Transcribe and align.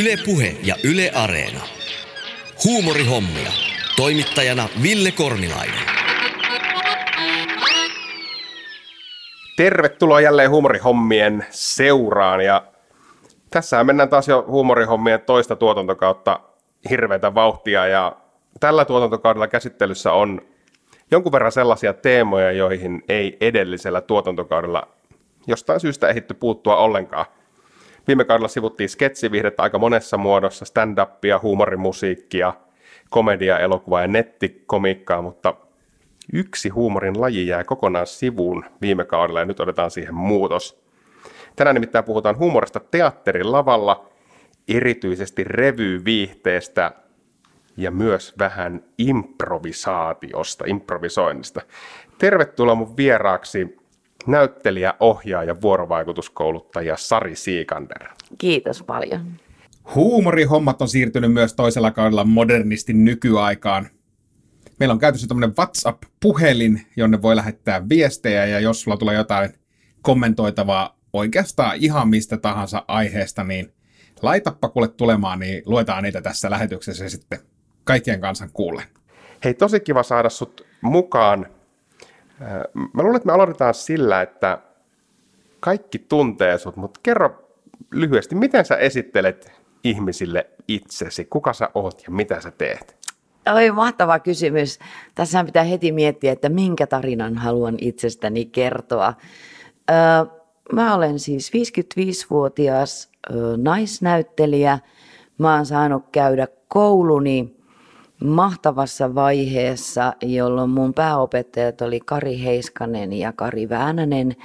Yle 0.00 0.16
Puhe 0.24 0.56
ja 0.62 0.74
Yle 0.84 1.10
Areena. 1.14 1.60
Huumorihommia. 2.64 3.50
Toimittajana 3.96 4.68
Ville 4.82 5.12
Kornilainen. 5.12 5.80
Tervetuloa 9.56 10.20
jälleen 10.20 10.50
huumorihommien 10.50 11.46
seuraan 11.50 12.40
ja 12.40 12.64
tässä 13.50 13.84
mennään 13.84 14.08
taas 14.08 14.28
jo 14.28 14.44
huumorihommien 14.48 15.20
toista 15.20 15.56
tuotantokautta 15.56 16.40
hirveätä 16.90 17.34
vauhtia 17.34 17.86
ja 17.86 18.16
tällä 18.60 18.84
tuotantokaudella 18.84 19.48
käsittelyssä 19.48 20.12
on 20.12 20.40
jonkun 21.10 21.32
verran 21.32 21.52
sellaisia 21.52 21.92
teemoja, 21.92 22.52
joihin 22.52 23.02
ei 23.08 23.36
edellisellä 23.40 24.00
tuotantokaudella 24.00 24.88
jostain 25.46 25.80
syystä 25.80 26.08
ehditty 26.08 26.34
puuttua 26.34 26.76
ollenkaan. 26.76 27.26
Viime 28.08 28.24
kaudella 28.24 28.48
sivuttiin 28.48 28.88
sketsivihdettä 28.88 29.62
aika 29.62 29.78
monessa 29.78 30.16
muodossa, 30.16 30.64
stand-upia, 30.64 31.38
huumorimusiikkia, 31.42 32.54
komedia, 33.10 33.58
elokuvaa 33.58 34.00
ja 34.00 34.08
nettikomiikkaa, 34.08 35.22
mutta 35.22 35.54
yksi 36.32 36.68
huumorin 36.68 37.20
laji 37.20 37.46
jää 37.46 37.64
kokonaan 37.64 38.06
sivuun 38.06 38.64
viime 38.80 39.04
kaudella 39.04 39.40
ja 39.40 39.46
nyt 39.46 39.60
otetaan 39.60 39.90
siihen 39.90 40.14
muutos. 40.14 40.82
Tänään 41.56 41.74
nimittäin 41.74 42.04
puhutaan 42.04 42.38
huumorista 42.38 42.80
teatterin 42.80 43.52
lavalla, 43.52 44.08
erityisesti 44.68 45.44
revyviihteestä 45.44 46.92
ja 47.78 47.90
myös 47.90 48.34
vähän 48.38 48.84
improvisaatiosta, 48.98 50.64
improvisoinnista. 50.66 51.60
Tervetuloa 52.18 52.74
mun 52.74 52.96
vieraaksi 52.96 53.76
näyttelijä, 54.26 54.94
ohjaaja, 55.00 55.60
vuorovaikutuskouluttaja 55.60 56.96
Sari 56.96 57.36
Siikander. 57.36 58.08
Kiitos 58.38 58.82
paljon. 58.82 59.32
Huumorihommat 59.94 60.82
on 60.82 60.88
siirtynyt 60.88 61.32
myös 61.32 61.54
toisella 61.54 61.90
kaudella 61.90 62.24
modernisti 62.24 62.92
nykyaikaan. 62.92 63.88
Meillä 64.80 64.92
on 64.92 64.98
käytössä 64.98 65.26
tämmöinen 65.26 65.56
WhatsApp-puhelin, 65.56 66.86
jonne 66.96 67.22
voi 67.22 67.36
lähettää 67.36 67.88
viestejä 67.88 68.46
ja 68.46 68.60
jos 68.60 68.82
sulla 68.82 68.96
tulee 68.96 69.14
jotain 69.14 69.50
kommentoitavaa 70.02 70.98
oikeastaan 71.12 71.76
ihan 71.80 72.08
mistä 72.08 72.36
tahansa 72.36 72.84
aiheesta, 72.88 73.44
niin 73.44 73.72
laitappa 74.22 74.68
kuule 74.68 74.88
tulemaan, 74.88 75.38
niin 75.38 75.62
luetaan 75.66 76.02
niitä 76.02 76.22
tässä 76.22 76.50
lähetyksessä 76.50 77.08
sitten 77.08 77.38
kaikkien 77.88 78.20
kansan 78.20 78.50
kuulle. 78.52 78.82
Hei, 79.44 79.54
tosi 79.54 79.80
kiva 79.80 80.02
saada 80.02 80.28
sut 80.28 80.66
mukaan. 80.80 81.46
Mä 82.74 83.02
luulen, 83.02 83.16
että 83.16 83.26
me 83.26 83.32
aloitetaan 83.32 83.74
sillä, 83.74 84.22
että 84.22 84.58
kaikki 85.60 85.98
tuntee 85.98 86.58
sut, 86.58 86.76
mutta 86.76 87.00
kerro 87.02 87.48
lyhyesti, 87.92 88.34
miten 88.34 88.64
sä 88.64 88.76
esittelet 88.76 89.52
ihmisille 89.84 90.46
itsesi? 90.68 91.24
Kuka 91.24 91.52
sä 91.52 91.70
oot 91.74 92.02
ja 92.02 92.10
mitä 92.10 92.40
sä 92.40 92.50
teet? 92.50 92.96
Oi, 93.54 93.70
mahtava 93.70 94.18
kysymys. 94.18 94.78
Tässä 95.14 95.44
pitää 95.44 95.64
heti 95.64 95.92
miettiä, 95.92 96.32
että 96.32 96.48
minkä 96.48 96.86
tarinan 96.86 97.36
haluan 97.36 97.74
itsestäni 97.80 98.46
kertoa. 98.46 99.14
Öö, 99.90 99.96
mä 100.72 100.94
olen 100.94 101.18
siis 101.18 101.52
55-vuotias 101.52 103.10
naisnäyttelijä. 103.56 104.78
Mä 105.38 105.56
oon 105.56 105.66
saanut 105.66 106.04
käydä 106.12 106.46
kouluni 106.68 107.57
mahtavassa 108.24 109.14
vaiheessa, 109.14 110.12
jolloin 110.22 110.70
mun 110.70 110.94
pääopettajat 110.94 111.80
oli 111.80 112.00
Kari 112.00 112.42
Heiskanen 112.44 113.12
ja 113.12 113.32
Kari 113.32 113.68
Väänänen. 113.68 114.36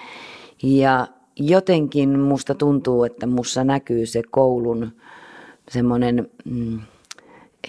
Ja 0.64 1.08
jotenkin 1.40 2.20
musta 2.20 2.56
tuntuu, 2.56 3.04
että 3.04 3.28
mussa 3.28 3.64
näkyy 3.64 4.06
se 4.06 4.22
koulun 4.32 4.92
semmoinen 5.70 6.30
mm, 6.46 6.80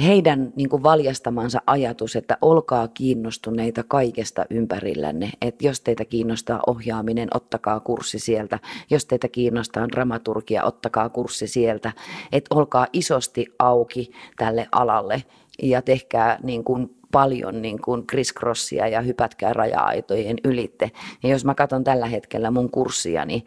heidän 0.01 0.53
niin 0.57 0.69
kuin 0.69 0.83
valjastamansa 0.83 1.63
ajatus, 1.67 2.17
että 2.17 2.39
olkaa 2.43 2.89
kiinnostuneita 2.89 3.83
kaikesta 3.89 4.47
ympärillänne. 4.51 5.31
Että 5.41 5.67
jos 5.67 5.81
teitä 5.81 6.05
kiinnostaa 6.05 6.61
ohjaaminen, 6.67 7.29
ottakaa 7.35 7.81
kurssi 7.81 8.19
sieltä. 8.19 8.59
Jos 8.91 9.07
teitä 9.07 9.29
kiinnostaa 9.29 9.89
dramaturgia, 9.89 10.65
ottakaa 10.65 11.09
kurssi 11.09 11.47
sieltä. 11.47 11.93
Että 12.33 12.55
olkaa 12.55 12.87
isosti 12.93 13.47
auki 13.59 14.11
tälle 14.37 14.69
alalle 14.73 15.23
ja 15.63 15.83
tehkää 15.83 16.39
niin 16.43 16.65
kuin 16.65 16.91
paljon 17.15 17.63
niin 17.63 17.83
kuin 17.83 18.07
crisscrossia 18.07 18.89
ja 18.89 19.01
hypätkää 19.01 19.53
raja-aitojen 19.53 20.37
ylitte. 20.45 20.91
Ja 21.23 21.29
jos 21.29 21.45
mä 21.45 21.55
katson 21.55 21.85
tällä 21.85 22.07
hetkellä 22.07 22.51
mun 22.51 22.71
kurssia, 22.71 23.25
niin 23.25 23.47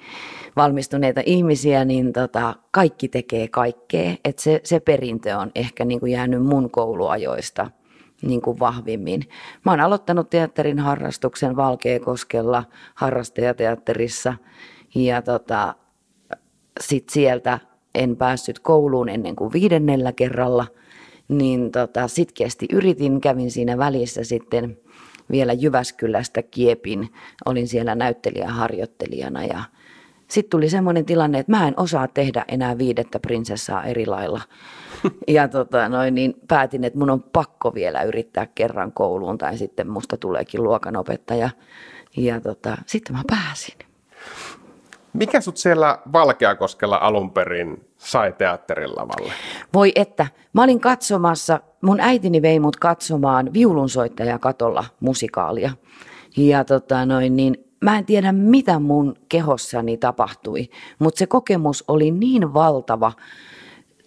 valmistuneita 0.55 1.21
ihmisiä, 1.25 1.85
niin 1.85 2.13
tota, 2.13 2.55
kaikki 2.71 3.07
tekee 3.07 3.47
kaikkea. 3.47 4.15
Et 4.25 4.39
se, 4.39 4.61
se 4.63 4.79
perintö 4.79 5.37
on 5.37 5.51
ehkä 5.55 5.85
niin 5.85 5.99
kuin 5.99 6.11
jäänyt 6.11 6.45
mun 6.45 6.71
kouluajoista 6.71 7.71
niin 8.21 8.41
kuin 8.41 8.59
vahvimmin. 8.59 9.21
Mä 9.65 9.71
oon 9.71 9.79
aloittanut 9.79 10.29
teatterin 10.29 10.79
harrastuksen 10.79 11.55
Valkeakoskella 11.55 12.63
harrastajateatterissa 12.95 14.33
ja 14.95 15.21
tota, 15.21 15.75
sit 16.79 17.09
sieltä 17.09 17.59
en 17.95 18.15
päässyt 18.15 18.59
kouluun 18.59 19.09
ennen 19.09 19.35
kuin 19.35 19.53
viidennellä 19.53 20.11
kerralla– 20.11 20.67
niin 21.27 21.71
tota, 21.71 22.07
sitkeästi 22.07 22.67
yritin, 22.71 23.21
kävin 23.21 23.51
siinä 23.51 23.77
välissä 23.77 24.23
sitten 24.23 24.77
vielä 25.31 25.53
Jyväskylästä 25.53 26.43
kiepin, 26.43 27.09
olin 27.45 27.67
siellä 27.67 27.95
näyttelijäharjoittelijana 27.95 29.43
ja 29.45 29.63
sitten 30.27 30.49
tuli 30.49 30.69
semmoinen 30.69 31.05
tilanne, 31.05 31.39
että 31.39 31.51
mä 31.51 31.67
en 31.67 31.73
osaa 31.77 32.07
tehdä 32.07 32.45
enää 32.47 32.77
viidettä 32.77 33.19
prinsessaa 33.19 33.83
eri 33.83 34.05
lailla. 34.05 34.41
Ja 35.27 35.47
tota, 35.47 35.89
noin, 35.89 36.15
niin 36.15 36.33
päätin, 36.47 36.83
että 36.83 36.99
mun 36.99 37.09
on 37.09 37.23
pakko 37.23 37.73
vielä 37.73 38.03
yrittää 38.03 38.47
kerran 38.55 38.91
kouluun 38.91 39.37
tai 39.37 39.57
sitten 39.57 39.89
musta 39.89 40.17
tuleekin 40.17 40.63
luokanopettaja. 40.63 41.49
Ja 42.17 42.41
tota, 42.41 42.77
sitten 42.85 43.15
mä 43.15 43.21
pääsin. 43.27 43.86
Mikä 45.17 45.41
sut 45.41 45.57
siellä 45.57 45.99
Valkeakoskella 46.13 46.97
alun 46.97 47.31
perin 47.31 47.87
sai 47.97 48.33
teatterin 48.33 48.95
lavalle? 48.95 49.33
Voi 49.73 49.91
että, 49.95 50.27
mä 50.53 50.63
olin 50.63 50.79
katsomassa, 50.79 51.59
mun 51.81 51.99
äitini 51.99 52.41
vei 52.41 52.59
mut 52.59 52.75
katsomaan 52.75 53.53
viulunsoittaja 53.53 54.39
katolla 54.39 54.85
musikaalia. 54.99 55.71
Ja 56.37 56.65
tota 56.65 57.05
noin, 57.05 57.35
niin 57.35 57.57
mä 57.81 57.97
en 57.97 58.05
tiedä 58.05 58.31
mitä 58.31 58.79
mun 58.79 59.15
kehossani 59.29 59.97
tapahtui, 59.97 60.69
mutta 60.99 61.19
se 61.19 61.27
kokemus 61.27 61.83
oli 61.87 62.11
niin 62.11 62.53
valtava, 62.53 63.11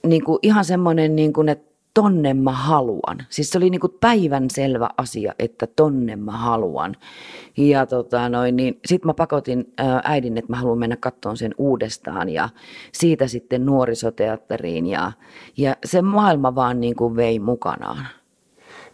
niin 0.07 0.25
kuin 0.25 0.39
ihan 0.43 0.65
semmoinen, 0.65 1.17
niin 1.17 1.33
kuin, 1.33 1.49
että 1.49 1.70
tonne 1.95 2.35
mä 2.35 2.53
haluan. 2.53 3.27
Siis 3.29 3.51
se 3.51 3.59
oli 3.59 3.71
niin 3.71 3.81
kuin 3.81 3.97
päivän 4.01 4.51
selvä 4.51 4.89
asia, 4.97 5.35
että 5.39 5.67
tonne 5.67 6.17
mä 6.17 6.33
haluan. 6.33 6.97
Ja 7.57 7.87
tota 7.87 8.29
noin, 8.29 8.57
niin 8.57 8.81
sitten 8.87 9.09
mä 9.09 9.15
pakotin 9.15 9.73
äidin, 10.05 10.39
että 10.39 10.53
mä 10.53 10.57
haluan 10.57 10.79
mennä 10.79 10.97
katsomaan 10.97 11.37
sen 11.37 11.55
uudestaan 11.59 12.29
ja 12.29 12.49
siitä 12.93 13.27
sitten 13.27 13.67
nuorisoteatteriin 13.67 14.87
ja, 14.87 15.13
ja 15.57 15.77
se 15.85 16.03
maailma 16.03 16.55
vaan 16.55 16.81
niin 16.81 16.97
kuin 16.97 17.17
vei 17.17 17.39
mukanaan. 17.39 18.07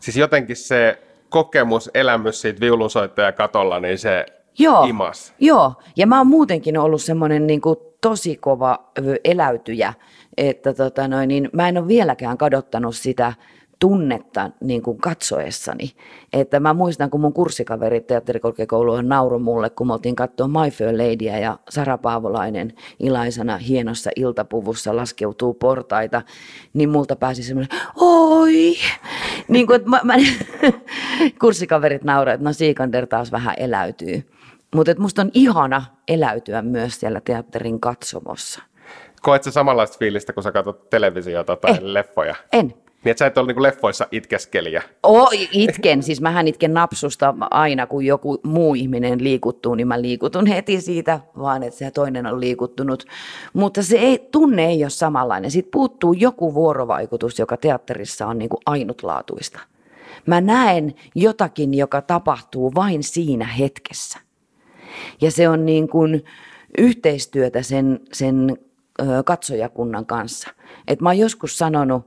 Siis 0.00 0.16
jotenkin 0.16 0.56
se 0.56 1.02
kokemus, 1.28 1.90
elämys 1.94 2.40
siitä 2.40 2.60
viulunsoittaja 2.60 3.32
katolla, 3.32 3.80
niin 3.80 3.98
se 3.98 4.26
joo, 4.58 4.84
imas. 4.84 5.34
Joo, 5.40 5.74
ja 5.96 6.06
mä 6.06 6.18
oon 6.18 6.26
muutenkin 6.26 6.78
ollut 6.78 7.02
semmoinen 7.02 7.46
niin 7.46 7.60
kuin 7.60 7.76
tosi 8.00 8.36
kova 8.36 8.90
eläytyjä, 9.24 9.94
että 10.38 10.74
tota 10.74 11.08
noin, 11.08 11.28
niin 11.28 11.50
mä 11.52 11.68
en 11.68 11.78
ole 11.78 11.88
vieläkään 11.88 12.38
kadottanut 12.38 12.96
sitä 12.96 13.32
tunnetta 13.78 14.50
niin 14.60 14.82
kuin 14.82 14.98
katsoessani. 14.98 15.92
Että 16.32 16.60
mä 16.60 16.74
muistan, 16.74 17.10
kun 17.10 17.20
mun 17.20 17.32
kurssikaverit 17.32 18.06
teatterikorkeakouluun 18.06 19.08
nauro 19.08 19.38
mulle, 19.38 19.70
kun 19.70 19.86
me 19.86 19.92
oltiin 19.92 20.16
katsoa 20.16 20.48
My 20.48 20.70
Fair 20.70 20.92
Ladyä 20.92 21.38
ja 21.38 21.58
Sara 21.68 21.98
Paavolainen 21.98 22.72
ilaisena 23.00 23.56
hienossa 23.56 24.10
iltapuvussa 24.16 24.96
laskeutuu 24.96 25.54
portaita, 25.54 26.22
niin 26.74 26.88
multa 26.88 27.16
pääsi 27.16 27.42
semmoinen, 27.42 27.78
oi! 27.96 28.74
Niin 29.48 29.66
kuin, 29.66 29.76
että 29.76 29.90
mä, 29.90 30.00
mä, 30.04 30.14
kurssikaverit 31.40 32.04
nauroivat, 32.04 32.40
että 32.40 32.48
no 32.48 32.52
Siikander 32.52 33.06
taas 33.06 33.32
vähän 33.32 33.54
eläytyy. 33.58 34.22
Mutta 34.74 34.94
musta 34.98 35.22
on 35.22 35.30
ihana 35.34 35.84
eläytyä 36.08 36.62
myös 36.62 37.00
siellä 37.00 37.20
teatterin 37.20 37.80
katsomossa. 37.80 38.62
Koet 39.26 39.42
sä 39.42 39.50
samanlaista 39.50 39.98
fiilistä, 39.98 40.32
kun 40.32 40.42
sä 40.42 40.52
katsot 40.52 40.90
televisiota 40.90 41.56
tai 41.56 41.70
en. 41.76 41.94
leffoja? 41.94 42.34
En. 42.52 42.66
Niin 42.66 43.10
että 43.10 43.18
sä 43.18 43.26
et 43.26 43.38
ole 43.38 43.46
niin 43.52 43.62
leffoissa 43.62 44.06
itkeskelijä? 44.12 44.82
Oo, 45.02 45.28
itken. 45.52 46.02
Siis 46.02 46.20
mähän 46.20 46.48
itken 46.48 46.74
napsusta 46.74 47.34
aina, 47.40 47.86
kun 47.86 48.04
joku 48.04 48.40
muu 48.42 48.74
ihminen 48.74 49.24
liikuttuu, 49.24 49.74
niin 49.74 49.88
mä 49.88 50.02
liikutun 50.02 50.46
heti 50.46 50.80
siitä, 50.80 51.20
vaan 51.38 51.62
että 51.62 51.78
se 51.78 51.90
toinen 51.90 52.26
on 52.26 52.40
liikuttunut. 52.40 53.04
Mutta 53.52 53.82
se 53.82 53.96
ei, 53.96 54.28
tunne 54.32 54.66
ei 54.66 54.84
ole 54.84 54.90
samanlainen. 54.90 55.50
Sitten 55.50 55.70
puuttuu 55.70 56.12
joku 56.12 56.54
vuorovaikutus, 56.54 57.38
joka 57.38 57.56
teatterissa 57.56 58.26
on 58.26 58.38
niin 58.38 58.48
kuin 58.48 58.60
ainutlaatuista. 58.66 59.58
Mä 60.26 60.40
näen 60.40 60.94
jotakin, 61.14 61.74
joka 61.74 62.02
tapahtuu 62.02 62.74
vain 62.74 63.02
siinä 63.02 63.44
hetkessä. 63.44 64.18
Ja 65.20 65.30
se 65.30 65.48
on 65.48 65.66
niin 65.66 65.88
kuin 65.88 66.24
yhteistyötä 66.78 67.62
sen, 67.62 68.00
sen 68.12 68.58
katsojakunnan 69.24 70.06
kanssa. 70.06 70.50
Et 70.88 71.00
mä 71.00 71.08
oon 71.08 71.18
joskus 71.18 71.58
sanonut 71.58 72.06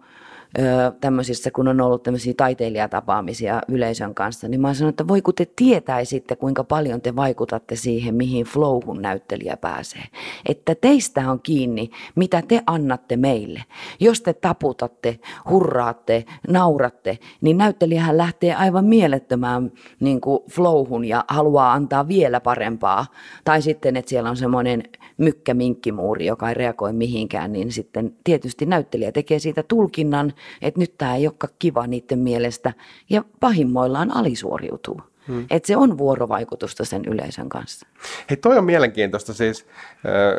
tämmöisissä, 1.01 1.51
kun 1.51 1.67
on 1.67 1.81
ollut 1.81 2.03
tämmöisiä 2.03 2.33
taiteilijatapaamisia 2.37 3.61
yleisön 3.67 4.15
kanssa, 4.15 4.47
niin 4.47 4.61
mä 4.61 4.67
oon 4.67 4.75
sanonut, 4.75 4.93
että 4.93 5.07
voi 5.07 5.21
kun 5.21 5.33
te 5.35 5.47
tietäisitte, 5.55 6.35
kuinka 6.35 6.63
paljon 6.63 7.01
te 7.01 7.15
vaikutatte 7.15 7.75
siihen, 7.75 8.15
mihin 8.15 8.45
flowhun 8.45 9.01
näyttelijä 9.01 9.57
pääsee. 9.57 10.03
Että 10.45 10.75
teistä 10.75 11.31
on 11.31 11.39
kiinni, 11.41 11.89
mitä 12.15 12.41
te 12.47 12.61
annatte 12.67 13.17
meille. 13.17 13.63
Jos 13.99 14.21
te 14.21 14.33
taputatte, 14.33 15.19
hurraatte, 15.49 16.25
nauratte, 16.47 17.17
niin 17.41 17.57
näyttelijähän 17.57 18.17
lähtee 18.17 18.55
aivan 18.55 18.85
mielettömään 18.85 19.71
niin 19.99 20.21
kuin 20.21 20.39
flowhun 20.51 21.05
ja 21.05 21.25
haluaa 21.27 21.73
antaa 21.73 22.07
vielä 22.07 22.39
parempaa. 22.39 23.05
Tai 23.43 23.61
sitten, 23.61 23.97
että 23.97 24.09
siellä 24.09 24.29
on 24.29 24.37
semmoinen 24.37 24.83
mykkäminkkimuuri, 25.17 26.25
joka 26.25 26.49
ei 26.49 26.53
reagoi 26.53 26.93
mihinkään, 26.93 27.53
niin 27.53 27.71
sitten 27.71 28.15
tietysti 28.23 28.65
näyttelijä 28.65 29.11
tekee 29.11 29.39
siitä 29.39 29.63
tulkinnan, 29.63 30.33
että 30.61 30.79
nyt 30.79 30.97
tämä 30.97 31.15
ei 31.15 31.27
olekaan 31.27 31.53
kiva 31.59 31.87
niiden 31.87 32.19
mielestä 32.19 32.73
ja 33.09 33.23
pahimmoillaan 33.39 34.11
alisuoriutuu. 34.15 35.01
Hmm. 35.27 35.45
Että 35.49 35.67
se 35.67 35.77
on 35.77 35.97
vuorovaikutusta 35.97 36.85
sen 36.85 37.05
yleisön 37.05 37.49
kanssa. 37.49 37.87
Hei, 38.29 38.37
toi 38.37 38.57
on 38.57 38.63
mielenkiintoista 38.63 39.33
siis. 39.33 39.67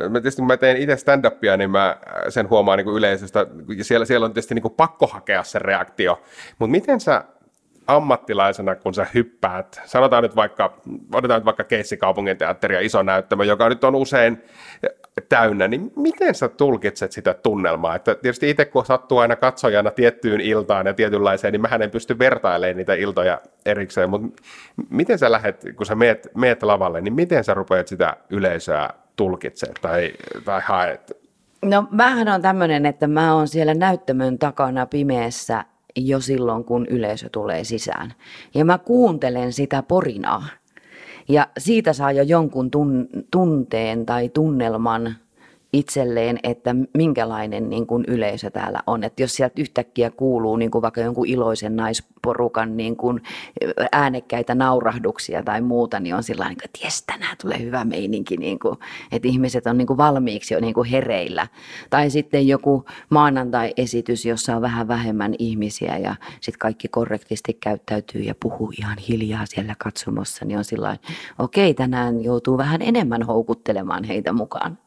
Mä 0.09 0.21
tietysti 0.21 0.41
kun 0.41 0.47
mä 0.47 0.57
teen 0.57 0.77
itse 0.77 0.97
stand-upia, 0.97 1.57
niin 1.57 1.71
mä 1.71 1.97
sen 2.29 2.51
huomaan 2.51 2.79
niin 2.79 2.85
kuin 2.85 2.97
yleisöstä. 2.97 3.47
Siellä, 3.83 4.07
siellä 4.07 4.25
on 4.25 4.33
tietysti 4.33 4.55
niin 4.55 4.63
kuin 4.63 4.75
pakko 4.75 5.07
hakea 5.07 5.43
se 5.43 5.59
reaktio. 5.59 6.23
Mutta 6.59 6.71
miten 6.71 7.01
sä 7.01 7.25
ammattilaisena, 7.87 8.75
kun 8.77 8.95
sä 8.95 9.07
hyppäät, 9.15 9.81
sanotaan 9.85 10.23
nyt 10.23 10.37
vaikka, 10.37 10.81
otetaan 11.15 11.41
nyt 11.41 11.45
vaikka 11.45 11.65
Keissi 11.65 11.99
teatteri 12.39 12.75
ja 12.75 12.81
iso 12.81 13.03
näyttämö, 13.03 13.45
joka 13.45 13.69
nyt 13.69 13.85
on 13.85 13.95
usein 13.95 14.43
täynnä, 15.29 15.69
niin 15.69 15.93
miten 15.97 16.35
sä 16.35 16.49
tulkitset 16.49 17.13
sitä 17.13 17.35
tunnelmaa? 17.35 17.97
Että 17.97 18.15
tietysti 18.15 18.51
itse 18.51 18.65
kun 18.65 18.87
sattuu 18.87 19.19
aina 19.19 19.37
katsojana 19.37 19.91
tiettyyn 19.91 20.41
iltaan 20.41 20.87
ja 20.87 20.95
tietynlaiseen, 20.95 21.53
niin 21.53 21.61
mähän 21.61 21.83
en 21.83 21.91
pysty 21.91 22.19
vertailemaan 22.19 22.77
niitä 22.77 22.95
iltoja 22.95 23.41
erikseen, 23.67 24.11
mutta 24.11 24.43
miten 24.91 25.19
sä 25.19 25.33
lähdet, 25.33 25.65
kun 25.77 25.87
sä 25.87 25.95
meet, 25.95 26.29
meet 26.35 26.63
lavalle, 26.63 27.01
niin 27.01 27.15
miten 27.15 27.45
sä 27.45 27.55
rupeat 27.55 27.89
sitä 27.89 28.17
yleisöä 28.31 28.91
tulkitsemaan 29.17 29.77
tai, 29.83 30.13
tai 30.45 30.61
haet? 30.65 31.21
No 31.63 31.85
mähän 31.91 32.29
on 32.29 32.43
tämmöinen, 32.43 32.87
että 32.87 33.07
mä 33.07 33.35
oon 33.35 33.49
siellä 33.49 33.75
näyttämön 33.75 34.39
takana 34.39 34.87
pimeässä 34.87 35.65
jo 35.97 36.21
silloin, 36.21 36.65
kun 36.65 36.87
yleisö 36.87 37.29
tulee 37.29 37.65
sisään. 37.65 38.13
Ja 38.55 38.65
mä 38.65 38.79
kuuntelen 38.79 39.53
sitä 39.53 39.83
porinaa. 39.83 40.47
Ja 41.31 41.47
siitä 41.59 41.93
saa 41.93 42.13
jo 42.13 42.23
jonkun 42.23 42.71
tunteen 43.31 44.07
tai 44.07 44.29
tunnelman 44.29 45.15
itselleen, 45.73 46.39
että 46.43 46.75
minkälainen 46.95 47.71
niin 47.71 47.87
kuin 47.87 48.05
yleisö 48.09 48.51
täällä 48.51 48.81
on. 48.87 49.05
Että 49.05 49.23
jos 49.23 49.35
sieltä 49.37 49.61
yhtäkkiä 49.61 50.11
kuuluu 50.11 50.57
niin 50.57 50.71
kuin 50.71 50.83
vaikka 50.83 51.01
jonkun 51.01 51.27
iloisen 51.27 51.77
naisporukan 51.77 52.77
niin 52.77 52.97
kuin 52.97 53.23
äänekkäitä 53.93 54.55
naurahduksia 54.55 55.43
tai 55.43 55.61
muuta, 55.61 56.01
niin 56.01 56.15
on 56.15 56.23
sillä 56.23 56.45
tavalla, 56.45 56.63
että 56.65 56.89
tänään 57.07 57.37
tulee 57.43 57.61
hyvä 57.61 57.85
meininki, 57.85 58.37
niin 58.37 58.59
kuin, 58.59 58.79
että 59.13 59.29
ihmiset 59.29 59.67
on 59.67 59.79
niin 59.79 59.87
kuin 59.87 59.97
valmiiksi 59.97 60.55
jo 60.55 60.61
niin 60.61 60.75
kuin 60.75 60.89
hereillä. 60.89 61.47
Tai 61.91 62.11
sitten 62.11 62.49
joku 62.49 62.85
maanantai-esitys, 63.11 64.25
jossa 64.25 64.57
on 64.57 64.63
vähän 64.63 64.89
vähemmän 64.89 65.35
ihmisiä 65.39 65.99
ja 65.99 66.15
sitten 66.41 66.59
kaikki 66.59 66.89
korrektisti 66.89 67.55
käyttäytyy 67.55 68.23
ja 68.23 68.35
puhuu 68.43 68.73
ihan 68.79 68.99
hiljaa 68.99 69.47
siellä 69.47 69.75
katsomossa, 69.79 70.45
niin 70.45 70.59
on 70.59 70.65
sillä 70.65 70.97
okei, 71.39 71.75
tänään 71.75 72.25
joutuu 72.25 72.59
vähän 72.59 72.83
enemmän 72.83 73.23
houkuttelemaan 73.23 74.05
heitä 74.05 74.33
mukaan. 74.33 74.79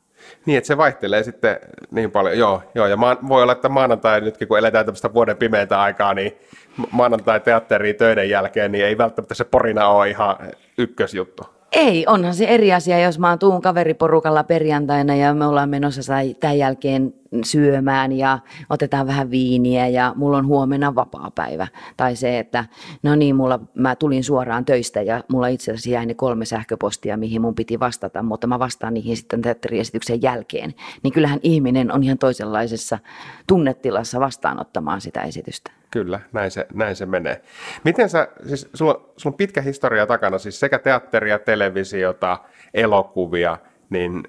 Niin, 0.46 0.58
että 0.58 0.68
se 0.68 0.78
vaihtelee 0.78 1.24
sitten 1.24 1.60
niin 1.92 2.12
paljon. 2.12 2.38
Joo, 2.38 2.64
joo 2.76 2.88
ja 2.88 2.98
ma- 2.98 3.18
voi 3.28 3.44
olla, 3.44 3.52
että 3.52 3.70
maanantai 3.70 4.22
nytkin, 4.22 4.48
kun 4.48 4.58
eletään 4.58 4.86
tämmöistä 4.86 5.14
vuoden 5.14 5.38
pimeitä 5.38 5.82
aikaa, 5.82 6.14
niin 6.14 6.38
maanantai 6.92 7.40
teatteriin 7.40 7.96
töiden 7.96 8.30
jälkeen, 8.30 8.72
niin 8.72 8.86
ei 8.86 8.98
välttämättä 8.98 9.34
se 9.34 9.44
porina 9.44 9.88
ole 9.88 10.10
ihan 10.10 10.36
ykkösjuttu. 10.78 11.44
Ei, 11.72 12.06
onhan 12.08 12.34
se 12.34 12.46
eri 12.46 12.74
asia, 12.74 13.00
jos 13.00 13.20
mä 13.20 13.38
tuun 13.38 13.62
kaveriporukalla 13.62 14.44
perjantaina 14.44 15.16
ja 15.16 15.34
me 15.34 15.46
ollaan 15.46 15.70
menossa 15.70 16.14
tämän 16.40 16.58
jälkeen 16.58 17.14
syömään 17.44 18.12
ja 18.12 18.40
otetaan 18.70 19.08
vähän 19.08 19.32
viiniä 19.32 19.88
ja 19.88 20.14
mulla 20.16 20.38
on 20.38 20.48
huomenna 20.48 20.96
vapaa 20.96 21.32
päivä. 21.36 21.68
Tai 21.98 22.16
se, 22.16 22.40
että 22.40 22.66
no 23.04 23.16
niin, 23.16 23.36
mulla, 23.36 23.60
mä 23.76 23.96
tulin 23.96 24.24
suoraan 24.24 24.66
töistä 24.66 25.02
ja 25.02 25.24
mulla 25.28 25.48
itse 25.48 25.72
asiassa 25.72 25.90
jäi 25.90 26.06
ne 26.06 26.14
kolme 26.14 26.46
sähköpostia, 26.46 27.18
mihin 27.18 27.42
mun 27.42 27.56
piti 27.56 27.80
vastata, 27.80 28.24
mutta 28.24 28.48
mä 28.48 28.60
vastaan 28.60 28.94
niihin 28.94 29.18
sitten 29.18 29.42
teatteriesityksen 29.42 30.22
jälkeen. 30.22 30.74
Niin 31.04 31.14
kyllähän 31.14 31.40
ihminen 31.44 31.92
on 31.92 32.04
ihan 32.04 32.18
toisenlaisessa 32.18 33.00
tunnetilassa 33.48 34.20
vastaanottamaan 34.20 35.02
sitä 35.02 35.22
esitystä. 35.22 35.72
Kyllä, 35.92 36.20
näin 36.32 36.52
se, 36.52 36.68
näin 36.74 36.96
se 36.96 37.06
menee. 37.06 37.42
Miten 37.84 38.10
sä, 38.10 38.28
siis 38.48 38.70
sulla, 38.74 38.94
sulla 39.18 39.34
on 39.34 39.38
pitkä 39.38 39.62
historia 39.62 40.06
takana, 40.06 40.38
siis 40.38 40.60
sekä 40.60 40.80
teatteria, 40.80 41.40
televisiota, 41.40 42.40
elokuvia, 42.74 43.58
niin 43.90 44.24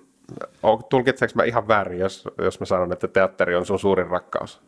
tulkitseeko 0.89 1.33
mä 1.35 1.45
ihan 1.45 1.69
väärin, 1.69 1.99
jos, 1.99 2.29
jos 2.39 2.61
mä 2.61 2.67
sanon, 2.67 2.93
että 2.93 3.09
teatteri 3.09 3.57
on 3.57 3.67
sun 3.67 3.79
suurin 3.79 4.07
rakkaus? 4.07 4.61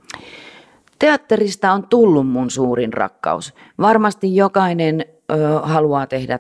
Teatterista 0.99 1.73
on 1.73 1.87
tullut 1.87 2.29
mun 2.29 2.51
suurin 2.51 2.93
rakkaus. 2.93 3.55
Varmasti 3.79 4.37
jokainen 4.37 5.05
ö, 5.33 5.61
haluaa 5.63 6.07
tehdä 6.07 6.39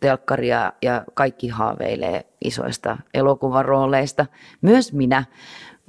telkkaria 0.00 0.72
ja 0.82 1.04
kaikki 1.14 1.48
haaveilee 1.48 2.26
isoista 2.44 2.98
elokuvarooleista, 3.14 4.26
myös 4.60 4.92
minä. 4.92 5.24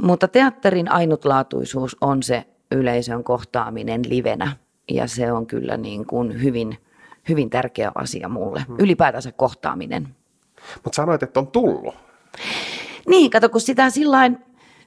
Mutta 0.04 0.28
teatterin 0.28 0.92
ainutlaatuisuus 0.92 1.98
on 2.02 2.24
se 2.24 2.46
yleisön 2.72 3.24
kohtaaminen 3.24 4.02
livenä 4.10 4.52
ja 4.92 5.08
se 5.08 5.32
on 5.32 5.48
kyllä 5.48 5.78
niin 5.78 6.06
kuin 6.06 6.44
hyvin, 6.44 6.78
hyvin 7.30 7.50
tärkeä 7.50 7.92
asia 7.96 8.30
mulle, 8.30 8.66
hmm. 8.68 8.76
ylipäätänsä 8.80 9.32
kohtaaminen. 9.32 10.08
Mutta 10.84 10.96
sanoit, 10.96 11.24
että 11.24 11.40
on 11.40 11.48
tullut. 11.48 11.96
Niin, 13.08 13.32
kato, 13.32 13.50
kun 13.50 13.62
sitä 13.62 13.90
sillain, 13.90 14.38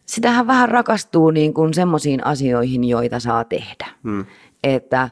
sitähän 0.06 0.46
vähän 0.46 0.68
rakastuu 0.68 1.30
niin 1.30 1.54
kuin 1.54 1.74
semmoisiin 1.74 2.26
asioihin, 2.26 2.84
joita 2.84 3.20
saa 3.20 3.44
tehdä. 3.44 3.86
Hmm. 4.02 4.26
Että 4.64 5.10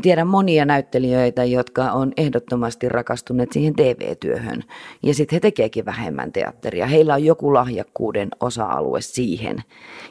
tiedän 0.00 0.26
monia 0.26 0.64
näyttelijöitä, 0.64 1.44
jotka 1.44 1.92
on 1.92 2.12
ehdottomasti 2.16 2.88
rakastuneet 2.88 3.52
siihen 3.52 3.74
TV-työhön. 3.74 4.64
Ja 5.02 5.14
sitten 5.14 5.36
he 5.36 5.40
tekeekin 5.40 5.84
vähemmän 5.84 6.32
teatteria. 6.32 6.86
Heillä 6.86 7.14
on 7.14 7.24
joku 7.24 7.54
lahjakkuuden 7.54 8.28
osa-alue 8.40 9.00
siihen. 9.00 9.62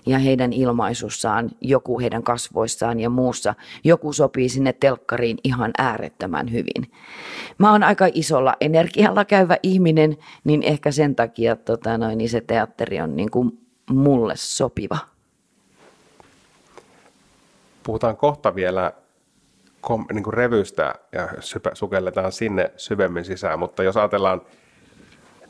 Ja 0.05 0.19
heidän 0.19 0.53
ilmaisussaan, 0.53 1.49
joku 1.61 1.99
heidän 1.99 2.23
kasvoissaan 2.23 2.99
ja 2.99 3.09
muussa, 3.09 3.55
joku 3.83 4.13
sopii 4.13 4.49
sinne 4.49 4.73
telkkariin 4.73 5.37
ihan 5.43 5.71
äärettömän 5.77 6.51
hyvin. 6.51 6.91
Mä 7.57 7.71
oon 7.71 7.83
aika 7.83 8.07
isolla 8.13 8.55
energialla 8.61 9.25
käyvä 9.25 9.57
ihminen, 9.63 10.17
niin 10.43 10.63
ehkä 10.63 10.91
sen 10.91 11.15
takia 11.15 11.55
tota 11.55 11.97
noin, 11.97 12.17
niin 12.17 12.29
se 12.29 12.41
teatteri 12.41 13.01
on 13.01 13.15
niin 13.15 13.31
kuin 13.31 13.59
mulle 13.89 14.33
sopiva. 14.35 14.97
Puhutaan 17.83 18.17
kohta 18.17 18.55
vielä 18.55 18.93
kom, 19.81 20.05
niin 20.13 20.23
kuin 20.23 20.33
revystä 20.33 20.95
ja 21.11 21.27
sypä, 21.39 21.71
sukelletaan 21.73 22.31
sinne 22.31 22.71
syvemmin 22.77 23.25
sisään, 23.25 23.59
mutta 23.59 23.83
jos 23.83 23.97
ajatellaan 23.97 24.41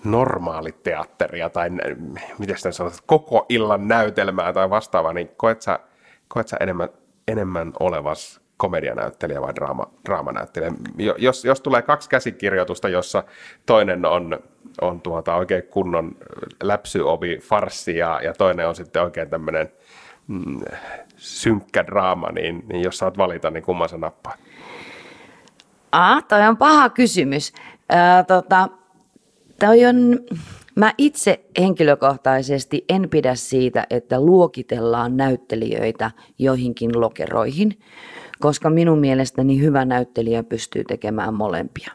normaaliteatteria 0.03 1.49
tai 1.49 1.69
miten 2.37 2.57
sitä 2.57 2.71
sanotaan, 2.71 2.99
koko 3.05 3.45
illan 3.49 3.87
näytelmää 3.87 4.53
tai 4.53 4.69
vastaavaa, 4.69 5.13
niin 5.13 5.29
koet 5.37 5.61
sä, 5.61 5.79
koet 6.27 6.47
sä 6.47 6.57
enemmän, 6.59 6.89
enemmän 7.27 7.73
olevas 7.79 8.41
komedianäyttelijä 8.57 9.41
vai 9.41 9.55
draama, 9.55 9.87
draamanäyttelijä? 10.05 10.71
Jos, 11.17 11.45
jos 11.45 11.61
tulee 11.61 11.81
kaksi 11.81 12.09
käsikirjoitusta, 12.09 12.89
jossa 12.89 13.23
toinen 13.65 14.05
on, 14.05 14.39
on 14.81 15.01
tuota 15.01 15.35
oikein 15.35 15.63
kunnon 15.63 16.15
läpsyovi 16.63 17.37
farssi 17.37 17.97
ja, 17.97 18.19
ja 18.23 18.33
toinen 18.33 18.67
on 18.67 18.75
sitten 18.75 19.01
oikein 19.01 19.29
tämmöinen 19.29 19.71
mm, 20.27 20.59
synkkä 21.21 21.85
draama, 21.85 22.31
niin, 22.31 22.63
niin 22.69 22.83
jos 22.83 22.97
saat 22.97 23.17
valita, 23.17 23.51
niin 23.51 23.63
kumman 23.63 23.89
sä 23.89 23.97
nappaat? 23.97 24.39
Ah, 25.91 26.23
toi 26.23 26.47
on 26.47 26.57
paha 26.57 26.89
kysymys. 26.89 27.53
Ää, 27.89 28.23
tota, 28.23 28.69
toi 29.59 29.85
on, 29.85 30.19
mä 30.75 30.93
itse 30.97 31.45
henkilökohtaisesti 31.59 32.85
en 32.89 33.09
pidä 33.09 33.35
siitä, 33.35 33.87
että 33.89 34.21
luokitellaan 34.21 35.17
näyttelijöitä 35.17 36.11
joihinkin 36.39 37.01
lokeroihin, 37.01 37.79
koska 38.39 38.69
minun 38.69 38.99
mielestäni 38.99 39.59
hyvä 39.59 39.85
näyttelijä 39.85 40.43
pystyy 40.43 40.83
tekemään 40.83 41.33
molempia. 41.33 41.91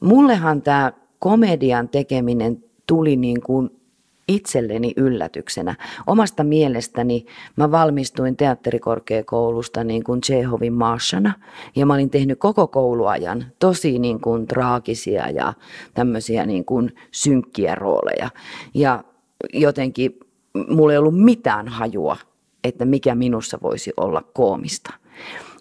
Mullehan 0.00 0.62
tämä 0.62 0.92
komedian 1.18 1.88
tekeminen 1.88 2.64
tuli 2.86 3.16
niin 3.16 3.40
kuin 3.40 3.81
itselleni 4.28 4.92
yllätyksenä. 4.96 5.74
Omasta 6.06 6.44
mielestäni 6.44 7.26
mä 7.56 7.70
valmistuin 7.70 8.36
teatterikorkeakoulusta 8.36 9.84
niin 9.84 10.04
kuin 10.04 10.20
Chehovin 10.20 10.72
Marshana 10.72 11.32
ja 11.76 11.86
mä 11.86 11.94
olin 11.94 12.10
tehnyt 12.10 12.38
koko 12.38 12.66
kouluajan 12.66 13.44
tosi 13.58 13.98
niin 13.98 14.20
kuin 14.20 14.46
traagisia 14.46 15.30
ja 15.30 15.52
tämmöisiä 15.94 16.46
niin 16.46 16.64
kuin 16.64 16.94
synkkiä 17.10 17.74
rooleja. 17.74 18.30
Ja 18.74 19.04
jotenkin 19.52 20.20
mulla 20.68 20.92
ei 20.92 20.98
ollut 20.98 21.24
mitään 21.24 21.68
hajua, 21.68 22.16
että 22.64 22.84
mikä 22.84 23.14
minussa 23.14 23.58
voisi 23.62 23.92
olla 23.96 24.22
koomista. 24.32 24.94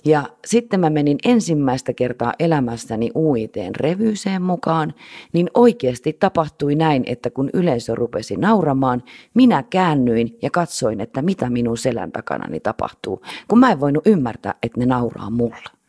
Ja 0.06 0.30
sitten 0.46 0.80
mä 0.80 0.90
menin 0.90 1.18
ensimmäistä 1.26 1.94
kertaa 1.94 2.34
elämässäni 2.40 3.12
UITn 3.16 3.72
revyyseen 3.76 4.42
mukaan, 4.42 4.94
niin 5.34 5.50
oikeasti 5.54 6.14
tapahtui 6.14 6.76
näin, 6.76 7.04
että 7.06 7.30
kun 7.30 7.50
yleisö 7.54 7.96
rupesi 7.96 8.38
nauramaan, 8.38 9.04
minä 9.34 9.64
käännyin 9.64 10.38
ja 10.42 10.50
katsoin, 10.50 11.02
että 11.02 11.22
mitä 11.22 11.50
minun 11.50 11.78
selän 11.78 12.12
takanani 12.12 12.60
tapahtuu, 12.60 13.22
kun 13.48 13.60
mä 13.60 13.72
en 13.72 13.80
voinut 13.80 14.08
ymmärtää, 14.08 14.56
että 14.64 14.80
ne 14.80 14.86
nauraa 14.86 15.30
mulle. 15.30 15.82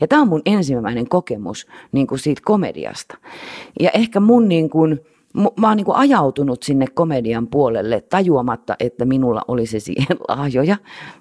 Ja 0.00 0.08
tämä 0.08 0.22
on 0.22 0.28
mun 0.28 0.42
ensimmäinen 0.46 1.08
kokemus 1.08 1.66
niin 1.92 2.06
kuin 2.06 2.18
siitä 2.18 2.42
komediasta. 2.44 3.18
Ja 3.80 3.90
ehkä 3.90 4.20
mun 4.20 4.48
niin 4.48 4.70
kuin, 4.70 5.00
mä 5.34 5.68
oon 5.68 5.76
niin 5.76 5.84
kuin 5.84 5.96
ajautunut 5.96 6.62
sinne 6.62 6.86
komedian 6.94 7.46
puolelle 7.46 8.00
tajuamatta, 8.00 8.76
että 8.80 9.04
minulla 9.04 9.42
olisi 9.48 9.80
siihen 9.80 10.16
lahjoja. 10.28 10.76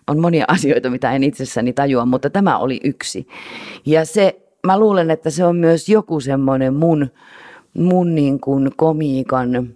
On 0.07 0.19
monia 0.19 0.45
asioita, 0.47 0.89
mitä 0.89 1.11
en 1.11 1.23
itsessäni 1.23 1.73
tajua, 1.73 2.05
mutta 2.05 2.29
tämä 2.29 2.57
oli 2.57 2.79
yksi. 2.83 3.27
Ja 3.85 4.05
se, 4.05 4.41
mä 4.67 4.79
luulen, 4.79 5.11
että 5.11 5.29
se 5.29 5.45
on 5.45 5.55
myös 5.55 5.89
joku 5.89 6.19
semmoinen 6.19 6.73
mun, 6.73 7.07
mun 7.77 8.15
niin 8.15 8.39
kuin 8.39 8.71
komiikan 8.75 9.73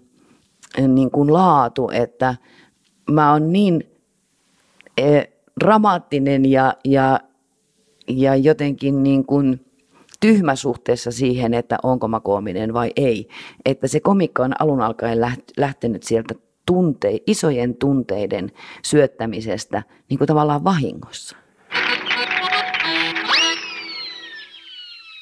niin 0.87 1.11
kuin 1.11 1.33
laatu, 1.33 1.89
että 1.93 2.35
mä 3.11 3.31
oon 3.31 3.51
niin 3.51 3.83
eh, 4.97 5.27
dramaattinen 5.59 6.45
ja, 6.45 6.73
ja, 6.85 7.19
ja 8.07 8.35
jotenkin 8.35 9.03
niin 9.03 9.25
kuin– 9.25 9.59
tyhmä 10.19 10.55
suhteessa 10.55 11.11
siihen, 11.11 11.53
että 11.53 11.77
onko 11.83 12.07
mä 12.07 12.19
koominen 12.19 12.73
vai 12.73 12.91
ei. 12.95 13.27
Että 13.65 13.87
se 13.87 13.99
komikka 13.99 14.43
on 14.43 14.61
alun 14.61 14.81
alkaen 14.81 15.19
lähtenyt 15.57 16.03
sieltä 16.03 16.35
tunte, 16.65 17.19
isojen 17.27 17.75
tunteiden 17.75 18.51
syöttämisestä 18.83 19.83
niin 20.09 20.17
kuin 20.17 20.27
tavallaan 20.27 20.63
vahingossa. 20.63 21.37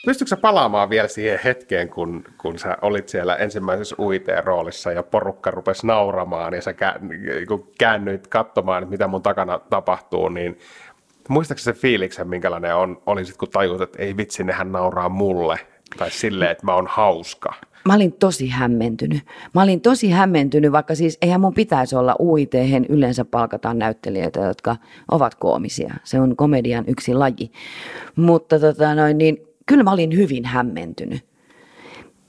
Pystytkö 0.06 0.38
palaamaan 0.38 0.90
vielä 0.90 1.08
siihen 1.08 1.40
hetkeen, 1.44 1.90
kun, 1.90 2.24
kun 2.38 2.60
sä 2.60 2.78
olit 2.82 3.10
siellä 3.10 3.36
ensimmäisessä 3.36 3.96
UIT-roolissa 4.00 4.92
ja 4.92 5.04
porukka 5.04 5.52
rupesi 5.52 5.88
nauramaan 5.88 6.54
ja 6.54 6.62
sä 6.62 6.74
käännyit 7.80 8.28
katsomaan, 8.28 8.90
mitä 8.90 9.08
mun 9.08 9.22
takana 9.24 9.60
tapahtuu, 9.60 10.30
niin 10.30 10.58
Muistaakseni 11.30 11.76
se 11.76 11.82
fiiliksen, 11.82 12.30
minkälainen 12.30 12.76
on, 12.76 13.02
oli 13.06 13.26
sit, 13.26 13.38
kun 13.38 13.50
tajut, 13.50 13.82
että 13.82 14.02
ei 14.02 14.18
vitsi, 14.18 14.44
nehän 14.44 14.72
nauraa 14.72 15.10
mulle. 15.10 15.60
Tai 15.98 16.12
silleen, 16.12 16.52
että 16.52 16.66
mä 16.66 16.76
oon 16.76 16.88
hauska. 16.88 17.54
Mä 17.86 17.94
olin 17.94 18.14
tosi 18.14 18.48
hämmentynyt. 18.48 19.22
Mä 19.54 19.64
olin 19.64 19.82
tosi 19.82 20.10
hämmentynyt, 20.10 20.72
vaikka 20.72 20.96
siis 20.96 21.18
eihän 21.22 21.42
mun 21.42 21.54
pitäisi 21.54 21.96
olla 21.96 22.16
uit 22.20 22.52
yleensä 22.90 23.26
palkataan 23.26 23.80
näyttelijöitä, 23.80 24.40
jotka 24.40 24.76
ovat 25.12 25.36
koomisia. 25.36 25.94
Se 26.04 26.20
on 26.20 26.36
komedian 26.36 26.84
yksi 26.88 27.14
laji. 27.14 27.52
Mutta 28.16 28.60
tota 28.60 28.96
noin, 28.96 29.18
niin 29.18 29.38
kyllä 29.66 29.84
mä 29.84 29.92
olin 29.92 30.16
hyvin 30.16 30.46
hämmentynyt. 30.46 31.26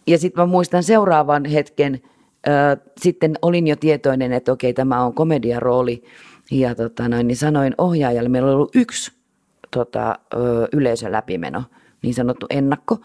Ja 0.07 0.19
sitten 0.19 0.43
mä 0.43 0.47
muistan 0.47 0.83
seuraavan 0.83 1.45
hetken, 1.45 2.01
äh, 2.49 2.79
sitten 3.01 3.39
olin 3.43 3.67
jo 3.67 3.77
tietoinen, 3.77 4.33
että 4.33 4.53
okei, 4.53 4.73
tämä 4.73 5.05
on 5.05 5.15
komediarooli. 5.15 6.03
rooli 6.03 6.34
ja 6.51 6.75
tota 6.75 7.09
noin, 7.09 7.27
niin 7.27 7.37
sanoin 7.37 7.75
ohjaajalle, 7.79 8.29
meillä 8.29 8.47
oli 8.47 8.55
ollut 8.55 8.77
yksi 8.77 9.13
tota, 9.71 10.19
ö, 10.35 10.69
yleisön 10.73 11.13
läpimeno, 11.13 11.63
niin 12.03 12.15
sanottu 12.15 12.47
ennakko. 12.51 12.99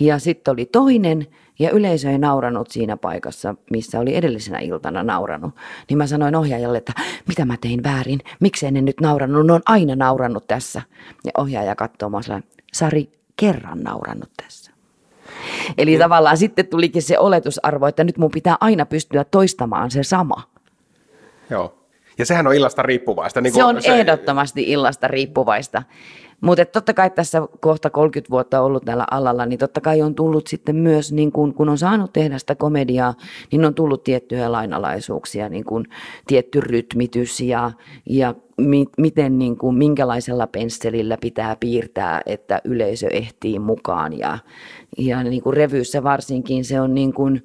Ja 0.00 0.18
sitten 0.18 0.52
oli 0.52 0.66
toinen, 0.66 1.26
ja 1.58 1.70
yleisö 1.70 2.10
ei 2.10 2.18
nauranut 2.18 2.70
siinä 2.70 2.96
paikassa, 2.96 3.54
missä 3.70 4.00
oli 4.00 4.16
edellisenä 4.16 4.58
iltana 4.58 5.02
nauranut. 5.02 5.54
Niin 5.88 5.98
mä 5.98 6.06
sanoin 6.06 6.34
ohjaajalle, 6.34 6.78
että 6.78 6.92
mitä 7.28 7.44
mä 7.44 7.56
tein 7.60 7.82
väärin, 7.82 8.20
miksei 8.40 8.70
ne 8.70 8.80
nyt 8.80 9.00
naurannut, 9.00 9.46
ne 9.46 9.52
on 9.52 9.62
aina 9.66 9.96
naurannut 9.96 10.46
tässä. 10.46 10.82
Ja 11.24 11.30
ohjaaja 11.38 11.74
katsoo 11.74 12.10
mua 12.10 12.20
Sari, 12.72 13.12
kerran 13.36 13.80
naurannut 13.80 14.30
tässä. 14.42 14.72
Eli 15.78 15.92
ja. 15.92 15.98
tavallaan 15.98 16.36
sitten 16.36 16.66
tulikin 16.66 17.02
se 17.02 17.18
oletusarvo, 17.18 17.86
että 17.86 18.04
nyt 18.04 18.18
mun 18.18 18.30
pitää 18.30 18.56
aina 18.60 18.86
pystyä 18.86 19.24
toistamaan 19.24 19.90
se 19.90 20.02
sama. 20.02 20.42
Joo. 21.50 21.77
Ja 22.18 22.26
sehän 22.26 22.46
on 22.46 22.54
illasta 22.54 22.82
riippuvaista. 22.82 23.40
Niin 23.40 23.54
se 23.54 23.64
on 23.64 23.82
se... 23.82 24.00
ehdottomasti 24.00 24.62
illasta 24.62 25.08
riippuvaista. 25.08 25.82
Mutta 26.40 26.64
totta 26.64 26.94
kai 26.94 27.10
tässä 27.10 27.42
kohta 27.60 27.90
30 27.90 28.30
vuotta 28.30 28.60
ollut 28.60 28.84
tällä 28.84 29.06
alalla, 29.10 29.46
niin 29.46 29.58
totta 29.58 29.80
kai 29.80 30.02
on 30.02 30.14
tullut 30.14 30.46
sitten 30.46 30.76
myös, 30.76 31.12
niin 31.12 31.32
kun, 31.32 31.54
kun 31.54 31.68
on 31.68 31.78
saanut 31.78 32.12
tehdä 32.12 32.38
sitä 32.38 32.54
komediaa, 32.54 33.14
niin 33.52 33.64
on 33.64 33.74
tullut 33.74 34.04
tiettyjä 34.04 34.52
lainalaisuuksia, 34.52 35.48
niin 35.48 35.64
kun 35.64 35.84
tietty 36.26 36.60
rytmitys 36.60 37.40
ja, 37.40 37.70
ja 38.06 38.34
mi, 38.58 38.86
miten, 38.98 39.38
niin 39.38 39.56
kun, 39.56 39.78
minkälaisella 39.78 40.46
pensselillä 40.46 41.16
pitää 41.20 41.56
piirtää, 41.60 42.20
että 42.26 42.60
yleisö 42.64 43.08
ehtii 43.08 43.58
mukaan. 43.58 44.18
Ja, 44.18 44.38
ja 44.98 45.22
niin 45.22 45.42
kun 45.42 45.54
revyyssä 45.54 46.02
varsinkin 46.02 46.64
se 46.64 46.80
on 46.80 46.94
niin 46.94 47.12
kun, 47.12 47.40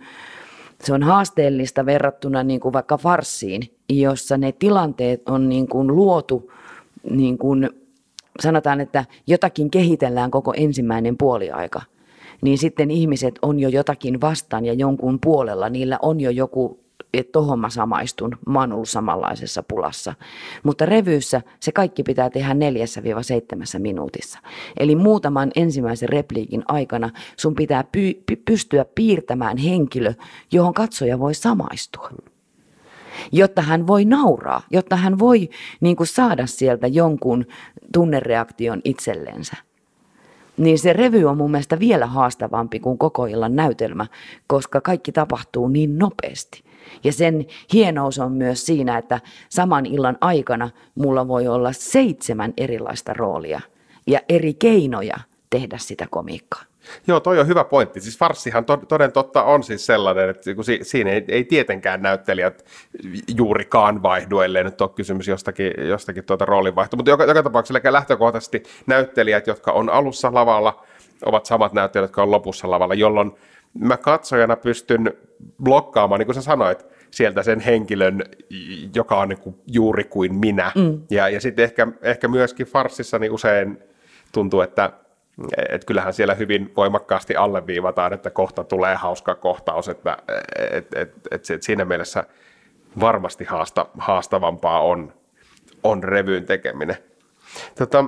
se 0.83 0.93
on 0.93 1.03
haasteellista 1.03 1.85
verrattuna 1.85 2.43
niin 2.43 2.59
kuin 2.59 2.73
vaikka 2.73 2.97
farssiin, 2.97 3.61
jossa 3.89 4.37
ne 4.37 4.51
tilanteet 4.51 5.29
on 5.29 5.49
niin 5.49 5.67
kuin 5.67 5.87
luotu, 5.87 6.51
niin 7.09 7.37
kuin 7.37 7.69
sanotaan, 8.39 8.81
että 8.81 9.05
jotakin 9.27 9.71
kehitellään 9.71 10.31
koko 10.31 10.53
ensimmäinen 10.57 11.17
puoliaika, 11.17 11.81
niin 12.41 12.57
sitten 12.57 12.91
ihmiset 12.91 13.39
on 13.41 13.59
jo 13.59 13.69
jotakin 13.69 14.21
vastaan 14.21 14.65
ja 14.65 14.73
jonkun 14.73 15.19
puolella, 15.19 15.69
niillä 15.69 15.99
on 16.01 16.21
jo 16.21 16.29
joku 16.29 16.79
että 17.13 17.31
tohon 17.31 17.59
mä 17.59 17.69
samaistun, 17.69 18.37
mä 18.47 18.59
oon 18.59 18.73
ollut 18.73 18.89
samanlaisessa 18.89 19.63
pulassa. 19.63 20.13
Mutta 20.63 20.85
revyyssä 20.85 21.41
se 21.59 21.71
kaikki 21.71 22.03
pitää 22.03 22.29
tehdä 22.29 22.53
neljässä 22.53 23.01
seitsemässä 23.21 23.79
minuutissa. 23.79 24.39
Eli 24.79 24.95
muutaman 24.95 25.51
ensimmäisen 25.55 26.09
repliikin 26.09 26.63
aikana 26.67 27.09
sun 27.37 27.55
pitää 27.55 27.81
py- 27.81 28.23
py- 28.31 28.41
pystyä 28.45 28.85
piirtämään 28.95 29.57
henkilö, 29.57 30.13
johon 30.51 30.73
katsoja 30.73 31.19
voi 31.19 31.33
samaistua. 31.33 32.09
Jotta 33.31 33.61
hän 33.61 33.87
voi 33.87 34.05
nauraa, 34.05 34.61
jotta 34.71 34.95
hän 34.95 35.19
voi 35.19 35.49
niin 35.81 35.95
kuin 35.95 36.07
saada 36.07 36.45
sieltä 36.45 36.87
jonkun 36.87 37.45
tunnereaktion 37.93 38.81
itsellensä 38.83 39.55
niin 40.57 40.79
se 40.79 40.93
revy 40.93 41.25
on 41.25 41.37
mun 41.37 41.51
mielestä 41.51 41.79
vielä 41.79 42.05
haastavampi 42.05 42.79
kuin 42.79 42.97
koko 42.97 43.25
illan 43.25 43.55
näytelmä, 43.55 44.07
koska 44.47 44.81
kaikki 44.81 45.11
tapahtuu 45.11 45.67
niin 45.67 45.99
nopeasti. 45.99 46.63
Ja 47.03 47.13
sen 47.13 47.45
hienous 47.73 48.19
on 48.19 48.31
myös 48.31 48.65
siinä, 48.65 48.97
että 48.97 49.19
saman 49.49 49.85
illan 49.85 50.17
aikana 50.21 50.69
mulla 50.95 51.27
voi 51.27 51.47
olla 51.47 51.73
seitsemän 51.73 52.53
erilaista 52.57 53.13
roolia 53.13 53.61
ja 54.07 54.19
eri 54.29 54.53
keinoja 54.53 55.17
tehdä 55.49 55.77
sitä 55.77 56.07
komiikkaa. 56.09 56.63
Joo, 57.07 57.19
toi 57.19 57.39
on 57.39 57.47
hyvä 57.47 57.63
pointti. 57.63 58.01
Siis 58.01 58.17
farssihan 58.17 58.65
toden 58.87 59.11
totta 59.11 59.43
on 59.43 59.63
siis 59.63 59.85
sellainen, 59.85 60.29
että 60.29 60.49
siinä 60.81 61.11
ei, 61.11 61.25
ei 61.27 61.43
tietenkään 61.43 62.01
näyttelijät 62.01 62.65
juurikaan 63.37 64.03
vaihdu, 64.03 64.39
ellei 64.39 64.63
nyt 64.63 64.81
ole 64.81 64.89
kysymys 64.89 65.27
jostakin, 65.27 65.71
jostakin 65.77 66.23
tuota 66.23 66.45
roolinvaihtoa. 66.45 66.97
Mutta 66.97 67.11
joka, 67.11 67.23
joka 67.23 67.43
tapauksessa 67.43 67.93
lähtökohtaisesti 67.93 68.63
näyttelijät, 68.85 69.47
jotka 69.47 69.71
on 69.71 69.89
alussa 69.89 70.33
lavalla, 70.33 70.83
ovat 71.25 71.45
samat 71.45 71.73
näyttelijät, 71.73 72.09
jotka 72.09 72.23
on 72.23 72.31
lopussa 72.31 72.71
lavalla, 72.71 72.93
jolloin 72.93 73.31
mä 73.73 73.97
katsojana 73.97 74.55
pystyn 74.55 75.13
blokkaamaan, 75.63 76.19
niin 76.19 76.25
kuin 76.27 76.35
sä 76.35 76.41
sanoit, 76.41 76.85
sieltä 77.11 77.43
sen 77.43 77.59
henkilön, 77.59 78.23
joka 78.95 79.19
on 79.19 79.29
niin 79.29 79.39
kuin 79.39 79.55
juuri 79.67 80.03
kuin 80.03 80.35
minä. 80.35 80.71
Mm. 80.75 81.01
Ja, 81.11 81.29
ja 81.29 81.41
sitten 81.41 81.63
ehkä, 81.65 81.87
ehkä 82.01 82.27
myöskin 82.27 82.67
farssissa 82.67 83.19
niin 83.19 83.31
usein 83.31 83.79
tuntuu, 84.31 84.61
että 84.61 84.91
et 85.69 85.85
kyllähän 85.85 86.13
siellä 86.13 86.33
hyvin 86.33 86.71
voimakkaasti 86.77 87.35
alleviivataan, 87.35 88.13
että 88.13 88.29
kohta 88.29 88.63
tulee 88.63 88.95
hauska 88.95 89.35
kohtaus, 89.35 89.89
että 89.89 90.17
et, 90.71 90.87
et, 90.95 91.13
et, 91.31 91.49
et 91.49 91.63
siinä 91.63 91.85
mielessä 91.85 92.23
varmasti 92.99 93.43
haasta, 93.43 93.85
haastavampaa 93.97 94.81
on, 94.81 95.13
on 95.83 96.03
revyyn 96.03 96.45
tekeminen. 96.45 96.97
Tota, 97.75 98.05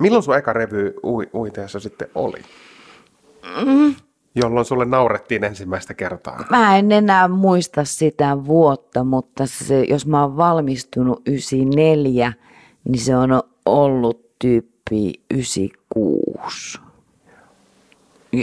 milloin 0.00 0.22
sun 0.22 0.36
eka 0.36 0.52
revy 0.52 0.94
uiteessa 1.34 1.80
sitten 1.80 2.08
oli? 2.14 2.42
Mm, 3.64 3.94
jolloin 4.36 4.66
sulle 4.66 4.84
naurettiin 4.84 5.44
ensimmäistä 5.44 5.94
kertaa? 5.94 6.44
Mä 6.50 6.76
en 6.76 6.92
enää 6.92 7.28
muista 7.28 7.84
sitä 7.84 8.44
vuotta, 8.44 9.04
mutta 9.04 9.46
se, 9.46 9.84
jos 9.88 10.06
mä 10.06 10.22
oon 10.22 10.36
valmistunut 10.36 11.22
94, 11.28 12.32
niin 12.84 13.00
se 13.00 13.16
on 13.16 13.42
ollut 13.66 14.26
tyyppi 14.38 15.12
96. 15.30 16.78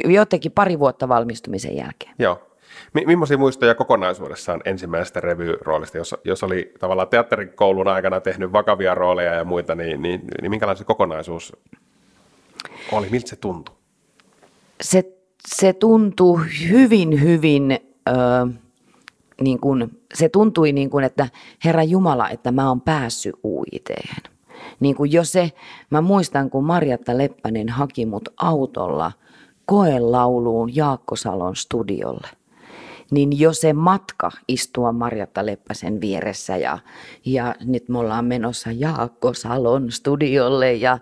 Jotenkin 0.06 0.52
pari 0.52 0.80
vuotta 0.80 1.08
valmistumisen 1.08 1.76
jälkeen. 1.76 2.16
Joo. 2.20 2.42
Mi- 2.94 3.06
millaisia 3.06 3.38
muistoja 3.38 3.76
kokonaisuudessaan 3.76 4.62
ensimmäisestä 4.66 5.20
revyroolista, 5.20 5.98
jos, 5.98 6.16
jos 6.24 6.44
oli 6.44 6.74
tavallaan 6.80 7.08
teatterikoulun 7.08 7.88
aikana 7.88 8.22
tehnyt 8.22 8.54
vakavia 8.54 8.96
rooleja 8.96 9.34
ja 9.34 9.44
muita, 9.44 9.76
niin, 9.76 10.02
niin, 10.02 10.22
niin 10.42 10.52
minkälainen 10.52 10.78
se 10.78 10.84
kokonaisuus 10.84 11.54
oli? 12.92 13.10
Miltä 13.10 13.30
se 13.30 13.36
tuntui? 13.36 13.76
Se, 14.82 15.04
se 15.48 15.74
tuntuu 15.74 16.40
hyvin, 16.70 17.22
hyvin, 17.22 17.80
ö, 18.10 18.14
niin 19.42 19.60
kuin, 19.60 20.00
se 20.14 20.30
tuntui 20.30 20.72
niin 20.72 20.90
kuin, 20.90 21.04
että 21.04 21.28
Herra 21.66 21.84
Jumala, 21.84 22.30
että 22.30 22.52
mä 22.52 22.70
oon 22.70 22.82
päässyt 22.82 23.36
uiteen. 23.44 24.32
Niin 24.80 24.96
kuin 24.96 25.12
jo 25.12 25.24
se, 25.24 25.52
mä 25.90 26.02
muistan, 26.02 26.50
kun 26.50 26.64
Marjatta 26.64 27.18
Leppänen 27.18 27.70
haki 27.70 28.06
mut 28.06 28.30
autolla 28.38 29.12
koelauluun 29.66 30.76
Jaakko 30.76 31.16
Salon 31.16 31.56
studiolle 31.56 32.28
niin 33.14 33.40
jo 33.40 33.54
se 33.54 33.74
matka 33.74 34.32
istua 34.48 34.92
Marjatta 34.92 35.46
Leppäsen 35.46 36.02
vieressä 36.02 36.58
ja, 36.58 36.80
ja 37.26 37.56
nyt 37.66 37.90
me 37.90 37.98
ollaan 37.98 38.26
menossa 38.26 38.72
Jaakko 38.72 39.34
Salon 39.34 39.92
studiolle 39.92 40.74
ja, 40.74 41.00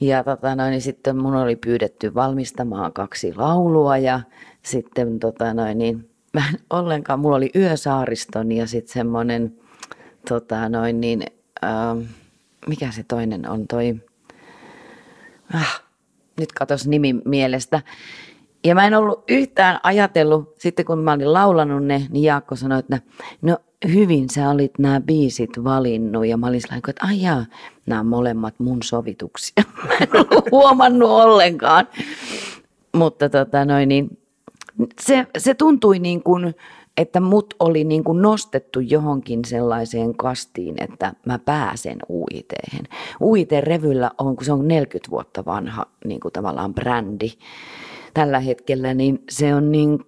ja 0.00 0.24
tota 0.24 0.54
noin, 0.54 0.70
niin 0.70 0.82
sitten 0.82 1.16
mun 1.16 1.34
oli 1.34 1.56
pyydetty 1.56 2.14
valmistamaan 2.14 2.92
kaksi 2.92 3.34
laulua 3.34 3.96
ja 3.96 4.20
sitten 4.62 5.18
tota 5.18 5.54
noin, 5.54 5.78
niin 5.78 6.10
mä 6.32 6.42
en 6.48 6.60
ollenkaan, 6.70 7.20
mulla 7.20 7.36
oli 7.36 7.50
Yösaariston 7.56 8.52
ja 8.52 8.66
sitten 8.66 8.92
semmoinen 8.92 9.56
tota 10.28 10.68
noin, 10.68 11.00
niin, 11.00 11.22
äh, 11.64 12.08
mikä 12.66 12.90
se 12.90 13.02
toinen 13.02 13.48
on 13.48 13.66
toi, 13.68 13.94
ah, 15.54 15.82
nyt 16.40 16.52
katos 16.52 16.86
nimi 16.86 17.12
mielestä. 17.24 17.82
Ja 18.64 18.74
mä 18.74 18.86
en 18.86 18.94
ollut 18.94 19.24
yhtään 19.28 19.80
ajatellut, 19.82 20.54
sitten 20.58 20.84
kun 20.84 20.98
mä 20.98 21.12
olin 21.12 21.32
laulanut 21.32 21.84
ne, 21.84 22.06
niin 22.10 22.24
Jaakko 22.24 22.56
sanoi, 22.56 22.78
että 22.78 22.98
no 23.42 23.56
hyvin 23.88 24.30
sä 24.30 24.50
olit 24.50 24.78
nämä 24.78 25.00
biisit 25.00 25.50
valinnut. 25.64 26.26
Ja 26.26 26.36
mä 26.36 26.46
olin 26.46 26.60
sellainen, 26.60 26.82
että 26.88 27.06
ai 27.06 27.46
nämä 27.86 28.02
molemmat 28.02 28.54
mun 28.58 28.82
sovituksia. 28.82 29.64
Mä 29.88 29.94
en 30.00 30.08
ollut 30.14 30.50
huomannut 30.50 31.10
ollenkaan. 31.10 31.88
Mutta 32.94 33.28
tota 33.28 33.64
noin, 33.64 33.88
niin 33.88 34.18
se, 35.00 35.26
se 35.38 35.54
tuntui 35.54 35.98
niin 35.98 36.22
kuin, 36.22 36.54
että 36.96 37.20
mut 37.20 37.54
oli 37.60 37.84
niin 37.84 38.04
kuin 38.04 38.22
nostettu 38.22 38.80
johonkin 38.80 39.44
sellaiseen 39.44 40.16
kastiin, 40.16 40.74
että 40.82 41.12
mä 41.26 41.38
pääsen 41.38 41.98
uiteen. 42.10 42.88
Uiteen 43.20 43.64
revyllä 43.64 44.10
on, 44.18 44.36
kun 44.36 44.44
se 44.44 44.52
on 44.52 44.68
40 44.68 45.10
vuotta 45.10 45.44
vanha 45.44 45.86
niin 46.04 46.20
kuin 46.20 46.32
tavallaan 46.32 46.74
brändi 46.74 47.30
tällä 48.14 48.38
hetkellä, 48.38 48.94
niin 48.94 49.22
se 49.30 49.54
on 49.54 49.72
niin, 49.72 49.98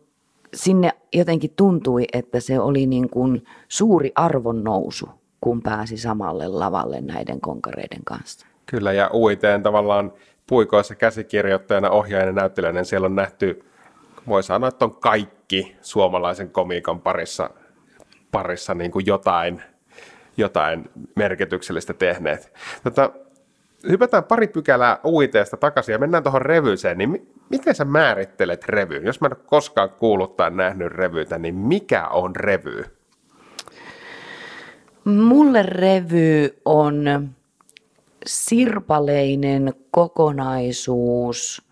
sinne 0.54 0.90
jotenkin 1.12 1.52
tuntui, 1.56 2.04
että 2.12 2.40
se 2.40 2.60
oli 2.60 2.86
niin 2.86 3.10
kuin 3.10 3.44
suuri 3.68 4.12
arvonnousu, 4.14 5.08
kun 5.40 5.62
pääsi 5.62 5.96
samalle 5.96 6.48
lavalle 6.48 7.00
näiden 7.00 7.40
konkareiden 7.40 8.04
kanssa. 8.04 8.46
Kyllä, 8.66 8.92
ja 8.92 9.10
uiteen 9.14 9.62
tavallaan 9.62 10.12
puikoissa 10.46 10.94
käsikirjoittajana, 10.94 11.90
ohjaajana, 11.90 12.32
näyttelijänä, 12.32 12.78
niin 12.78 12.84
siellä 12.84 13.06
on 13.06 13.14
nähty, 13.14 13.64
voi 14.28 14.42
sanoa, 14.42 14.68
että 14.68 14.84
on 14.84 14.96
kaikki 14.96 15.76
suomalaisen 15.80 16.50
komiikan 16.50 17.00
parissa, 17.00 17.50
parissa 18.32 18.74
niin 18.74 18.90
kuin 18.90 19.06
jotain, 19.06 19.62
jotain 20.36 20.90
merkityksellistä 21.16 21.94
tehneet. 21.94 22.52
Tota, 22.84 23.10
hypätään 23.88 24.24
pari 24.24 24.48
pykälää 24.48 24.98
uiteesta 25.04 25.56
takaisin 25.56 25.92
ja 25.92 25.98
mennään 25.98 26.22
tuohon 26.22 26.42
revyyseen, 26.42 26.98
niin 26.98 27.28
miten 27.50 27.74
sä 27.74 27.84
määrittelet 27.84 28.64
revyyn? 28.64 29.04
Jos 29.04 29.20
mä 29.20 29.26
en 29.26 29.36
ole 29.36 29.44
koskaan 29.46 29.90
kuullut 29.90 30.36
tai 30.36 30.50
nähnyt 30.50 30.92
revyitä, 30.92 31.38
niin 31.38 31.54
mikä 31.54 32.08
on 32.08 32.36
revy? 32.36 32.84
Mulle 35.04 35.62
revy 35.62 36.60
on 36.64 37.28
sirpaleinen 38.26 39.74
kokonaisuus, 39.90 41.62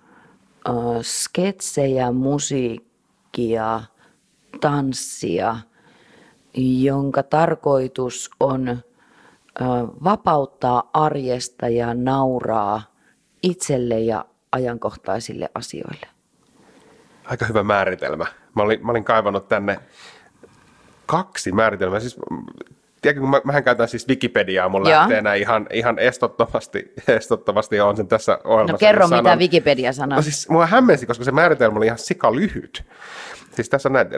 äh, 0.69 0.75
sketsejä, 1.03 2.13
musiikkia, 2.13 3.81
tanssia, 4.61 5.57
jonka 6.57 7.23
tarkoitus 7.23 8.31
on 8.41 8.83
vapauttaa 10.05 10.91
arjesta 10.93 11.69
ja 11.69 11.95
nauraa 11.95 12.83
itselle 13.43 14.01
ja 14.01 14.25
ajankohtaisille 14.53 15.49
asioille. 15.55 16.07
Aika 17.25 17.47
hyvä 17.47 17.63
määritelmä. 17.63 18.27
Mä 18.55 18.63
olin, 18.63 18.87
mä 18.87 18.91
olin 18.91 19.05
kaivannut 19.05 19.49
tänne 19.49 19.79
kaksi 21.07 21.53
määritelmää. 21.53 22.01
Siis, 22.01 22.17
tiedätkö, 23.03 23.21
kun 23.21 23.31
mä, 23.31 23.41
mähän 23.45 23.65
käytän 23.65 23.89
siis 23.89 24.09
Wikipediaa 24.09 24.69
mun 24.69 24.81
Joo. 24.81 24.91
lähteenä 24.91 25.35
ihan, 25.35 25.67
ihan 25.73 25.99
estottomasti, 25.99 26.93
estottomasti 27.09 27.81
on 27.81 27.97
sen 27.97 28.09
tässä 28.09 28.39
ohjelmassa. 28.45 28.73
No 28.73 28.79
kerro, 28.79 29.09
sanon. 29.09 29.25
mitä 29.25 29.37
Wikipedia 29.37 29.93
sanoo. 29.93 30.17
No 30.17 30.23
siis 30.23 30.49
mua 30.49 30.67
hämmensi, 30.67 31.07
koska 31.07 31.25
se 31.25 31.33
määritelmä 31.33 31.77
oli 31.77 31.87
ihan 31.87 31.99
sika 31.99 32.35
lyhyt. 32.35 32.85
Siis 33.51 33.69
tässä 33.69 33.89
näin, 33.89 34.09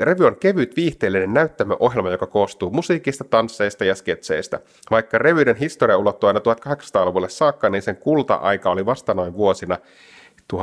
revy 0.00 0.26
on 0.26 0.36
kevyt 0.36 0.76
viihteellinen 0.76 1.34
näyttämöohjelma, 1.34 2.10
joka 2.10 2.26
koostuu 2.26 2.70
musiikista, 2.70 3.24
tansseista 3.24 3.84
ja 3.84 3.94
sketseistä. 3.94 4.60
Vaikka 4.90 5.18
revyiden 5.18 5.56
historia 5.56 5.96
ulottuu 5.96 6.26
aina 6.28 6.40
1800-luvulle 6.40 7.28
saakka, 7.28 7.70
niin 7.70 7.82
sen 7.82 7.96
kulta-aika 7.96 8.70
oli 8.70 8.86
vasta 8.86 9.14
noin 9.14 9.34
vuosina 9.34 9.78
1916-1932. 10.52 10.56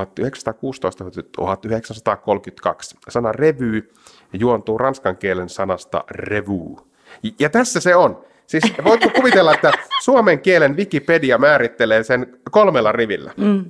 Sana 3.09 3.31
revy 3.31 3.89
juontuu 4.33 4.77
ranskan 4.77 5.17
kielen 5.17 5.49
sanasta 5.49 6.03
revue. 6.11 6.81
Ja 7.39 7.49
tässä 7.49 7.79
se 7.79 7.95
on. 7.95 8.25
Siis 8.47 8.63
voitko 8.83 9.09
kuvitella, 9.09 9.53
että 9.53 9.71
suomen 10.03 10.39
kielen 10.39 10.77
Wikipedia 10.77 11.37
määrittelee 11.37 12.03
sen 12.03 12.39
kolmella 12.51 12.91
rivillä? 12.91 13.31
Mm. 13.37 13.65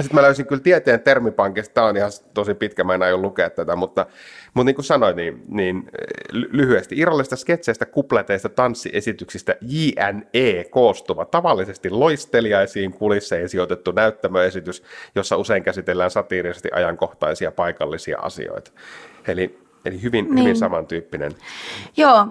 Sitten 0.00 0.14
mä 0.14 0.22
löysin 0.22 0.46
kyllä 0.46 0.62
tieteen 0.62 1.00
termipankista, 1.00 1.74
tämä 1.74 1.86
on 1.86 1.96
ihan 1.96 2.10
tosi 2.34 2.54
pitkä, 2.54 2.84
mä 2.84 2.94
en 2.94 3.02
aio 3.02 3.18
lukea 3.18 3.50
tätä, 3.50 3.76
mutta, 3.76 4.06
mutta 4.54 4.64
niin 4.64 4.74
kuin 4.74 4.84
sanoin, 4.84 5.16
niin, 5.16 5.42
niin 5.48 5.90
lyhyesti, 6.32 6.98
irrallisista 6.98 7.36
sketseistä, 7.36 7.86
kupleteista, 7.86 8.48
tanssiesityksistä 8.48 9.56
JNE 9.60 10.64
koostuva, 10.70 11.24
tavallisesti 11.24 11.90
loisteliaisiin 11.90 12.92
kulisseihin 12.92 13.48
sijoitettu 13.48 13.92
näyttämöesitys, 13.92 14.82
jossa 15.14 15.36
usein 15.36 15.62
käsitellään 15.62 16.10
satiirisesti 16.10 16.68
ajankohtaisia 16.72 17.52
paikallisia 17.52 18.18
asioita. 18.18 18.70
Eli, 19.28 19.58
eli 19.84 20.02
hyvin, 20.02 20.24
niin. 20.24 20.38
hyvin 20.38 20.56
samantyyppinen. 20.56 21.32
Joo, 21.96 22.26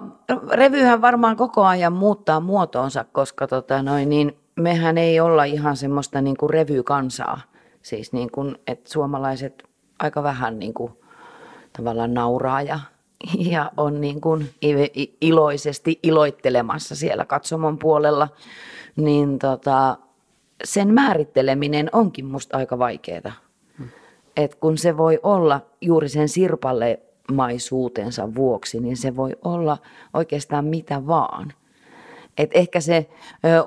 revyhän 0.52 1.00
varmaan 1.00 1.36
koko 1.36 1.64
ajan 1.64 1.92
muuttaa 1.92 2.40
muotoonsa, 2.40 3.04
koska 3.12 3.46
tota 3.46 3.82
noin, 3.82 4.08
niin 4.08 4.36
mehän 4.56 4.98
ei 4.98 5.20
olla 5.20 5.44
ihan 5.44 5.76
semmoista 5.76 6.20
niin 6.20 6.36
kuin 6.36 6.50
revykansaa. 6.50 7.40
Siis 7.82 8.12
niin 8.12 8.30
kuin, 8.30 8.56
että 8.66 8.90
suomalaiset 8.90 9.64
aika 9.98 10.22
vähän 10.22 10.58
niin 10.58 10.74
kuin, 10.74 10.92
tavallaan 11.72 12.14
nauraa 12.14 12.62
ja, 12.62 12.80
ja 13.50 13.72
on 13.76 14.00
niin 14.00 14.20
kuin 14.20 14.50
iloisesti 15.20 15.98
iloittelemassa 16.02 16.96
siellä 16.96 17.24
katsomon 17.24 17.78
puolella, 17.78 18.28
niin 18.96 19.38
tota, 19.38 19.98
sen 20.64 20.94
määritteleminen 20.94 21.90
onkin 21.92 22.26
musta 22.26 22.56
aika 22.56 22.78
vaikeaa. 22.78 23.32
Hmm. 23.78 23.88
Et 24.36 24.54
kun 24.54 24.78
se 24.78 24.96
voi 24.96 25.18
olla 25.22 25.60
juuri 25.80 26.08
sen 26.08 26.28
sirpalemaisuutensa 26.28 28.34
vuoksi, 28.34 28.80
niin 28.80 28.96
se 28.96 29.16
voi 29.16 29.36
olla 29.44 29.78
oikeastaan 30.14 30.64
mitä 30.64 31.06
vaan. 31.06 31.52
Et 32.38 32.50
ehkä 32.54 32.80
se 32.80 33.08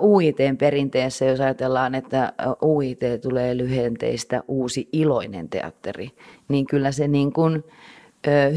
UITn 0.02 0.58
perinteessä, 0.58 1.26
jos 1.26 1.40
ajatellaan, 1.40 1.96
että 1.96 2.34
UIT 2.62 3.00
tulee 3.22 3.58
lyhenteistä 3.58 4.44
uusi 4.48 4.90
iloinen 4.94 5.50
teatteri, 5.50 6.12
niin 6.48 6.66
kyllä 6.66 6.92
se 6.92 7.08
niin 7.08 7.34
kuin 7.34 7.64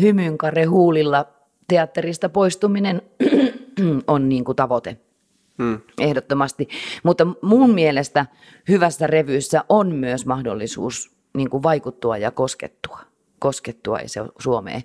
hymynkare 0.01 0.65
huulilla 0.65 1.27
teatterista 1.69 2.29
poistuminen 2.29 3.03
on 4.07 4.29
niin 4.29 4.45
kuin 4.45 4.57
tavoite. 4.57 4.97
Hmm. 5.63 5.81
Ehdottomasti. 6.01 6.69
Mutta 7.03 7.27
mun 7.43 7.71
mielestä 7.71 8.27
hyvässä 8.69 9.07
revyssä 9.07 9.65
on 9.69 9.95
myös 9.95 10.27
mahdollisuus 10.27 11.17
niin 11.37 11.51
kuin 11.51 11.63
vaikuttua 11.63 12.19
ja 12.19 12.31
koskettua. 12.31 13.01
Koskettua 13.39 13.99
ei 13.99 14.09
se 14.09 14.21
Suomeen, 14.39 14.83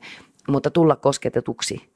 mutta 0.47 0.71
tulla 0.71 0.95
kosketetuksi 0.95 1.88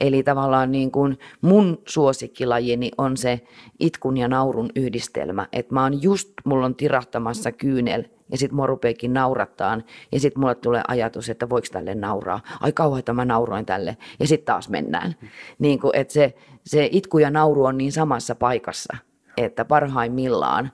Eli 0.00 0.22
tavallaan 0.22 0.72
niin 0.72 0.90
kuin 0.90 1.18
mun 1.40 1.82
suosikkilajini 1.86 2.90
on 2.98 3.16
se 3.16 3.40
itkun 3.80 4.16
ja 4.16 4.28
naurun 4.28 4.70
yhdistelmä. 4.76 5.46
Että 5.52 5.74
mä 5.74 5.82
oon 5.82 6.02
just, 6.02 6.32
mulla 6.44 6.66
on 6.66 6.74
tirahtamassa 6.74 7.52
kyynel 7.52 8.04
ja 8.30 8.38
sitten 8.38 8.56
mua 8.56 8.66
rupeekin 8.66 9.12
naurattaan. 9.12 9.84
Ja 10.12 10.20
sitten 10.20 10.40
mulle 10.40 10.54
tulee 10.54 10.82
ajatus, 10.88 11.28
että 11.28 11.48
voiko 11.48 11.66
tälle 11.72 11.94
nauraa. 11.94 12.40
Ai 12.60 12.72
kauan, 12.72 12.98
että 12.98 13.12
mä 13.12 13.24
nauroin 13.24 13.66
tälle. 13.66 13.96
Ja 14.20 14.26
sitten 14.26 14.46
taas 14.46 14.68
mennään. 14.68 15.14
Niin 15.58 15.80
kuin, 15.80 15.96
että 15.96 16.12
se, 16.12 16.34
se 16.66 16.88
itku 16.92 17.18
ja 17.18 17.30
nauru 17.30 17.64
on 17.64 17.78
niin 17.78 17.92
samassa 17.92 18.34
paikassa, 18.34 18.96
että 19.36 19.64
parhaimmillaan 19.64 20.70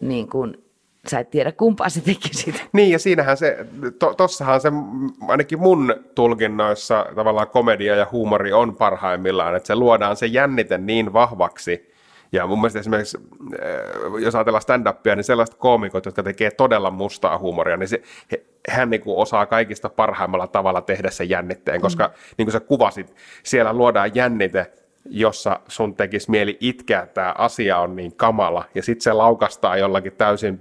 niin 0.00 0.28
kuin 0.28 0.64
sä 1.08 1.20
et 1.20 1.30
tiedä 1.30 1.52
kumpaa 1.52 1.88
se 1.88 2.00
tekisit. 2.00 2.64
Niin, 2.72 2.90
ja 2.90 2.98
siinähän 2.98 3.36
se, 3.36 3.66
to, 3.98 4.14
tossahan 4.14 4.60
se 4.60 4.68
ainakin 5.28 5.60
mun 5.60 5.94
tulkinnoissa 6.14 7.06
tavallaan 7.14 7.48
komedia 7.48 7.96
ja 7.96 8.06
huumori 8.12 8.52
on 8.52 8.76
parhaimmillaan, 8.76 9.56
että 9.56 9.66
se 9.66 9.76
luodaan 9.76 10.16
se 10.16 10.26
jännite 10.26 10.78
niin 10.78 11.12
vahvaksi, 11.12 11.92
ja 12.32 12.46
mun 12.46 12.58
mielestä 12.58 12.78
esimerkiksi, 12.78 13.18
äh, 13.18 14.22
jos 14.22 14.34
ajatellaan 14.34 14.62
stand-upia, 14.62 15.16
niin 15.16 15.24
sellaiset 15.24 15.54
koomikot, 15.54 16.06
jotka 16.06 16.22
tekee 16.22 16.50
todella 16.50 16.90
mustaa 16.90 17.38
huumoria, 17.38 17.76
niin 17.76 17.88
se, 17.88 18.02
he, 18.32 18.44
hän 18.68 18.90
niin 18.90 19.00
kuin 19.00 19.18
osaa 19.18 19.46
kaikista 19.46 19.88
parhaimmalla 19.88 20.46
tavalla 20.46 20.80
tehdä 20.80 21.10
sen 21.10 21.28
jännitteen, 21.28 21.80
koska 21.80 22.06
mm. 22.06 22.12
niin 22.38 22.46
kuin 22.46 22.52
sä 22.52 22.60
kuvasit, 22.60 23.14
siellä 23.42 23.72
luodaan 23.72 24.10
jännite, 24.14 24.72
jossa 25.04 25.60
sun 25.68 25.94
tekisi 25.94 26.30
mieli 26.30 26.56
itkeä, 26.60 27.02
että 27.02 27.14
tämä 27.14 27.34
asia 27.38 27.78
on 27.78 27.96
niin 27.96 28.16
kamala, 28.16 28.64
ja 28.74 28.82
sitten 28.82 29.02
se 29.02 29.12
laukastaa 29.12 29.76
jollakin 29.76 30.12
täysin 30.12 30.60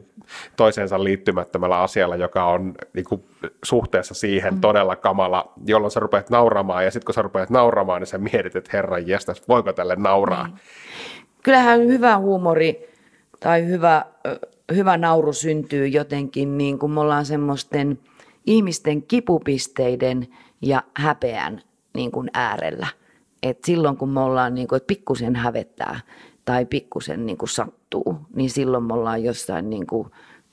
toisensa 0.55 1.03
liittymättömällä 1.03 1.79
asialla, 1.79 2.15
joka 2.15 2.45
on 2.45 2.73
niin 2.93 3.05
kuin, 3.05 3.23
suhteessa 3.63 4.13
siihen 4.13 4.53
mm. 4.53 4.61
todella 4.61 4.95
kamala, 4.95 5.53
jolloin 5.65 5.91
sä 5.91 5.99
rupeat 5.99 6.29
nauramaan, 6.29 6.85
ja 6.85 6.91
sitten 6.91 7.05
kun 7.05 7.13
sä 7.13 7.21
rupeat 7.21 7.49
nauramaan, 7.49 8.01
niin 8.01 8.07
sä 8.07 8.17
mietit, 8.17 8.55
että 8.55 8.69
herran 8.73 9.07
jestas, 9.07 9.47
voiko 9.47 9.73
tälle 9.73 9.95
nauraa? 9.95 10.47
Mm. 10.47 10.53
Kyllähän 11.43 11.87
hyvä 11.87 12.17
huumori 12.17 12.89
tai 13.39 13.65
hyvä, 13.65 14.05
hyvä 14.75 14.97
nauru 14.97 15.33
syntyy 15.33 15.87
jotenkin, 15.87 16.57
niin 16.57 16.79
kuin 16.79 16.91
me 16.91 16.99
ollaan 16.99 17.25
semmoisten 17.25 17.99
ihmisten 18.45 19.03
kipupisteiden 19.03 20.27
ja 20.61 20.83
häpeän 20.97 21.61
niin 21.93 22.11
kuin 22.11 22.29
äärellä– 22.33 22.87
et 23.43 23.63
silloin 23.63 23.97
kun 23.97 24.09
me 24.09 24.19
ollaan, 24.19 24.53
niin 24.53 24.67
kuin, 24.67 24.77
että 24.77 24.87
pikkusen 24.87 25.35
hävettää 25.35 25.99
tai 26.45 26.65
pikkusen 26.65 27.25
niin 27.25 27.37
kuin 27.37 27.49
sattuu, 27.49 28.17
niin 28.35 28.49
silloin 28.49 28.83
me 28.83 28.93
ollaan 28.93 29.23
jossain 29.23 29.69
niin 29.69 29.87
kuin, 29.87 30.07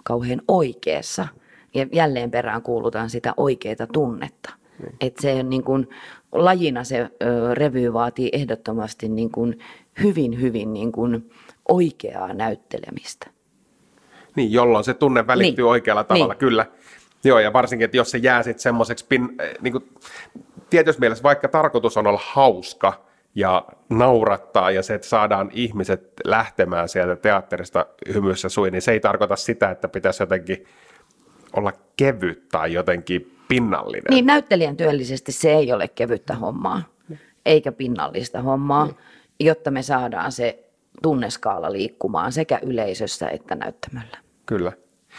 kauhean 0.05 0.43
oikeassa. 0.49 1.29
Ja 1.75 1.87
jälleen 1.93 2.31
perään 2.31 2.63
kuulutaan 2.63 3.11
sitä 3.11 3.35
oikeaa 3.37 3.87
tunnetta. 3.93 4.51
Mm. 4.79 4.87
Että 5.01 5.23
se 5.23 5.43
niin 5.43 5.65
kuin, 5.65 5.89
lajina 6.33 6.85
se 6.85 7.01
ö, 7.01 7.55
revy 7.55 7.93
vaatii 7.93 8.29
ehdottomasti 8.33 9.09
niin 9.09 9.31
kuin, 9.31 9.59
hyvin, 10.03 10.41
hyvin 10.41 10.73
niin 10.73 10.93
kuin, 10.93 11.31
oikeaa 11.69 12.35
näyttelemistä. 12.35 13.31
Niin, 14.37 14.53
jolloin 14.53 14.85
se 14.85 14.95
tunne 14.95 15.27
välittyy 15.27 15.65
niin. 15.65 15.71
oikealla 15.71 16.05
tavalla, 16.05 16.35
niin. 16.35 16.39
kyllä. 16.39 16.67
Joo, 17.25 17.39
ja 17.39 17.53
varsinkin, 17.53 17.85
että 17.85 17.97
jos 17.97 18.11
se 18.11 18.19
jää 18.19 18.43
sitten 18.43 18.63
semmoiseksi, 18.63 19.07
pin, 19.09 19.29
niin 19.61 19.73
kuin, 19.73 19.85
tietyssä 20.71 21.01
mielessä 21.01 21.23
vaikka 21.23 21.49
tarkoitus 21.49 21.97
on 21.97 22.07
olla 22.07 22.21
hauska 22.33 23.09
ja 23.35 23.65
naurattaa 23.91 24.71
ja 24.71 24.83
se, 24.83 24.95
että 24.95 25.09
saadaan 25.09 25.51
ihmiset 25.53 26.13
lähtemään 26.25 26.89
sieltä 26.89 27.17
teatterista 27.17 27.87
hymyssä 28.15 28.49
sui, 28.49 28.71
niin 28.71 28.83
se 28.83 28.93
ei 28.93 29.01
tarkoita 29.01 29.37
sitä, 29.37 29.71
että 29.71 29.89
pitäisi 29.89 30.23
jotenkin 30.23 30.67
olla 31.53 31.73
kevyt 31.97 32.49
tai 32.49 32.73
jotenkin 32.73 33.37
pinnallinen. 33.49 34.05
Niin, 34.11 34.27
näyttelijän 34.27 34.77
työllisesti 34.77 35.33
se 35.33 35.51
ei 35.51 35.73
ole 35.73 35.89
kevyttä 35.89 36.35
hommaa, 36.35 36.83
eikä 37.47 37.73
pinnallista 37.73 38.43
hommaa, 38.43 38.89
jotta 39.41 39.71
me 39.71 39.83
saadaan 39.83 40.33
se 40.33 40.65
tunneskaala 41.03 41.73
liikkumaan 41.73 42.33
sekä 42.33 42.59
yleisössä 42.63 43.29
että 43.29 43.55
näyttämöllä. 43.55 44.19
Kyllä. 44.47 44.73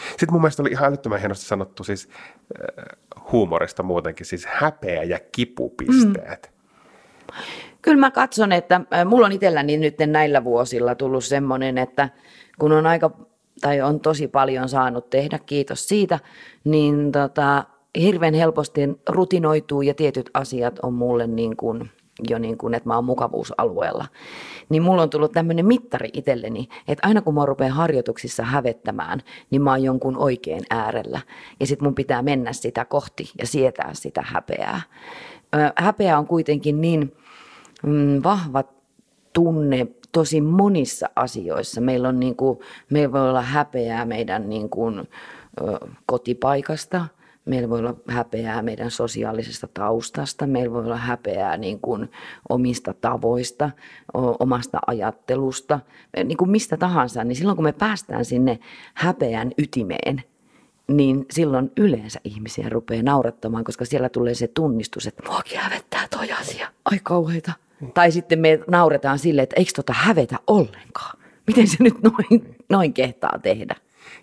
Sitten 0.10 0.32
mun 0.32 0.42
mielestä 0.42 0.64
oli 0.64 0.72
ihan 0.72 0.90
älyttömän 0.90 1.20
hienosti 1.20 1.46
sanottu 1.46 1.84
siis 1.84 2.10
äh, 2.10 2.86
huumorista 3.32 3.84
muutenkin, 3.84 4.26
siis 4.26 4.46
häpeä 4.46 5.04
ja 5.04 5.20
kipupisteet. 5.32 6.52
Mm. 6.52 7.34
Kyllä 7.82 7.98
mä 7.98 8.12
katson, 8.12 8.52
että 8.52 8.82
äh, 8.94 9.06
mulla 9.06 9.26
on 9.26 9.32
itselläni 9.32 9.78
nyt 9.78 9.96
näillä 10.06 10.44
vuosilla 10.44 10.96
tullut 10.96 11.26
semmoinen, 11.26 11.78
että 11.78 12.10
kun 12.60 12.72
on 12.72 12.88
aika 12.88 13.12
tai 13.62 13.82
on 13.82 14.00
tosi 14.00 14.28
paljon 14.28 14.70
saanut 14.70 15.10
tehdä, 15.10 15.40
kiitos 15.46 15.88
siitä, 15.88 16.20
niin 16.64 17.12
tota, 17.12 17.64
hirveän 18.00 18.34
helposti 18.34 18.82
rutinoituu 19.10 19.82
ja 19.82 19.94
tietyt 19.94 20.30
asiat 20.34 20.80
on 20.80 20.94
mulle 20.94 21.28
niin 21.28 21.58
kuin 21.58 21.92
jo 22.30 22.40
niin 22.40 22.58
kuin, 22.58 22.74
että 22.74 22.90
mä 22.90 22.96
oon 22.96 23.06
mukavuusalueella. 23.06 24.06
Niin 24.70 24.84
mulla 24.84 25.02
on 25.02 25.10
tullut 25.10 25.32
tämmöinen 25.32 25.66
mittari 25.66 26.10
itselleni, 26.14 26.70
että 26.88 27.08
aina 27.08 27.22
kun 27.22 27.34
mä 27.34 27.46
rupean 27.46 27.72
harjoituksissa 27.72 28.44
hävettämään, 28.44 29.22
niin 29.52 29.62
mä 29.62 29.70
oon 29.70 29.84
jonkun 29.84 30.18
oikein 30.18 30.64
äärellä. 30.70 31.20
Ja 31.60 31.68
sit 31.68 31.82
mun 31.82 31.96
pitää 31.96 32.22
mennä 32.22 32.54
sitä 32.54 32.86
kohti 32.86 33.32
ja 33.38 33.48
sietää 33.48 33.90
sitä 33.94 34.22
häpeää. 34.26 34.82
häpeä 35.76 36.18
on 36.18 36.28
kuitenkin 36.28 36.82
niin 36.82 37.16
mm, 37.84 38.24
vahva 38.24 38.64
tunne 39.34 39.88
tosi 40.12 40.42
monissa 40.42 41.10
asioissa. 41.16 41.82
Meillä, 41.82 42.08
on 42.10 42.20
niin 42.20 42.36
kuin, 42.36 42.60
meillä 42.90 43.12
voi 43.12 43.30
olla 43.30 43.42
häpeää 43.42 44.06
meidän 44.06 44.50
niin 44.50 44.70
kuin, 44.70 45.10
kotipaikasta– 46.06 47.06
Meillä 47.50 47.70
voi 47.70 47.80
olla 47.80 47.96
häpeää 48.08 48.62
meidän 48.62 48.92
sosiaalisesta 48.92 49.68
taustasta, 49.74 50.48
meillä 50.48 50.74
voi 50.74 50.86
olla 50.86 50.98
häpeää 50.98 51.58
niin 51.58 51.80
kuin 51.80 52.12
omista 52.50 52.94
tavoista, 52.94 53.70
omasta 54.14 54.80
ajattelusta, 54.88 55.80
niin 56.24 56.38
kuin 56.38 56.52
mistä 56.52 56.78
tahansa. 56.78 57.24
Niin 57.24 57.36
silloin 57.36 57.56
kun 57.56 57.64
me 57.64 57.72
päästään 57.72 58.26
sinne 58.26 58.60
häpeän 58.94 59.52
ytimeen, 59.58 60.24
niin 60.88 61.26
silloin 61.32 61.72
yleensä 61.78 62.20
ihmisiä 62.24 62.70
rupeaa 62.70 63.04
naurattamaan, 63.04 63.64
koska 63.64 63.86
siellä 63.86 64.10
tulee 64.10 64.34
se 64.34 64.48
tunnistus, 64.48 65.08
että 65.08 65.24
muakin 65.30 65.60
hävettää 65.60 66.08
toi 66.08 66.32
asia. 66.32 66.68
Ai 66.86 67.00
kauheita. 67.04 67.52
Tai 67.94 68.12
sitten 68.12 68.40
me 68.40 68.60
nauretaan 68.68 69.20
sille, 69.20 69.42
että 69.42 69.56
eikö 69.58 69.72
tota 69.76 69.94
hävetä 69.94 70.36
ollenkaan. 70.48 71.20
Miten 71.48 71.68
se 71.68 71.78
nyt 71.80 71.96
noin, 72.04 72.56
noin 72.70 72.94
kehtaa 72.94 73.40
tehdä? 73.44 73.76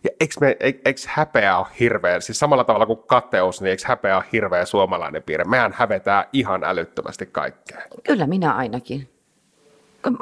Ja 0.04 0.10
eikö, 0.20 0.34
me, 0.40 0.56
eikö 0.60 1.00
häpeä 1.06 1.58
ole 1.58 1.66
hirveä, 1.80 2.20
siis 2.20 2.38
samalla 2.38 2.64
tavalla 2.64 2.86
kuin 2.86 2.98
kateus, 3.06 3.60
niin 3.60 3.70
eikö 3.70 3.82
häpeä 3.86 4.16
ole 4.16 4.24
hirveä 4.32 4.64
suomalainen 4.64 5.22
piirre? 5.22 5.44
Mehän 5.44 5.72
hävetää 5.76 6.28
ihan 6.32 6.64
älyttömästi 6.64 7.26
kaikkea. 7.26 7.82
Kyllä 8.04 8.26
minä 8.26 8.52
ainakin. 8.52 9.08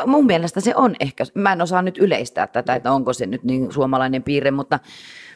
Mun 0.06 0.26
mielestä 0.26 0.60
se 0.60 0.72
on 0.76 0.94
ehkä, 1.00 1.24
mä 1.34 1.52
en 1.52 1.62
osaa 1.62 1.82
nyt 1.82 1.98
yleistää 1.98 2.46
tätä, 2.46 2.74
että 2.74 2.92
onko 2.92 3.12
se 3.12 3.26
nyt 3.26 3.44
niin 3.44 3.72
suomalainen 3.72 4.22
piirre, 4.22 4.50
mutta, 4.50 4.78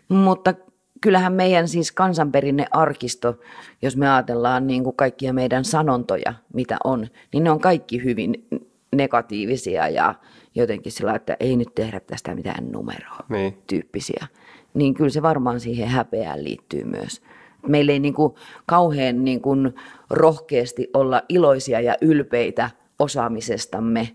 mutta 0.09 0.55
kyllähän 1.01 1.33
meidän 1.33 1.69
siis 1.69 1.93
kansanperinne 1.93 2.67
arkisto, 2.71 3.39
jos 3.83 3.97
me 3.97 4.11
ajatellaan 4.11 4.67
niin 4.67 4.85
kuin 4.85 4.97
kaikkia 4.97 5.33
meidän 5.33 5.65
sanontoja, 5.65 6.35
mitä 6.55 6.77
on, 6.85 7.07
niin 7.33 7.45
ne 7.45 7.51
on 7.51 7.61
kaikki 7.61 8.05
hyvin 8.05 8.47
negatiivisia 8.97 9.89
ja 9.89 10.15
jotenkin 10.59 10.93
sillä 10.93 11.15
että 11.15 11.37
ei 11.41 11.57
nyt 11.57 11.75
tehdä 11.75 12.01
tästä 12.01 12.35
mitään 12.35 12.73
numeroa 12.73 13.25
niin. 13.29 13.63
tyyppisiä. 13.67 14.27
Niin 14.75 14.95
kyllä 14.95 15.11
se 15.11 15.23
varmaan 15.23 15.61
siihen 15.61 15.89
häpeään 15.89 16.45
liittyy 16.45 16.85
myös. 16.85 17.23
Meillä 17.67 17.93
ei 17.93 17.99
niin 17.99 18.15
kuin 18.15 18.35
kauhean 18.67 19.25
niin 19.25 19.41
kuin 19.41 19.75
rohkeasti 20.11 20.91
olla 20.95 21.23
iloisia 21.29 21.81
ja 21.81 21.97
ylpeitä 22.01 22.71
osaamisestamme 22.99 24.09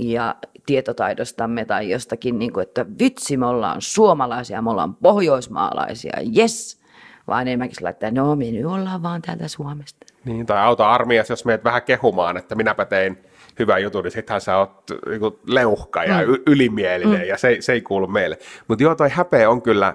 ja 0.00 0.34
tietotaidostamme 0.66 1.64
tai 1.64 1.90
jostakin, 1.90 2.38
niin 2.38 2.52
kuin, 2.52 2.62
että 2.62 2.86
vitsi, 2.98 3.36
me 3.36 3.46
ollaan 3.46 3.80
suomalaisia, 3.80 4.62
me 4.62 4.70
ollaan 4.70 4.94
pohjoismaalaisia, 4.94 6.18
yes, 6.38 6.80
vaan 7.26 7.48
enemmänkin 7.48 7.76
sillä, 7.76 7.90
että 7.90 8.10
no 8.10 8.36
me 8.36 8.44
nyt 8.44 8.66
ollaan 8.66 9.02
vaan 9.02 9.22
täältä 9.22 9.48
Suomesta. 9.48 10.06
Niin, 10.24 10.46
tai 10.46 10.58
auta 10.58 10.90
armias, 10.90 11.30
jos 11.30 11.44
meet 11.44 11.64
vähän 11.64 11.82
kehumaan, 11.82 12.36
että 12.36 12.54
minäpä 12.54 12.84
tein 12.84 13.18
hyvä 13.60 13.78
juttu, 13.78 14.02
niin 14.02 14.10
sittenhän 14.10 14.40
sä 14.40 14.56
oot 14.56 14.84
niin 15.08 15.20
kuin, 15.20 15.38
leuhka 15.46 16.04
ja 16.04 16.26
mm. 16.26 16.34
ylimielinen 16.46 17.20
mm. 17.20 17.26
ja 17.26 17.38
se, 17.38 17.56
se 17.60 17.72
ei 17.72 17.80
kuulu 17.80 18.06
meille. 18.06 18.38
Mutta 18.68 18.82
joo, 18.82 18.94
toi 18.94 19.08
häpeä 19.10 19.50
on 19.50 19.62
kyllä, 19.62 19.94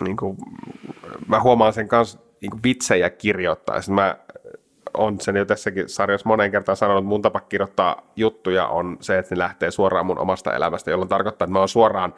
niin 0.00 0.16
kuin, 0.16 0.36
mä 1.28 1.40
huomaan 1.40 1.72
sen 1.72 1.88
kanssa 1.88 2.18
niin 2.40 2.50
kuin 2.50 2.62
vitsejä 2.62 3.10
kirjoittaa. 3.10 3.80
Sitten 3.80 3.94
mä 3.94 4.16
on 4.94 5.20
sen 5.20 5.36
jo 5.36 5.44
tässäkin 5.44 5.88
sarjassa 5.88 6.28
monen 6.28 6.50
kertaan 6.50 6.76
sanonut, 6.76 7.02
että 7.02 7.08
mun 7.08 7.22
tapa 7.22 7.40
kirjoittaa 7.40 8.12
juttuja 8.16 8.66
on 8.66 8.96
se, 9.00 9.18
että 9.18 9.34
ne 9.34 9.38
lähtee 9.38 9.70
suoraan 9.70 10.06
mun 10.06 10.18
omasta 10.18 10.54
elämästä, 10.54 10.90
jolloin 10.90 11.08
tarkoittaa, 11.08 11.44
että 11.44 11.52
mä 11.52 11.58
oon 11.58 11.68
suoraan 11.68 12.14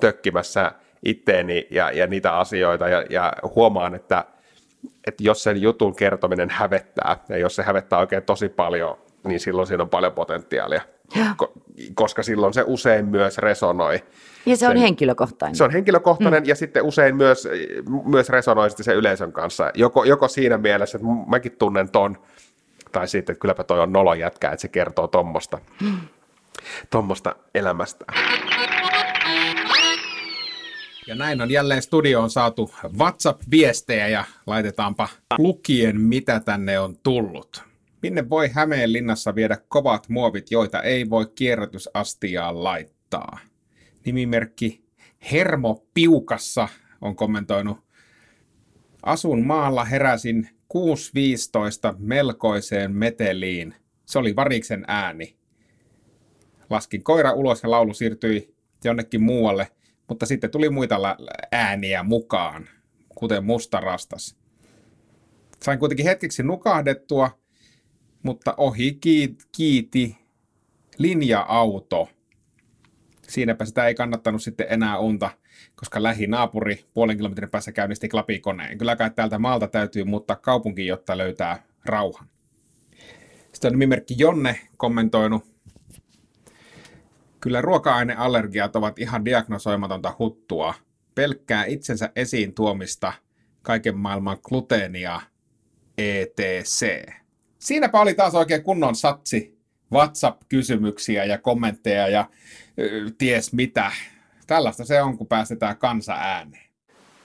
tökkimässä 0.00 0.72
itteeni 1.04 1.66
ja, 1.70 1.90
ja 1.90 2.06
niitä 2.06 2.36
asioita 2.38 2.88
ja, 2.88 3.04
ja 3.10 3.32
huomaan, 3.54 3.94
että, 3.94 4.24
että 5.06 5.24
jos 5.24 5.42
sen 5.42 5.62
jutun 5.62 5.96
kertominen 5.96 6.50
hävettää 6.50 7.16
ja 7.28 7.38
jos 7.38 7.56
se 7.56 7.62
hävettää 7.62 7.98
oikein 7.98 8.22
tosi 8.22 8.48
paljon, 8.48 8.98
niin 9.24 9.40
silloin 9.40 9.66
siinä 9.66 9.82
on 9.82 9.88
paljon 9.88 10.12
potentiaalia, 10.12 10.80
Ko- 11.16 11.52
koska 11.94 12.22
silloin 12.22 12.54
se 12.54 12.64
usein 12.66 13.06
myös 13.06 13.38
resonoi. 13.38 14.02
Ja 14.46 14.56
se 14.56 14.66
on 14.66 14.72
sen, 14.72 14.80
henkilökohtainen. 14.80 15.56
Se 15.56 15.64
on 15.64 15.70
henkilökohtainen 15.70 16.42
mm. 16.42 16.48
ja 16.48 16.54
sitten 16.54 16.82
usein 16.82 17.16
myös, 17.16 17.48
myös 18.04 18.28
resonoi 18.28 18.70
sitten 18.70 18.84
sen 18.84 18.96
yleisön 18.96 19.32
kanssa. 19.32 19.70
Joko, 19.74 20.04
joko 20.04 20.28
siinä 20.28 20.58
mielessä, 20.58 20.98
että 20.98 21.08
mäkin 21.26 21.56
tunnen 21.58 21.90
ton, 21.90 22.18
tai 22.92 23.08
sitten, 23.08 23.32
että 23.32 23.40
kylläpä 23.40 23.64
toi 23.64 23.80
on 23.80 23.92
nolo 23.92 24.14
jätkä, 24.14 24.50
että 24.50 24.62
se 24.62 24.68
kertoo 24.68 25.08
tuommoista 25.08 25.58
mm. 25.82 25.98
Tommosta 26.90 27.36
elämästä. 27.54 28.04
Ja 31.06 31.14
näin 31.14 31.42
on 31.42 31.50
jälleen 31.50 31.82
studioon 31.82 32.30
saatu 32.30 32.70
WhatsApp-viestejä 32.98 34.08
ja 34.08 34.24
laitetaanpa 34.46 35.08
lukien, 35.38 36.00
mitä 36.00 36.40
tänne 36.40 36.78
on 36.78 36.96
tullut. 37.02 37.69
Minne 38.02 38.28
voi 38.28 38.48
Hämeenlinnassa 38.48 39.34
viedä 39.34 39.58
kovat 39.68 40.08
muovit, 40.08 40.50
joita 40.50 40.82
ei 40.82 41.10
voi 41.10 41.26
kierrätysastiaan 41.34 42.64
laittaa? 42.64 43.38
Nimimerkki 44.06 44.84
Hermo 45.32 45.86
Piukassa 45.94 46.68
on 47.00 47.16
kommentoinut. 47.16 47.78
Asun 49.02 49.46
maalla, 49.46 49.84
heräsin 49.84 50.48
6.15 50.74 51.96
melkoiseen 51.98 52.92
meteliin. 52.92 53.74
Se 54.06 54.18
oli 54.18 54.36
variksen 54.36 54.84
ääni. 54.88 55.36
Laskin 56.70 57.04
koira 57.04 57.32
ulos 57.32 57.62
ja 57.62 57.70
laulu 57.70 57.94
siirtyi 57.94 58.54
jonnekin 58.84 59.22
muualle, 59.22 59.68
mutta 60.08 60.26
sitten 60.26 60.50
tuli 60.50 60.70
muita 60.70 61.16
ääniä 61.52 62.02
mukaan, 62.02 62.68
kuten 63.18 63.44
musta 63.44 63.80
rastas. 63.80 64.36
Sain 65.62 65.78
kuitenkin 65.78 66.06
hetkeksi 66.06 66.42
nukahdettua, 66.42 67.40
mutta 68.22 68.54
ohi 68.56 68.98
kiiti 69.56 70.18
linja-auto. 70.98 72.08
Siinäpä 73.28 73.64
sitä 73.64 73.86
ei 73.86 73.94
kannattanut 73.94 74.42
sitten 74.42 74.66
enää 74.70 74.98
unta, 74.98 75.30
koska 75.76 76.02
lähinaapuri 76.02 76.84
puolen 76.94 77.16
kilometrin 77.16 77.50
päässä 77.50 77.72
käynnisti 77.72 78.08
klapikoneen. 78.08 78.78
Kyllä 78.78 78.96
kai 78.96 79.10
täältä 79.10 79.38
maalta 79.38 79.68
täytyy 79.68 80.04
muuttaa 80.04 80.36
kaupunkiin, 80.36 80.88
jotta 80.88 81.18
löytää 81.18 81.62
rauhan. 81.84 82.28
Sitten 83.52 83.68
on 83.68 83.72
nimimerkki 83.72 84.14
Jonne 84.18 84.60
kommentoinut. 84.76 85.44
Kyllä 87.40 87.60
ruoka-aineallergiat 87.60 88.76
ovat 88.76 88.98
ihan 88.98 89.24
diagnosoimatonta 89.24 90.14
huttua. 90.18 90.74
Pelkkää 91.14 91.64
itsensä 91.64 92.12
esiin 92.16 92.54
tuomista 92.54 93.12
kaiken 93.62 93.96
maailman 93.96 94.38
gluteenia 94.42 95.20
etc. 95.98 96.82
Siinäpä 97.60 98.00
oli 98.00 98.14
taas 98.14 98.34
oikein 98.34 98.62
kunnon 98.62 98.94
satsi 98.94 99.58
WhatsApp-kysymyksiä 99.92 101.24
ja 101.24 101.38
kommentteja 101.38 102.08
ja 102.08 102.26
ö, 102.78 103.10
ties 103.18 103.52
mitä. 103.52 103.92
Tällaista 104.46 104.84
se 104.84 105.02
on, 105.02 105.18
kun 105.18 105.26
päästetään 105.26 105.76
kansa 105.76 106.12
ääneen. 106.12 106.70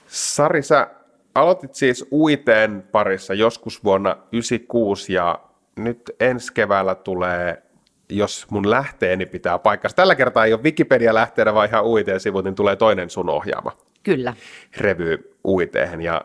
Sari, 0.06 0.62
sä 0.62 0.90
aloitit 1.34 1.74
siis 1.74 2.06
uiteen 2.12 2.84
parissa 2.92 3.34
joskus 3.34 3.84
vuonna 3.84 4.10
1996 4.10 5.12
ja 5.12 5.40
nyt 5.76 6.10
ensi 6.20 6.52
keväällä 6.52 6.94
tulee, 6.94 7.62
jos 8.08 8.46
mun 8.50 8.70
lähteeni 8.70 9.26
pitää 9.26 9.58
paikkansa. 9.58 9.96
Tällä 9.96 10.14
kertaa 10.14 10.44
ei 10.44 10.52
ole 10.52 10.62
Wikipedia-lähteenä, 10.62 11.54
vaan 11.54 11.68
ihan 11.68 11.84
uiteen 11.84 12.20
sivut, 12.20 12.44
niin 12.44 12.54
tulee 12.54 12.76
toinen 12.76 13.10
sun 13.10 13.28
ohjaama. 13.28 13.76
Kyllä. 14.02 14.34
Revy 14.76 15.36
uiteen 15.44 16.02
ja 16.02 16.24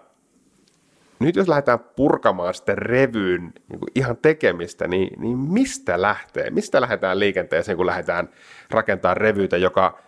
nyt 1.21 1.36
jos 1.36 1.47
lähdetään 1.47 1.79
purkamaan 1.79 2.53
sitten 2.53 2.77
revyyn 2.77 3.53
niin 3.69 3.79
ihan 3.95 4.17
tekemistä, 4.17 4.88
niin, 4.88 5.21
niin 5.21 5.38
mistä 5.38 6.01
lähtee? 6.01 6.49
Mistä 6.49 6.81
lähdetään 6.81 7.19
liikenteeseen, 7.19 7.77
kun 7.77 7.86
lähdetään 7.86 8.29
rakentamaan 8.71 9.17
revyitä, 9.17 9.57
joka, 9.57 9.99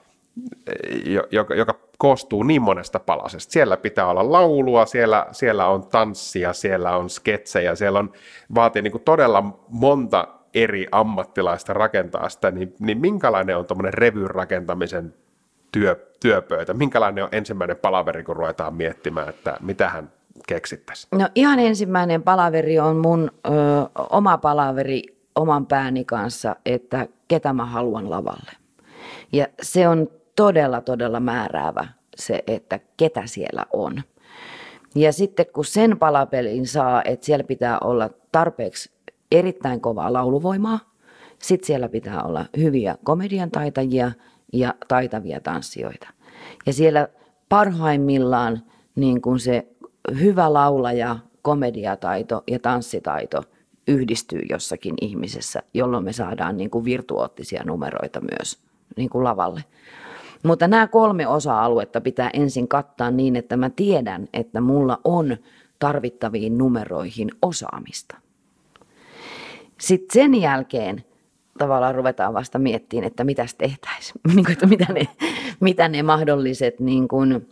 joka, 1.32 1.56
joka 1.56 1.76
koostuu 1.98 2.44
niin 2.44 2.62
monesta 2.62 3.00
palasesta? 3.00 3.52
Siellä 3.52 3.78
pitää 3.78 4.08
olla 4.08 4.32
laulua, 4.32 4.86
siellä, 4.86 5.26
siellä 5.32 5.68
on 5.68 5.88
tanssia, 5.88 6.54
siellä 6.54 6.98
on 6.98 7.10
sketsejä, 7.10 7.76
siellä 7.76 8.00
on, 8.00 8.12
vaatii 8.56 8.82
niin 8.82 9.02
todella 9.06 9.44
monta 9.70 10.28
eri 10.54 10.88
ammattilaista 10.92 11.74
rakentaa 11.74 12.30
sitä, 12.30 12.52
niin, 12.52 12.76
niin 12.80 13.02
minkälainen 13.02 13.58
on 13.58 13.66
tuommoinen 13.66 13.94
revyn 13.94 14.30
rakentamisen 14.30 15.14
työ, 15.72 15.96
työpöytä? 16.20 16.74
Minkälainen 16.74 17.24
on 17.24 17.30
ensimmäinen 17.32 17.78
palaveri, 17.78 18.24
kun 18.24 18.36
ruvetaan 18.36 18.74
miettimään, 18.74 19.30
että 19.30 19.58
mitähän 19.62 20.12
keksittäisiin? 20.48 21.20
No 21.20 21.30
ihan 21.36 21.60
ensimmäinen 21.60 22.24
palaveri 22.24 22.80
on 22.80 22.98
mun 22.98 23.32
ö, 23.46 23.50
oma 24.10 24.38
palaveri 24.38 25.04
oman 25.36 25.66
pääni 25.66 26.06
kanssa, 26.06 26.56
että 26.66 27.08
ketä 27.28 27.54
mä 27.54 27.66
haluan 27.66 28.10
lavalle. 28.10 28.52
Ja 29.32 29.48
se 29.62 29.88
on 29.88 30.08
todella, 30.36 30.82
todella 30.82 31.20
määräävä 31.20 31.88
se, 32.16 32.44
että 32.48 32.80
ketä 32.98 33.22
siellä 33.26 33.66
on. 33.74 34.02
Ja 34.96 35.14
sitten 35.14 35.46
kun 35.54 35.66
sen 35.66 36.00
palapelin 36.00 36.68
saa, 36.68 37.02
että 37.06 37.26
siellä 37.26 37.44
pitää 37.44 37.80
olla 37.80 38.10
tarpeeksi 38.32 38.92
erittäin 39.32 39.82
kovaa 39.82 40.14
lauluvoimaa, 40.14 40.80
sitten 41.40 41.68
siellä 41.68 41.90
pitää 41.90 42.24
olla 42.24 42.46
hyviä 42.58 42.98
komedian 43.04 43.52
taitajia 43.52 44.12
ja 44.54 44.74
taitavia 44.88 45.40
tanssijoita. 45.40 46.10
Ja 46.66 46.74
siellä 46.74 47.08
parhaimmillaan 47.50 48.62
niin 48.96 49.22
kuin 49.22 49.40
se 49.40 49.68
hyvä 50.20 50.54
laulaja, 50.54 51.20
komediataito 51.42 52.44
ja 52.48 52.60
tanssitaito 52.60 53.44
yhdistyy 53.88 54.42
jossakin 54.50 54.96
ihmisessä, 55.02 55.64
jolloin 55.74 56.04
me 56.04 56.14
saadaan 56.14 56.58
niin 56.58 56.70
kuin 56.70 56.86
virtuoottisia 56.86 57.64
numeroita 57.66 58.22
myös 58.22 58.60
niin 58.98 59.10
kuin 59.10 59.24
lavalle. 59.24 59.64
Mutta 60.44 60.68
nämä 60.68 60.88
kolme 60.88 61.28
osa-aluetta 61.28 62.02
pitää 62.02 62.30
ensin 62.34 62.68
kattaa 62.68 63.12
niin, 63.12 63.36
että 63.36 63.58
mä 63.58 63.70
tiedän, 63.70 64.28
että 64.34 64.62
mulla 64.62 65.00
on 65.04 65.38
tarvittaviin 65.80 66.58
numeroihin 66.58 67.32
osaamista. 67.42 68.18
Sitten 69.80 70.14
sen 70.14 70.42
jälkeen 70.42 71.04
tavallaan 71.58 71.96
ruvetaan 71.96 72.34
vasta 72.34 72.60
miettimään, 72.60 73.08
että 73.08 73.24
mitä 73.24 73.46
tehtäisiin, 73.58 74.22
niin 74.36 74.52
että 74.52 74.68
mitä 74.68 74.94
ne, 74.94 75.08
mitä 75.60 75.88
ne 75.88 76.04
mahdolliset 76.04 76.80
niin 76.80 77.08
kuin, 77.08 77.48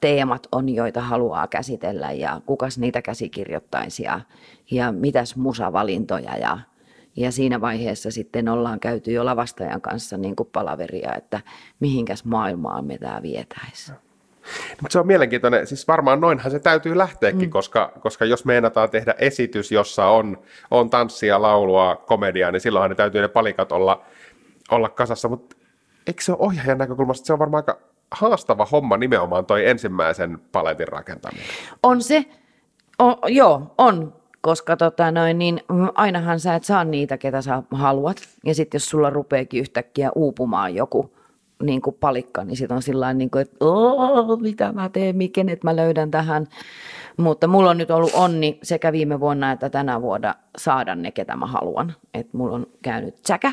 teemat 0.00 0.46
on, 0.52 0.68
joita 0.68 1.00
haluaa 1.00 1.46
käsitellä 1.46 2.12
ja 2.12 2.40
kukas 2.46 2.78
niitä 2.78 3.02
käsikirjoittaisi 3.02 4.02
ja, 4.02 4.20
ja 4.70 4.92
mitäs 4.92 5.36
musavalintoja 5.36 6.36
ja, 6.36 6.58
ja 7.16 7.32
siinä 7.32 7.60
vaiheessa 7.60 8.10
sitten 8.10 8.48
ollaan 8.48 8.80
käyty 8.80 9.12
jo 9.12 9.24
lavastajan 9.24 9.80
kanssa 9.80 10.16
niin 10.16 10.36
kuin 10.36 10.48
palaveria, 10.52 11.14
että 11.14 11.40
mihinkäs 11.80 12.24
maailmaan 12.24 12.84
me 12.84 12.98
tämä 12.98 13.22
vietäisi. 13.22 13.92
Mutta 14.80 14.92
se 14.92 14.98
on 14.98 15.06
mielenkiintoinen, 15.06 15.66
siis 15.66 15.88
varmaan 15.88 16.20
noinhan 16.20 16.50
se 16.50 16.58
täytyy 16.58 16.98
lähteäkin, 16.98 17.48
mm. 17.48 17.50
koska, 17.50 17.92
koska 18.00 18.24
jos 18.24 18.44
meinataan 18.44 18.90
tehdä 18.90 19.14
esitys, 19.18 19.72
jossa 19.72 20.06
on, 20.06 20.38
on 20.70 20.90
tanssia, 20.90 21.42
laulua, 21.42 21.96
komediaa, 21.96 22.50
niin 22.50 22.60
silloinhan 22.60 22.90
ne 22.90 22.94
täytyy 22.94 23.20
ne 23.20 23.28
palikat 23.28 23.72
olla, 23.72 24.04
olla 24.70 24.88
kasassa, 24.88 25.28
mutta 25.28 25.56
eikö 26.06 26.22
se 26.22 26.32
ole 26.32 26.40
ohjaajan 26.40 26.78
näkökulmasta, 26.78 27.26
se 27.26 27.32
on 27.32 27.38
varmaan 27.38 27.64
aika 27.68 27.93
haastava 28.14 28.66
homma 28.72 28.96
nimenomaan 28.96 29.46
toi 29.46 29.68
ensimmäisen 29.68 30.38
paletin 30.52 30.88
rakentaminen. 30.88 31.46
On 31.82 32.02
se, 32.02 32.24
o, 33.02 33.28
joo, 33.28 33.74
on, 33.78 34.12
koska 34.40 34.76
tota 34.76 35.10
noin, 35.10 35.38
niin 35.38 35.60
ainahan 35.94 36.40
sä 36.40 36.54
et 36.54 36.64
saa 36.64 36.84
niitä, 36.84 37.18
ketä 37.18 37.42
sä 37.42 37.62
haluat. 37.70 38.16
Ja 38.44 38.54
sitten 38.54 38.76
jos 38.76 38.90
sulla 38.90 39.10
rupeekin 39.10 39.60
yhtäkkiä 39.60 40.10
uupumaan 40.14 40.74
joku 40.74 41.14
niin 41.62 41.82
kuin 41.82 41.96
palikka, 42.00 42.44
niin 42.44 42.56
sitten 42.56 42.74
on 42.74 42.82
sillä 42.82 43.14
niin 43.14 43.30
kuin, 43.30 43.42
että 43.42 43.56
mitä 44.40 44.72
mä 44.72 44.88
teen, 44.88 45.16
kenet 45.32 45.64
mä 45.64 45.76
löydän 45.76 46.10
tähän. 46.10 46.46
Mutta 47.16 47.46
mulla 47.46 47.70
on 47.70 47.78
nyt 47.78 47.90
ollut 47.90 48.14
onni 48.14 48.58
sekä 48.62 48.92
viime 48.92 49.20
vuonna 49.20 49.52
että 49.52 49.70
tänä 49.70 50.02
vuonna 50.02 50.34
saada 50.58 50.94
ne, 50.94 51.10
ketä 51.10 51.36
mä 51.36 51.46
haluan. 51.46 51.94
Että 52.14 52.36
mulla 52.36 52.54
on 52.54 52.66
käynyt 52.82 53.16
säkä. 53.26 53.52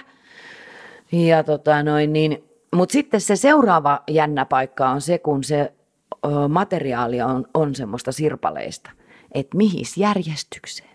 Ja 1.12 1.43
tota 1.43 1.84
noin, 1.84 2.13
niin 2.13 2.43
mutta 2.75 2.93
sitten 2.93 3.21
se 3.21 3.36
seuraava 3.36 4.03
jännä 4.10 4.45
paikka 4.45 4.89
on 4.89 5.01
se, 5.01 5.17
kun 5.17 5.43
se 5.43 5.73
ö, 6.25 6.29
materiaali 6.47 7.21
on, 7.21 7.45
on 7.53 7.75
semmoista 7.75 8.12
sirpaleista, 8.12 8.91
että 9.31 9.57
mihin 9.57 9.86
järjestykseen. 9.97 10.89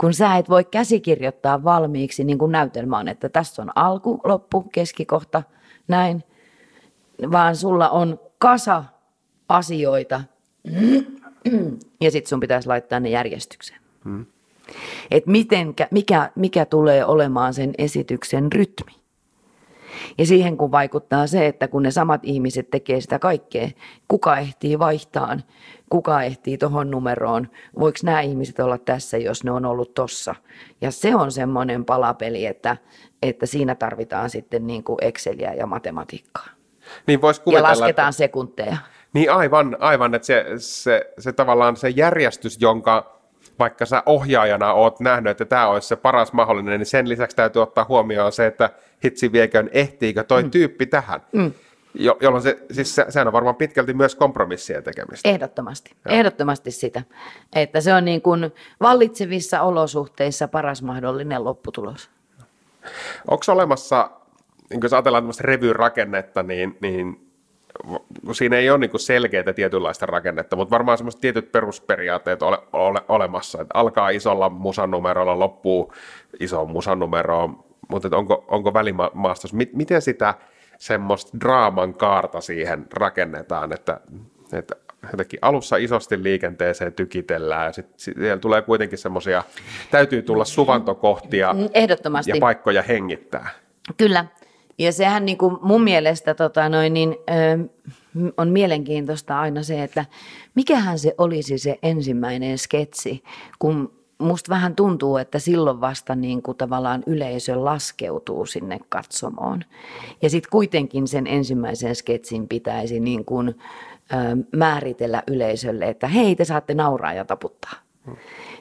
Kun 0.00 0.14
sä 0.14 0.36
et 0.36 0.48
voi 0.48 0.64
käsikirjoittaa 0.64 1.64
valmiiksi, 1.64 2.24
niin 2.24 2.38
kuin 2.38 2.52
näytelmä 2.52 2.98
on, 2.98 3.08
että 3.08 3.28
tässä 3.28 3.62
on 3.62 3.70
alku, 3.74 4.20
loppu, 4.24 4.62
keskikohta, 4.62 5.42
näin, 5.88 6.24
vaan 7.32 7.56
sulla 7.56 7.88
on 7.88 8.20
kasa 8.38 8.84
asioita 9.48 10.20
ja 12.00 12.10
sitten 12.10 12.28
sun 12.28 12.40
pitäisi 12.40 12.68
laittaa 12.68 13.00
ne 13.00 13.08
järjestykseen. 13.08 13.80
Hmm. 14.04 14.26
Että 15.10 15.30
mikä, 15.90 16.30
mikä 16.34 16.64
tulee 16.64 17.04
olemaan 17.04 17.54
sen 17.54 17.74
esityksen 17.78 18.52
rytmi. 18.52 18.92
Ja 20.18 20.26
siihen 20.26 20.56
kun 20.56 20.70
vaikuttaa 20.70 21.26
se, 21.26 21.46
että 21.46 21.68
kun 21.68 21.82
ne 21.82 21.90
samat 21.90 22.20
ihmiset 22.24 22.70
tekee 22.70 23.00
sitä 23.00 23.18
kaikkea, 23.18 23.68
kuka 24.08 24.38
ehtii 24.38 24.78
vaihtaan, 24.78 25.42
kuka 25.90 26.22
ehtii 26.22 26.58
tuohon 26.58 26.90
numeroon, 26.90 27.48
voiko 27.78 27.98
nämä 28.02 28.20
ihmiset 28.20 28.60
olla 28.60 28.78
tässä, 28.78 29.18
jos 29.18 29.44
ne 29.44 29.50
on 29.50 29.64
ollut 29.64 29.94
tossa. 29.94 30.34
Ja 30.80 30.90
se 30.90 31.14
on 31.14 31.32
semmoinen 31.32 31.84
palapeli, 31.84 32.46
että, 32.46 32.76
että 33.22 33.46
siinä 33.46 33.74
tarvitaan 33.74 34.30
sitten 34.30 34.66
niin 34.66 34.84
kuin 34.84 34.98
Exceliä 35.02 35.54
ja 35.54 35.66
matematiikkaa. 35.66 36.48
Niin 37.06 37.20
vois 37.22 37.42
ja 37.46 37.62
lasketaan 37.62 38.10
että... 38.10 38.18
sekunteja. 38.18 38.76
Niin 39.12 39.32
aivan, 39.32 39.76
aivan 39.80 40.14
että 40.14 40.26
se, 40.26 40.44
se, 40.58 41.12
se 41.18 41.32
tavallaan 41.32 41.76
se 41.76 41.88
järjestys, 41.88 42.60
jonka 42.60 43.17
vaikka 43.58 43.86
sä 43.86 44.02
ohjaajana 44.06 44.72
oot 44.72 45.00
nähnyt, 45.00 45.30
että 45.30 45.44
tämä 45.44 45.68
olisi 45.68 45.88
se 45.88 45.96
paras 45.96 46.32
mahdollinen, 46.32 46.80
niin 46.80 46.86
sen 46.86 47.08
lisäksi 47.08 47.36
täytyy 47.36 47.62
ottaa 47.62 47.86
huomioon 47.88 48.32
se, 48.32 48.46
että 48.46 48.70
hitsi 49.04 49.32
viekön, 49.32 49.70
ehtiikö 49.72 50.24
toi 50.24 50.42
mm. 50.42 50.50
tyyppi 50.50 50.86
tähän. 50.86 51.20
Mm. 51.32 51.52
Jo, 51.94 52.16
jolloin 52.20 52.42
se, 52.42 52.58
siis 52.70 52.94
se, 52.94 53.06
sehän 53.08 53.26
on 53.26 53.32
varmaan 53.32 53.56
pitkälti 53.56 53.94
myös 53.94 54.14
kompromissien 54.14 54.82
tekemistä. 54.82 55.28
Ehdottomasti, 55.28 55.90
Joo. 56.04 56.14
ehdottomasti 56.14 56.70
sitä. 56.70 57.02
Että 57.52 57.80
se 57.80 57.94
on 57.94 58.04
niin 58.04 58.22
kuin 58.22 58.52
vallitsevissa 58.80 59.62
olosuhteissa 59.62 60.48
paras 60.48 60.82
mahdollinen 60.82 61.44
lopputulos. 61.44 62.10
Onko 63.28 63.44
olemassa, 63.48 64.10
niin 64.70 64.80
jos 64.82 64.92
ajatellaan 64.92 65.22
tämmöistä 65.22 65.42
revyrakennetta, 65.46 66.42
niin, 66.42 66.78
niin 66.80 67.27
siinä 68.32 68.56
ei 68.56 68.70
ole 68.70 68.78
niin 68.78 69.00
selkeää 69.00 69.52
tietynlaista 69.54 70.06
rakennetta, 70.06 70.56
mutta 70.56 70.70
varmaan 70.70 70.98
semmoiset 70.98 71.20
tietyt 71.20 71.52
perusperiaatteet 71.52 72.42
ole, 72.42 72.58
ole 72.72 73.00
olemassa, 73.08 73.62
että 73.62 73.78
alkaa 73.78 74.10
isolla 74.10 74.48
musanumerolla, 74.48 75.38
loppuu 75.38 75.92
isoon 76.40 76.70
musanumeroon, 76.70 77.64
mutta 77.88 78.16
onko, 78.16 78.44
onko 78.48 78.74
välimaastossa, 78.74 79.56
miten 79.72 80.02
sitä 80.02 80.34
semmoista 80.78 81.38
draaman 81.40 81.94
kaarta 81.94 82.40
siihen 82.40 82.86
rakennetaan, 82.94 83.72
että, 83.72 84.00
että 84.52 84.74
jotenkin 85.12 85.38
alussa 85.42 85.76
isosti 85.76 86.22
liikenteeseen 86.22 86.92
tykitellään 86.92 87.66
ja 87.66 87.72
sitten 87.72 88.00
sit 88.00 88.16
siellä 88.16 88.38
tulee 88.38 88.62
kuitenkin 88.62 88.98
semmoisia, 88.98 89.42
täytyy 89.90 90.22
tulla 90.22 90.44
suvantokohtia 90.44 91.54
Ehdottomasti. 91.74 92.30
ja 92.30 92.36
paikkoja 92.40 92.82
hengittää. 92.82 93.48
Kyllä. 93.96 94.24
Ja 94.78 94.92
sehän 94.92 95.24
niin 95.24 95.38
kuin 95.38 95.56
mun 95.62 95.82
mielestä 95.82 96.34
tota 96.34 96.68
noin, 96.68 96.94
niin, 96.94 97.16
ö, 97.30 97.68
on 98.36 98.48
mielenkiintoista 98.48 99.40
aina 99.40 99.62
se, 99.62 99.82
että 99.82 100.04
mikähän 100.54 100.98
se 100.98 101.14
olisi 101.18 101.58
se 101.58 101.78
ensimmäinen 101.82 102.58
sketsi, 102.58 103.22
kun 103.58 103.92
musta 104.18 104.50
vähän 104.50 104.76
tuntuu, 104.76 105.16
että 105.16 105.38
silloin 105.38 105.80
vasta 105.80 106.14
niin 106.14 106.42
kuin 106.42 106.56
tavallaan 106.56 107.02
yleisö 107.06 107.64
laskeutuu 107.64 108.46
sinne 108.46 108.80
katsomoon. 108.88 109.64
Ja 110.22 110.30
sitten 110.30 110.50
kuitenkin 110.50 111.08
sen 111.08 111.26
ensimmäisen 111.26 111.94
sketsin 111.94 112.48
pitäisi 112.48 113.00
niin 113.00 113.24
kuin, 113.24 113.48
ö, 113.48 114.14
määritellä 114.56 115.22
yleisölle, 115.26 115.88
että 115.88 116.08
hei 116.08 116.36
te 116.36 116.44
saatte 116.44 116.74
nauraa 116.74 117.12
ja 117.12 117.24
taputtaa. 117.24 117.74
Hmm. 118.06 118.16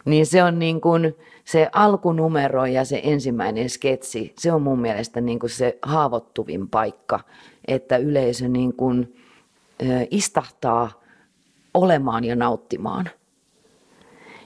Niin 0.06 0.26
se 0.26 0.44
on 0.44 0.60
niin 0.60 0.82
kuin 0.82 1.16
se 1.48 1.70
alkunumero 1.74 2.66
ja 2.66 2.86
se 2.86 3.02
ensimmäinen 3.04 3.70
sketsi, 3.70 4.34
se 4.38 4.52
on 4.52 4.62
mun 4.62 4.80
mielestä 4.80 5.22
niin 5.22 5.40
kuin 5.40 5.50
se 5.50 5.78
haavoittuvin 5.82 6.70
paikka, 6.70 7.20
että 7.68 7.98
yleisö 7.98 8.48
niin 8.48 8.74
kuin, 8.74 9.16
istahtaa 10.12 11.02
olemaan 11.74 12.24
ja 12.24 12.36
nauttimaan. 12.36 13.10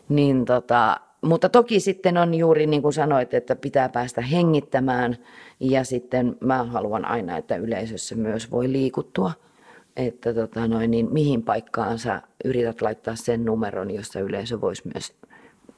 Niin 0.10 0.46
tota, 0.46 0.98
mutta 1.22 1.50
toki 1.50 1.80
sitten 1.80 2.18
on 2.18 2.34
juuri 2.34 2.68
niin 2.68 2.82
kuin 2.82 2.94
sanoit, 2.94 3.34
että 3.34 3.56
pitää 3.56 3.90
päästä 3.90 4.22
hengittämään 4.22 5.18
ja 5.60 5.84
sitten 5.84 6.38
mä 6.40 6.64
haluan 6.64 7.06
aina, 7.06 7.38
että 7.38 7.56
yleisössä 7.56 8.16
myös 8.16 8.52
voi 8.52 8.72
liikuttua. 8.72 9.32
Että 9.96 10.34
tota 10.34 10.68
noin, 10.68 10.92
niin 10.92 11.14
mihin 11.14 11.44
paikkaan 11.44 12.00
sä 12.00 12.22
yrität 12.46 12.82
laittaa 12.82 13.16
sen 13.16 13.46
numeron, 13.46 13.92
jossa 13.92 14.20
yleisö 14.20 14.62
voisi 14.62 14.82
myös 14.94 15.14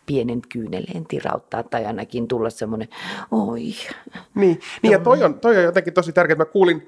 pienen 0.06 0.42
kyyneleen 0.50 1.06
tirauttaa 1.06 1.64
tai 1.64 1.86
ainakin 1.86 2.28
tulla 2.28 2.50
semmoinen, 2.50 2.88
oi. 3.32 3.62
Niin, 4.36 4.60
niin 4.82 4.92
ja 4.92 5.00
toi 5.00 5.24
on, 5.24 5.40
toi 5.40 5.58
on 5.58 5.64
jotenkin 5.64 5.94
tosi 5.94 6.14
tärkeää. 6.14 6.38
Mä 6.38 6.46
kuulin 6.46 6.88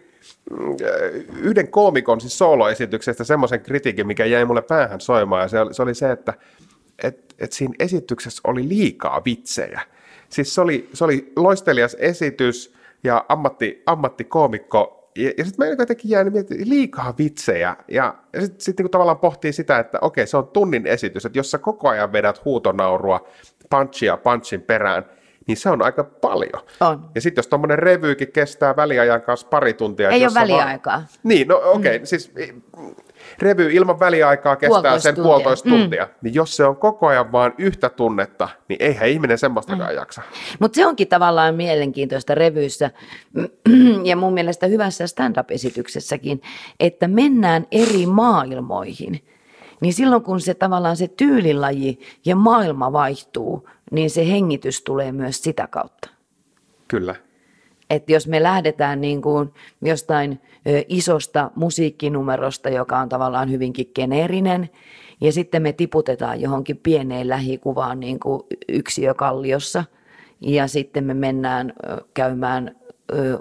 mm, 0.51 0.75
yhden 1.41 1.67
koomikon 1.67 2.21
siis 2.21 2.37
soloesityksestä 2.37 3.23
semmoisen 3.23 3.61
kritiikin, 3.61 4.07
mikä 4.07 4.25
jäi 4.25 4.45
mulle 4.45 4.61
päähän 4.61 5.01
soimaan 5.01 5.41
ja 5.41 5.47
se 5.47 5.59
oli 5.59 5.73
se, 5.73 5.81
oli 5.81 5.95
se 5.95 6.11
että 6.11 6.33
et, 7.03 7.35
et 7.39 7.51
siinä 7.51 7.73
esityksessä 7.79 8.41
oli 8.43 8.69
liikaa 8.69 9.21
vitsejä. 9.25 9.81
Siis 10.29 10.55
se 10.55 10.61
oli, 10.61 10.89
se 10.93 11.03
oli 11.03 11.31
loistelias 11.35 11.93
esitys 11.99 12.73
ja 13.03 13.25
ammatti, 13.29 13.83
ammattikoomikko 13.85 15.04
ja, 15.15 15.31
ja 15.37 15.45
sitten 15.45 15.67
mä 15.67 15.73
jotenkin 15.79 16.11
jäin 16.11 16.33
miettimään, 16.33 16.69
liikaa 16.69 17.13
vitsejä. 17.17 17.75
Ja, 17.87 18.15
ja 18.33 18.41
sitten 18.41 18.61
sit 18.61 18.77
niinku 18.77 18.89
tavallaan 18.89 19.19
pohtii 19.19 19.53
sitä, 19.53 19.79
että 19.79 19.99
okei, 20.01 20.27
se 20.27 20.37
on 20.37 20.47
tunnin 20.47 20.87
esitys, 20.87 21.25
että 21.25 21.39
jos 21.39 21.51
sä 21.51 21.57
koko 21.57 21.89
ajan 21.89 22.13
vedät 22.13 22.45
huutonaurua 22.45 23.27
punchia 23.69 24.17
punchin 24.17 24.61
perään, 24.61 25.05
niin 25.47 25.57
se 25.57 25.69
on 25.69 25.81
aika 25.81 26.03
paljon. 26.03 26.63
On. 26.79 27.09
Ja 27.15 27.21
sitten 27.21 27.39
jos 27.39 27.47
tuommoinen 27.47 27.79
revyykin 27.79 28.31
kestää 28.31 28.75
väliajan 28.75 29.21
kanssa 29.21 29.47
pari 29.47 29.73
tuntia. 29.73 30.09
Ei 30.09 30.25
ole 30.25 30.33
väliaikaa. 30.33 30.97
Vaan... 30.97 31.07
Niin, 31.23 31.47
no 31.47 31.61
okei, 31.63 31.71
okay, 31.75 31.99
mm. 31.99 32.05
siis 32.05 32.31
revy 33.39 33.69
ilman 33.71 33.99
väliaikaa 33.99 34.55
kestää 34.55 34.81
puolitoista 34.81 35.03
sen 35.03 35.15
tuntia. 35.15 35.29
puolitoista 35.29 35.69
mm. 35.69 35.75
tuntia, 35.75 36.07
niin 36.21 36.33
jos 36.33 36.55
se 36.55 36.65
on 36.65 36.75
koko 36.75 37.07
ajan 37.07 37.31
vain 37.31 37.53
yhtä 37.57 37.89
tunnetta, 37.89 38.49
niin 38.69 38.77
eihän 38.81 39.09
ihminen 39.09 39.37
semmoistakaan 39.37 39.89
mm. 39.89 39.95
jaksa. 39.95 40.21
Mutta 40.59 40.75
se 40.75 40.85
onkin 40.85 41.07
tavallaan 41.07 41.55
mielenkiintoista 41.55 42.35
revyissä 42.35 42.91
ja 44.09 44.15
mun 44.15 44.33
mielestä 44.33 44.67
hyvässä 44.67 45.07
stand-up-esityksessäkin, 45.07 46.41
että 46.79 47.07
mennään 47.07 47.67
eri 47.71 48.05
maailmoihin. 48.05 49.23
Niin 49.81 49.93
silloin 49.93 50.23
kun 50.23 50.41
se 50.41 50.53
tavallaan 50.53 50.97
se 50.97 51.07
tyylilaji 51.07 51.99
ja 52.25 52.35
maailma 52.35 52.91
vaihtuu, 52.91 53.69
niin 53.91 54.09
se 54.09 54.31
hengitys 54.31 54.81
tulee 54.81 55.11
myös 55.11 55.43
sitä 55.43 55.67
kautta. 55.67 56.09
Kyllä. 56.87 57.15
Että 57.89 58.11
jos 58.11 58.27
me 58.27 58.43
lähdetään 58.43 59.01
niin 59.01 59.21
kuin 59.21 59.53
jostain 59.81 60.41
isosta 60.87 61.51
musiikkinumerosta, 61.55 62.69
joka 62.69 62.99
on 62.99 63.09
tavallaan 63.09 63.51
hyvinkin 63.51 63.91
geneerinen, 63.95 64.69
ja 65.21 65.31
sitten 65.31 65.61
me 65.61 65.73
tiputetaan 65.73 66.41
johonkin 66.41 66.77
pieneen 66.77 67.29
lähikuvaan 67.29 67.99
niin 67.99 68.19
kuin 68.19 68.43
yksiökalliossa, 68.69 69.83
ja 70.41 70.67
sitten 70.67 71.03
me 71.03 71.13
mennään 71.13 71.73
käymään 72.13 72.75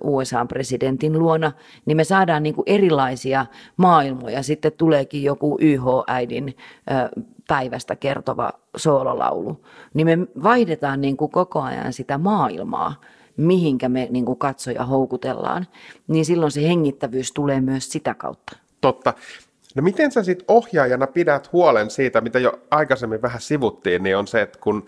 USA-presidentin 0.01 1.19
luona, 1.19 1.53
niin 1.87 1.97
me 1.97 2.05
saadaan 2.05 2.43
niin 2.43 2.55
kuin 2.55 2.65
erilaisia 2.67 3.47
maailmoja. 3.77 4.43
Sitten 4.43 4.73
tuleekin 4.73 5.23
joku 5.23 5.59
YH-äidin 5.61 6.57
päivästä 7.49 7.97
kertova 7.97 8.53
soololaulu. 8.77 9.65
Niin 9.95 10.07
me 10.07 10.19
vaihdetaan 10.43 11.01
niin 11.01 11.17
kuin 11.17 11.31
koko 11.31 11.61
ajan 11.61 11.93
sitä 11.93 12.19
maailmaa 12.19 13.01
mihinkä 13.37 13.89
me 13.89 14.09
niin 14.11 14.25
kuin 14.25 14.39
katsoja 14.39 14.85
houkutellaan, 14.85 15.67
niin 16.09 16.25
silloin 16.25 16.53
se 16.53 16.69
hengittävyys 16.69 17.33
tulee 17.33 17.61
myös 17.61 17.93
sitä 17.93 18.15
kautta. 18.15 18.57
Totta. 18.81 19.15
No 19.75 19.83
miten 19.83 20.13
sä 20.13 20.23
sitten 20.23 20.45
ohjaajana 20.49 21.07
pidät 21.07 21.53
huolen 21.53 21.91
siitä, 21.91 22.21
mitä 22.21 22.39
jo 22.39 22.61
aikaisemmin 22.71 23.23
vähän 23.23 23.41
sivuttiin, 23.41 24.03
niin 24.03 24.17
on 24.17 24.27
se, 24.27 24.43
että 24.43 24.59
kun 24.63 24.87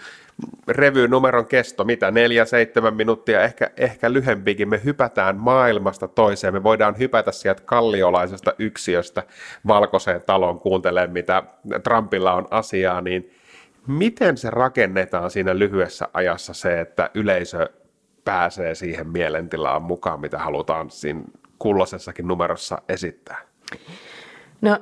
revy-numeron 0.69 1.47
kesto, 1.47 1.85
mitä 1.85 2.11
neljä, 2.11 2.45
seitsemän 2.45 2.97
minuuttia, 2.97 3.43
ehkä, 3.43 3.71
ehkä 3.77 4.13
lyhempikin, 4.13 4.69
me 4.69 4.81
hypätään 4.85 5.37
maailmasta 5.37 6.09
toiseen, 6.09 6.55
me 6.55 6.63
voidaan 6.63 6.99
hypätä 6.99 7.33
sieltä 7.33 7.63
kalliolaisesta 7.65 8.55
yksiöstä 8.59 9.23
valkoiseen 9.67 10.23
taloon 10.27 10.61
kuuntelemaan, 10.61 11.13
mitä 11.13 11.43
Trumpilla 11.85 12.33
on 12.33 12.49
asiaa, 12.51 13.01
niin 13.01 13.31
miten 13.87 14.37
se 14.37 14.51
rakennetaan 14.51 15.31
siinä 15.31 15.59
lyhyessä 15.59 16.09
ajassa 16.13 16.55
se, 16.55 16.81
että 16.81 17.11
yleisö 17.15 17.69
pääsee 18.27 18.75
siihen 18.75 19.09
mielentilaan 19.09 19.83
mukaan, 19.83 20.21
mitä 20.21 20.39
halutaan 20.39 20.91
siinä 20.91 21.21
kulloisessakin 21.59 22.29
numerossa 22.29 22.83
esittää? 22.89 23.39
No, 24.61 24.79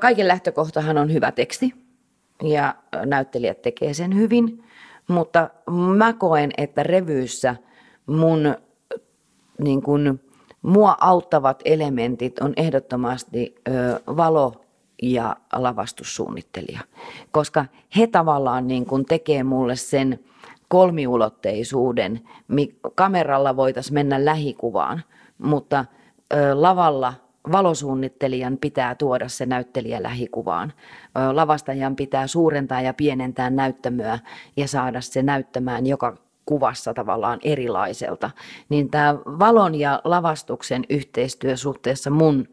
kaiken 0.00 0.28
lähtökohtahan 0.28 0.98
on 0.98 1.12
hyvä 1.12 1.32
teksti 1.32 1.74
ja 2.42 2.74
näyttelijät 3.06 3.62
tekee 3.62 3.94
sen 3.94 4.16
hyvin, 4.16 4.64
mutta 5.08 5.50
mä 5.96 6.12
koen, 6.12 6.50
että 6.56 6.82
revyyssä 6.82 7.56
mun 8.06 8.54
niin 9.58 9.82
kun, 9.82 10.20
mua 10.62 10.96
auttavat 11.00 11.62
elementit 11.64 12.38
on 12.38 12.52
ehdottomasti 12.56 13.54
valo 14.06 14.64
ja 15.02 15.36
lavastussuunnittelija, 15.52 16.80
koska 17.30 17.64
he 17.96 18.06
tavallaan 18.06 18.66
niin 18.66 18.86
kun 18.86 19.04
tekee 19.04 19.44
mulle 19.44 19.76
sen 19.76 20.20
kolmiulotteisuuden. 20.70 22.20
Kameralla 22.94 23.56
voitaisiin 23.56 23.94
mennä 23.94 24.24
lähikuvaan, 24.24 25.02
mutta 25.38 25.84
lavalla 26.54 27.14
valosuunnittelijan 27.52 28.58
pitää 28.58 28.94
tuoda 28.94 29.28
se 29.28 29.46
näyttelijä 29.46 30.02
lähikuvaan. 30.02 30.72
Lavastajan 31.32 31.96
pitää 31.96 32.26
suurentaa 32.26 32.80
ja 32.80 32.94
pienentää 32.94 33.50
näyttämöä 33.50 34.18
ja 34.56 34.68
saada 34.68 35.00
se 35.00 35.22
näyttämään 35.22 35.86
joka 35.86 36.16
kuvassa 36.46 36.94
tavallaan 36.94 37.38
erilaiselta. 37.44 38.30
Niin 38.68 38.90
tämä 38.90 39.14
valon 39.14 39.74
ja 39.74 40.00
lavastuksen 40.04 40.84
yhteistyö 40.90 41.56
suhteessa 41.56 42.10
mun 42.10 42.48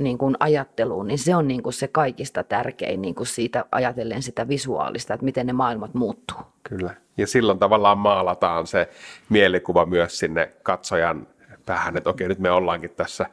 niin 0.00 0.18
kuin 0.18 0.36
ajatteluun, 0.40 1.06
niin 1.06 1.18
se 1.18 1.36
on 1.36 1.48
niin 1.48 1.62
kuin 1.62 1.72
se 1.72 1.88
kaikista 1.88 2.44
tärkein 2.44 3.02
niin 3.02 3.14
kuin 3.14 3.26
siitä 3.26 3.64
ajatellen 3.72 4.22
sitä 4.22 4.48
visuaalista, 4.48 5.14
että 5.14 5.24
miten 5.24 5.46
ne 5.46 5.52
maailmat 5.52 5.94
muuttuu. 5.94 6.36
Kyllä. 6.62 6.94
Ja 7.16 7.26
silloin 7.26 7.58
tavallaan 7.58 7.98
maalataan 7.98 8.66
se 8.66 8.88
mielikuva 9.28 9.86
myös 9.86 10.18
sinne 10.18 10.52
katsojan 10.62 11.26
päähän, 11.66 11.96
että 11.96 12.10
okei, 12.10 12.28
nyt 12.28 12.38
me 12.38 12.50
ollaankin 12.50 12.90
tässä 12.90 13.26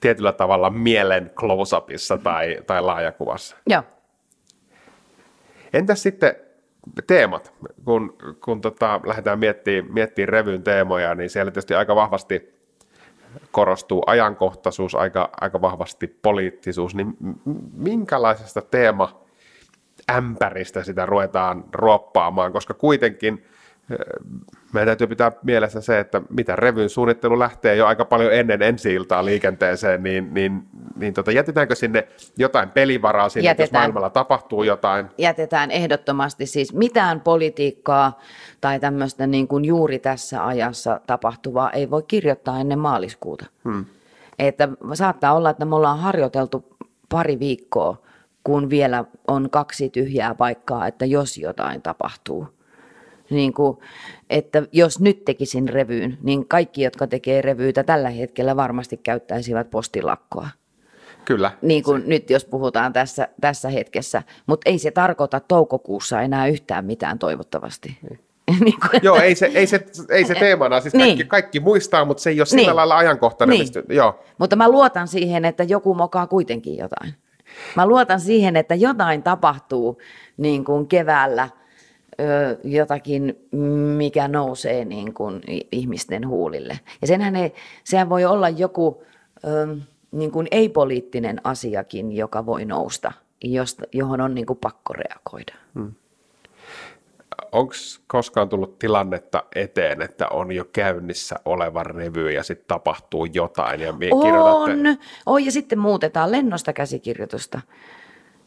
tietyllä 0.00 0.32
tavalla 0.32 0.70
mielen 0.70 1.30
close-upissa 1.34 2.18
tai, 2.18 2.58
tai 2.66 2.82
laajakuvassa. 2.82 3.56
Joo. 3.66 3.82
Entäs 5.72 6.02
sitten 6.02 6.34
teemat? 7.06 7.52
Kun, 7.84 8.16
kun 8.44 8.60
tota, 8.60 9.00
lähdetään 9.06 9.38
miettimään, 9.38 9.92
miettimään 9.92 10.28
revyn 10.28 10.62
teemoja, 10.62 11.14
niin 11.14 11.30
siellä 11.30 11.50
tietysti 11.50 11.74
aika 11.74 11.96
vahvasti 11.96 12.51
korostuu 13.52 14.02
ajankohtaisuus, 14.06 14.94
aika, 14.94 15.30
aika 15.40 15.60
vahvasti 15.60 16.06
poliittisuus, 16.06 16.94
niin 16.94 17.16
minkälaisesta 17.72 18.62
teema 18.62 19.22
ämpäristä 20.10 20.82
sitä 20.84 21.06
ruvetaan 21.06 21.64
ruoppaamaan, 21.72 22.52
koska 22.52 22.74
kuitenkin 22.74 23.44
meidän 24.72 24.86
täytyy 24.86 25.06
pitää 25.06 25.32
mielessä 25.42 25.80
se, 25.80 26.00
että 26.00 26.22
mitä 26.30 26.56
revyn 26.56 26.88
suunnittelu 26.88 27.38
lähtee 27.38 27.76
jo 27.76 27.86
aika 27.86 28.04
paljon 28.04 28.32
ennen 28.32 28.62
ensi 28.62 28.94
iltaa 28.94 29.24
liikenteeseen, 29.24 30.02
niin, 30.02 30.34
niin, 30.34 30.62
niin 30.96 31.14
tota, 31.14 31.32
jätetäänkö 31.32 31.74
sinne 31.74 32.08
jotain 32.38 32.70
pelivaraa 32.70 33.28
sinne, 33.28 33.46
Jätetään. 33.46 33.66
jos 33.66 33.72
maailmalla 33.72 34.10
tapahtuu 34.10 34.62
jotain? 34.62 35.06
Jätetään 35.18 35.70
ehdottomasti 35.70 36.46
siis 36.46 36.74
mitään 36.74 37.20
politiikkaa 37.20 38.20
tai 38.60 38.80
tämmöistä 38.80 39.26
niin 39.26 39.48
kuin 39.48 39.64
juuri 39.64 39.98
tässä 39.98 40.46
ajassa 40.46 41.00
tapahtuvaa 41.06 41.70
ei 41.70 41.90
voi 41.90 42.02
kirjoittaa 42.02 42.60
ennen 42.60 42.78
maaliskuuta. 42.78 43.46
Hmm. 43.64 43.84
Että 44.38 44.68
saattaa 44.94 45.34
olla, 45.34 45.50
että 45.50 45.64
me 45.64 45.76
ollaan 45.76 45.98
harjoiteltu 45.98 46.76
pari 47.08 47.38
viikkoa, 47.38 47.96
kun 48.44 48.70
vielä 48.70 49.04
on 49.28 49.50
kaksi 49.50 49.90
tyhjää 49.90 50.34
paikkaa, 50.34 50.86
että 50.86 51.04
jos 51.04 51.38
jotain 51.38 51.82
tapahtuu– 51.82 52.46
niin 53.32 53.54
kuin, 53.54 53.78
että 54.30 54.62
jos 54.72 55.00
nyt 55.00 55.24
tekisin 55.24 55.68
revyyn, 55.68 56.18
niin 56.22 56.48
kaikki, 56.48 56.82
jotka 56.82 57.06
tekee 57.06 57.42
revyytä 57.42 57.82
tällä 57.84 58.10
hetkellä 58.10 58.56
varmasti 58.56 58.96
käyttäisivät 58.96 59.70
postilakkoa. 59.70 60.48
Kyllä. 61.24 61.50
Niin 61.62 61.82
kuin 61.82 62.02
se. 62.02 62.08
nyt, 62.08 62.30
jos 62.30 62.44
puhutaan 62.44 62.92
tässä, 62.92 63.28
tässä 63.40 63.68
hetkessä. 63.68 64.22
Mutta 64.46 64.70
ei 64.70 64.78
se 64.78 64.90
tarkoita 64.90 65.40
toukokuussa 65.40 66.20
enää 66.20 66.46
yhtään 66.46 66.84
mitään 66.84 67.18
toivottavasti. 67.18 67.98
Niin. 68.02 68.20
niin 68.64 68.80
kuin. 68.80 69.00
Joo, 69.02 69.16
ei 69.16 69.34
se, 69.34 69.50
ei 69.54 69.66
se, 69.66 69.86
ei 70.08 70.24
se 70.24 70.34
teemana, 70.34 70.80
siis 70.80 70.94
niin. 70.94 71.06
kaikki, 71.06 71.24
kaikki 71.24 71.60
muistaa, 71.60 72.04
mutta 72.04 72.22
se 72.22 72.30
ei 72.30 72.40
ole 72.40 72.46
sillä 72.46 72.62
niin. 72.62 72.76
lailla 72.76 72.96
ajankohtainen. 72.96 73.52
Niin. 73.52 73.62
Mistä, 73.62 73.82
joo. 73.88 74.24
Mutta 74.38 74.56
mä 74.56 74.68
luotan 74.68 75.08
siihen, 75.08 75.44
että 75.44 75.64
joku 75.64 75.94
mokaa 75.94 76.26
kuitenkin 76.26 76.76
jotain. 76.76 77.14
Mä 77.76 77.86
luotan 77.86 78.20
siihen, 78.20 78.56
että 78.56 78.74
jotain 78.74 79.22
tapahtuu 79.22 79.98
niin 80.36 80.64
kuin 80.64 80.86
keväällä– 80.86 81.48
jotakin, 82.64 83.48
mikä 83.96 84.28
nousee 84.28 84.84
niin 84.84 85.14
kuin 85.14 85.40
ihmisten 85.72 86.28
huulille. 86.28 86.80
Ja 87.00 87.06
senhän 87.06 87.36
ei, 87.36 87.54
sehän 87.84 88.08
voi 88.08 88.24
olla 88.24 88.48
joku 88.48 89.04
niin 90.10 90.30
kuin 90.30 90.48
ei-poliittinen 90.50 91.40
asiakin, 91.44 92.12
joka 92.12 92.46
voi 92.46 92.64
nousta, 92.64 93.12
josta, 93.44 93.84
johon 93.92 94.20
on 94.20 94.34
niin 94.34 94.46
kuin 94.46 94.58
pakko 94.58 94.92
reagoida. 94.92 95.54
Hmm. 95.74 95.92
Onko 97.52 97.72
koskaan 98.06 98.48
tullut 98.48 98.78
tilannetta 98.78 99.44
eteen, 99.54 100.02
että 100.02 100.28
on 100.28 100.52
jo 100.52 100.64
käynnissä 100.64 101.36
oleva 101.44 101.82
revy 101.82 102.30
ja 102.30 102.42
sitten 102.42 102.68
tapahtuu 102.68 103.24
jotain 103.24 103.80
ja 103.80 103.90
on, 103.90 103.98
kirjoitatte? 103.98 105.06
On, 105.26 105.44
ja 105.44 105.52
sitten 105.52 105.78
muutetaan 105.78 106.32
lennosta 106.32 106.72
käsikirjoitusta. 106.72 107.60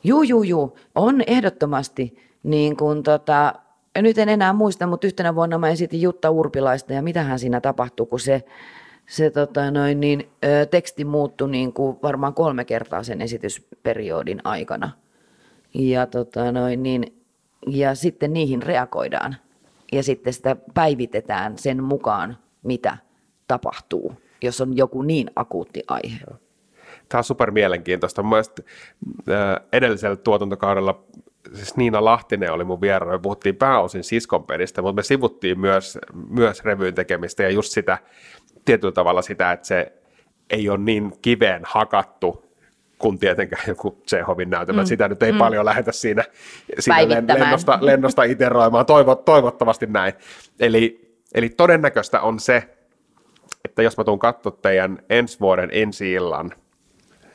Juu, 0.04 0.24
juu, 0.24 0.44
juu, 0.44 0.78
on 0.96 1.22
ehdottomasti 1.28 2.26
niin 2.46 2.78
kuin 2.78 3.04
tota, 3.04 3.54
nyt 4.02 4.18
en 4.18 4.30
enää 4.30 4.54
muista, 4.54 4.88
mutta 4.88 5.08
yhtenä 5.08 5.36
vuonna 5.36 5.58
mä 5.58 5.70
esitin 5.70 6.02
Jutta 6.02 6.30
Urpilaista 6.30 6.94
ja 6.94 7.02
mitähän 7.02 7.40
siinä 7.40 7.62
tapahtui, 7.62 8.06
kun 8.06 8.20
se, 8.20 8.44
se 9.08 9.30
tota 9.30 9.72
noin, 9.72 10.00
niin, 10.00 10.30
ö, 10.46 10.66
teksti 10.66 11.06
muuttui 11.06 11.50
niin 11.50 11.74
kuin 11.74 11.98
varmaan 12.04 12.34
kolme 12.34 12.66
kertaa 12.66 13.04
sen 13.04 13.22
esitysperiodin 13.22 14.42
aikana. 14.44 14.92
Ja, 15.74 16.06
tota 16.06 16.52
noin, 16.52 16.84
niin, 16.84 17.24
ja 17.68 17.96
sitten 17.96 18.34
niihin 18.34 18.64
reagoidaan 18.64 19.36
ja 19.92 20.04
sitten 20.04 20.34
sitä 20.34 20.56
päivitetään 20.74 21.58
sen 21.58 21.84
mukaan, 21.84 22.38
mitä 22.64 22.98
tapahtuu, 23.48 24.14
jos 24.42 24.62
on 24.62 24.78
joku 24.78 25.02
niin 25.02 25.32
akuutti 25.36 25.84
aihe. 25.88 26.20
Tämä 27.10 27.20
on 27.20 27.24
super 27.24 27.52
mielenkiintoista. 27.52 28.24
Mielestäni 28.24 28.68
edellisellä 29.74 30.16
tuotantokaudella 30.16 31.04
siis 31.54 31.78
Niina 31.78 32.06
Lahtinen 32.06 32.52
oli 32.52 32.64
mun 32.64 32.82
vieraana, 32.82 33.14
me 33.14 33.20
puhuttiin 33.20 33.56
pääosin 33.56 34.04
siskonpelistä, 34.04 34.82
mutta 34.82 34.96
me 34.96 35.04
sivuttiin 35.04 35.60
myös, 35.60 36.00
myös 36.30 36.64
revyyn 36.64 36.94
tekemistä 36.94 37.44
ja 37.44 37.50
just 37.50 37.72
sitä 37.72 37.98
tietyllä 38.66 38.92
tavalla 38.92 39.22
sitä, 39.22 39.52
että 39.52 39.68
se 39.68 39.94
ei 40.50 40.70
ole 40.70 40.78
niin 40.78 41.14
kiveen 41.22 41.62
hakattu 41.66 42.46
kuin 42.98 43.20
tietenkään 43.20 43.64
joku 43.68 44.02
Tsehovin 44.06 44.50
näytelmä. 44.50 44.82
Mm. 44.82 44.86
Sitä 44.86 45.08
nyt 45.08 45.24
ei 45.24 45.32
mm. 45.32 45.38
paljon 45.38 45.66
lähetä 45.66 45.92
siinä, 45.92 46.24
siinä 46.80 47.24
lennosta, 47.28 47.78
lennosta 47.82 48.24
iteroimaan, 48.24 48.86
Toivo, 48.86 49.16
toivottavasti 49.16 49.86
näin. 49.86 50.14
Eli, 50.60 51.12
eli 51.34 51.50
todennäköistä 51.50 52.22
on 52.22 52.40
se, 52.40 52.64
että 53.66 53.84
jos 53.84 53.98
mä 53.98 54.04
tuun 54.04 54.20
katsoa 54.20 54.58
teidän 54.62 55.00
ensi 55.10 55.40
vuoden 55.40 55.70
ensi 55.74 56.14
illan 56.14 56.52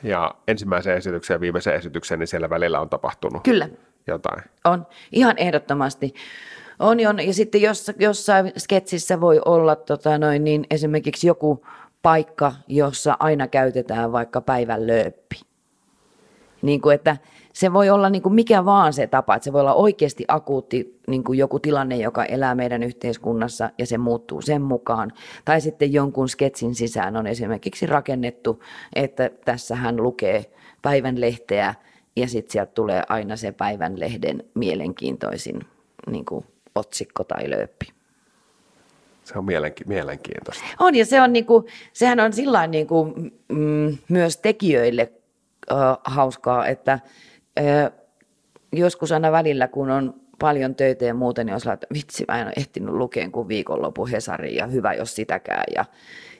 ja 0.03 0.35
ensimmäisen 0.47 0.97
esityksen 0.97 1.35
ja 1.35 1.39
viimeisen 1.39 1.75
esityksen, 1.75 2.19
niin 2.19 2.27
siellä 2.27 2.49
välillä 2.49 2.79
on 2.79 2.89
tapahtunut. 2.89 3.43
Kyllä 3.43 3.69
jotain. 4.07 4.43
On, 4.65 4.87
ihan 5.11 5.37
ehdottomasti. 5.37 6.13
On, 6.79 6.97
on. 7.07 7.27
ja 7.27 7.33
sitten 7.33 7.61
jos, 7.61 7.91
jossain 7.99 8.51
sketsissä 8.57 9.21
voi 9.21 9.41
olla 9.45 9.75
tota 9.75 10.17
noin, 10.17 10.43
niin 10.43 10.65
esimerkiksi 10.69 11.27
joku 11.27 11.65
paikka, 12.01 12.53
jossa 12.67 13.17
aina 13.19 13.47
käytetään 13.47 14.11
vaikka 14.11 14.41
päivän 14.41 14.87
lööppi. 14.87 15.35
Niin 16.61 16.81
kuin, 16.81 16.95
että 16.95 17.17
se 17.53 17.73
voi 17.73 17.89
olla 17.89 18.09
niin 18.09 18.21
kuin 18.21 18.35
mikä 18.35 18.65
vaan 18.65 18.93
se 18.93 19.07
tapa, 19.07 19.35
että 19.35 19.43
se 19.43 19.53
voi 19.53 19.61
olla 19.61 19.73
oikeasti 19.73 20.25
akuutti 20.27 20.99
niin 21.07 21.23
kuin 21.23 21.39
joku 21.39 21.59
tilanne, 21.59 21.97
joka 21.97 22.25
elää 22.25 22.55
meidän 22.55 22.83
yhteiskunnassa 22.83 23.69
ja 23.77 23.85
se 23.85 23.97
muuttuu 23.97 24.41
sen 24.41 24.61
mukaan. 24.61 25.11
Tai 25.45 25.61
sitten 25.61 25.93
jonkun 25.93 26.29
sketsin 26.29 26.75
sisään 26.75 27.17
on 27.17 27.27
esimerkiksi 27.27 27.85
rakennettu, 27.85 28.63
että 28.95 29.29
tässä 29.45 29.75
hän 29.75 29.97
lukee 29.97 30.45
päivän 30.81 31.21
lehteä 31.21 31.75
ja 32.15 32.27
sitten 32.27 32.51
sieltä 32.51 32.71
tulee 32.71 33.03
aina 33.09 33.35
se 33.35 33.51
päivän 33.51 33.99
lehden 33.99 34.43
mielenkiintoisin 34.53 35.59
niin 36.11 36.25
kuin 36.25 36.45
otsikko 36.75 37.23
tai 37.23 37.49
lööppi. 37.49 37.85
Se 39.23 39.37
on 39.37 39.45
mielenki- 39.45 39.87
mielenkiintoista. 39.87 40.63
On 40.79 40.95
ja 40.95 41.05
se 41.05 41.21
on 41.21 41.33
niin 41.33 41.45
kuin, 41.45 41.65
sehän 41.93 42.19
on 42.19 42.33
sillä 42.33 42.67
niin 42.67 42.87
kuin, 42.87 43.33
mm, 43.51 43.97
myös 44.09 44.37
tekijöille 44.37 45.11
äh, 45.71 45.77
hauskaa, 46.03 46.67
että 46.67 46.93
äh, 47.59 47.91
joskus 48.71 49.11
aina 49.11 49.31
välillä, 49.31 49.67
kun 49.67 49.89
on 49.89 50.21
paljon 50.39 50.75
töitä 50.75 51.05
ja 51.05 51.13
muuten, 51.13 51.45
niin 51.45 51.53
on 51.53 51.73
että 51.73 51.87
vitsi, 51.93 52.25
mä 52.27 52.39
en 52.39 52.47
ole 52.47 52.53
ehtinyt 52.57 52.95
lukea 52.95 53.29
kuin 53.29 53.47
viikonloppu 53.47 54.05
Hesari 54.05 54.55
ja 54.55 54.67
hyvä 54.67 54.93
jos 54.93 55.15
sitäkään. 55.15 55.63
Ja 55.75 55.85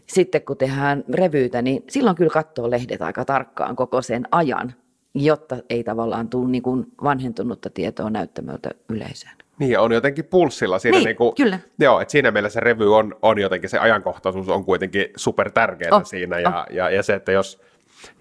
sitten 0.08 0.42
kun 0.42 0.58
tehdään 0.58 1.04
revyytä, 1.14 1.62
niin 1.62 1.84
silloin 1.90 2.16
kyllä 2.16 2.32
katsoo 2.34 2.72
lehdet 2.72 3.02
aika 3.02 3.26
tarkkaan 3.26 3.76
koko 3.76 4.02
sen 4.02 4.28
ajan, 4.32 4.74
jotta 5.14 5.58
ei 5.70 5.84
tavallaan 5.84 6.30
tule 6.30 6.50
niin 6.50 6.64
kuin 6.64 6.86
vanhentunutta 7.04 7.70
tietoa 7.70 8.10
näyttämöltä 8.10 8.70
yleisöön. 8.90 9.34
Niin, 9.60 9.80
on 9.80 9.92
jotenkin 9.92 10.26
pulssilla 10.26 10.80
siinä. 10.80 10.98
Niin, 10.98 11.06
niin 11.06 11.16
kuin, 11.16 11.36
kyllä. 11.36 11.60
Joo, 11.80 12.00
että 12.00 12.12
siinä 12.12 12.32
mielessä 12.32 12.54
se 12.54 12.60
revy 12.60 12.96
on, 12.96 13.16
on 13.22 13.40
jotenkin, 13.40 13.70
se 13.70 13.80
ajankohtaisuus 13.80 14.50
on 14.50 14.66
kuitenkin 14.66 15.06
super 15.16 15.52
tärkeää 15.52 15.96
oh, 15.96 16.06
siinä. 16.06 16.40
Ja, 16.40 16.50
oh. 16.50 16.76
ja, 16.76 16.90
ja, 16.90 17.04
se, 17.04 17.14
että 17.14 17.32
jos, 17.32 17.62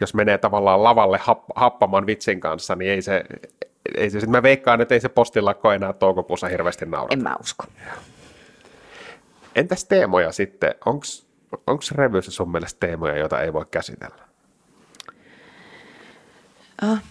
jos 0.01 0.15
menee 0.15 0.39
tavallaan 0.39 0.85
lavalle 0.85 1.19
hap, 1.19 1.45
happamaan 1.55 2.07
vitsin 2.07 2.41
kanssa, 2.41 2.75
niin 2.75 2.91
ei 2.91 3.03
se, 3.03 3.25
ei 3.97 4.11
se, 4.11 4.21
sit 4.21 4.31
mä 4.31 4.43
veikkaan, 4.43 4.81
että 4.81 4.95
ei 4.95 5.01
se 5.01 5.09
postilakko 5.09 5.73
enää 5.73 5.93
toukokuussa 5.93 6.49
hirveästi 6.49 6.87
naurata. 6.87 7.15
En 7.15 7.23
mä 7.23 7.37
usko. 7.41 7.65
Entäs 9.57 9.85
teemoja 9.85 10.33
sitten? 10.33 10.75
Onko 11.67 11.83
revyssä 11.93 12.31
sun 12.31 12.53
mielestä 12.53 12.87
teemoja, 12.87 13.17
joita 13.17 13.41
ei 13.41 13.53
voi 13.53 13.67
käsitellä? 13.71 14.30
Äh, 16.83 17.03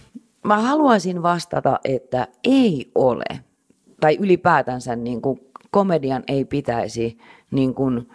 mä 0.43 0.61
haluaisin 0.61 1.23
vastata, 1.23 1.79
että 1.83 2.27
ei 2.43 2.91
ole. 2.95 3.25
Tai 3.99 4.17
ylipäätänsä 4.19 4.95
niin 4.95 5.21
kuin 5.21 5.39
komedian 5.71 6.23
ei 6.27 6.45
pitäisi 6.45 7.17
niin 7.51 7.73
kuin, 7.73 8.09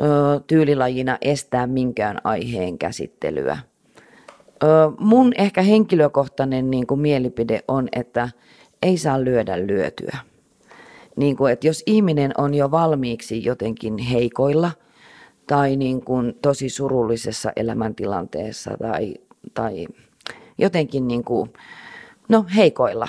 ö, 0.00 0.40
tyylilajina 0.46 1.18
estää 1.20 1.66
minkään 1.66 2.18
aiheen 2.24 2.78
käsittelyä. 2.78 3.58
Ö, 4.62 4.66
mun 4.98 5.32
ehkä 5.38 5.62
henkilökohtainen 5.62 6.70
niin 6.70 6.86
kuin 6.86 7.00
mielipide 7.00 7.60
on, 7.68 7.88
että 7.92 8.28
ei 8.82 8.98
saa 8.98 9.24
lyödä 9.24 9.66
lyötyä. 9.66 10.18
Niin 11.16 11.36
kuin, 11.36 11.52
että 11.52 11.66
jos 11.66 11.82
ihminen 11.86 12.32
on 12.38 12.54
jo 12.54 12.70
valmiiksi 12.70 13.44
jotenkin 13.44 13.98
heikoilla 13.98 14.70
tai 15.46 15.76
niin 15.76 16.04
kuin 16.04 16.38
tosi 16.42 16.68
surullisessa 16.68 17.52
elämäntilanteessa 17.56 18.70
tai, 18.78 19.14
tai 19.54 19.86
jotenkin 20.58 21.08
niin 21.08 21.24
kuin, 21.24 21.52
no 22.28 22.44
heikoilla, 22.56 23.08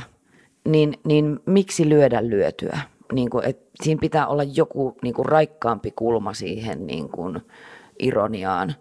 niin, 0.66 0.93
niin 1.04 1.39
miksi 1.45 1.89
lyödä 1.89 2.30
lyötyä? 2.30 2.80
Niin 3.14 3.30
kuin, 3.30 3.45
että 3.45 3.72
siinä 3.84 4.00
pitää 4.00 4.28
olla 4.28 4.43
joku 4.43 4.98
niin 5.02 5.14
kuin 5.14 5.26
raikkaampi 5.26 5.91
kulma 5.91 6.34
siihen 6.34 6.88
niin 6.88 7.10
kuin 7.10 7.39
ironiaan 8.00 8.76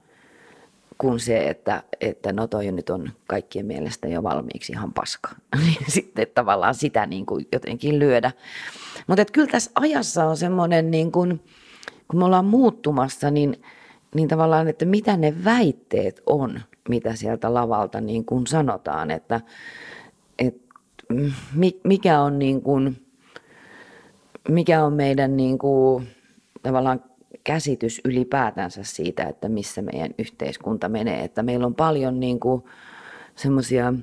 kuin 0.98 1.20
se, 1.20 1.48
että, 1.48 1.82
että 2.00 2.32
no 2.32 2.46
toi 2.46 2.72
nyt 2.72 2.90
on 2.90 3.10
kaikkien 3.26 3.66
mielestä 3.66 4.08
jo 4.08 4.22
valmiiksi 4.22 4.72
ihan 4.72 4.92
paska. 4.92 5.28
Niin 5.66 5.84
sitten 5.88 6.26
tavallaan 6.34 6.74
sitä 6.74 7.06
niin 7.06 7.26
kuin 7.26 7.48
jotenkin 7.52 7.98
lyödä. 7.98 8.32
Mutta 9.06 9.24
kyllä 9.24 9.48
tässä 9.48 9.70
ajassa 9.74 10.24
on 10.24 10.36
semmoinen, 10.36 10.90
niin 10.90 11.12
kuin, 11.12 11.40
kun 12.08 12.18
me 12.20 12.24
ollaan 12.24 12.44
muuttumassa, 12.44 13.30
niin, 13.30 13.62
niin 14.14 14.28
tavallaan, 14.28 14.68
että 14.68 14.84
mitä 14.84 15.16
ne 15.16 15.44
väitteet 15.44 16.22
on, 16.26 16.60
mitä 16.88 17.14
sieltä 17.14 17.54
lavalta 17.54 18.00
niin 18.00 18.24
kuin 18.24 18.46
sanotaan, 18.46 19.10
että, 19.10 19.40
että 20.38 20.74
mikä 21.84 22.20
on 22.20 22.38
niin 22.38 22.62
kuin, 22.62 23.06
mikä 24.48 24.84
on 24.84 24.92
meidän 24.92 25.36
niin 25.36 25.58
kuin, 25.58 26.08
tavallaan 26.62 27.02
käsitys 27.44 28.00
ylipäätänsä 28.04 28.84
siitä, 28.84 29.24
että 29.24 29.48
missä 29.48 29.82
meidän 29.82 30.10
yhteiskunta 30.18 30.88
menee. 30.88 31.24
Että 31.24 31.42
meillä 31.42 31.66
on 31.66 31.74
paljon 31.74 32.20
niin 32.20 32.40
kuin, 32.40 32.64
semmoisia 33.34 33.94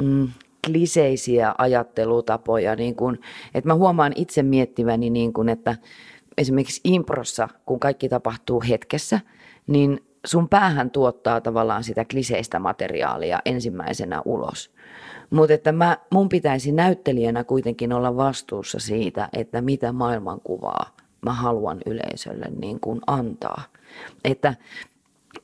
mm, 0.00 0.28
kliseisiä 0.66 1.54
ajattelutapoja, 1.58 2.76
niin 2.76 2.96
kuin, 2.96 3.20
että 3.54 3.68
mä 3.68 3.74
huomaan 3.74 4.12
itse 4.16 4.42
miettiväni, 4.42 5.10
niin 5.10 5.32
kuin, 5.32 5.48
että 5.48 5.76
esimerkiksi 6.38 6.80
improssa, 6.84 7.48
kun 7.66 7.80
kaikki 7.80 8.08
tapahtuu 8.08 8.62
hetkessä, 8.68 9.20
niin 9.66 10.00
sun 10.24 10.48
päähän 10.48 10.90
tuottaa 10.90 11.40
tavallaan 11.40 11.84
sitä 11.84 12.04
kliseistä 12.04 12.58
materiaalia 12.58 13.38
ensimmäisenä 13.44 14.22
ulos. 14.24 14.70
Mutta 15.30 15.54
että 15.54 15.72
mä, 15.72 15.98
mun 16.10 16.28
pitäisi 16.28 16.72
näyttelijänä 16.72 17.44
kuitenkin 17.44 17.92
olla 17.92 18.16
vastuussa 18.16 18.78
siitä, 18.78 19.28
että 19.32 19.60
mitä 19.60 19.92
maailmankuvaa 19.92 20.96
mä 21.24 21.32
haluan 21.32 21.80
yleisölle 21.86 22.46
niin 22.60 22.80
kuin 22.80 23.00
antaa. 23.06 23.62
Että 24.24 24.54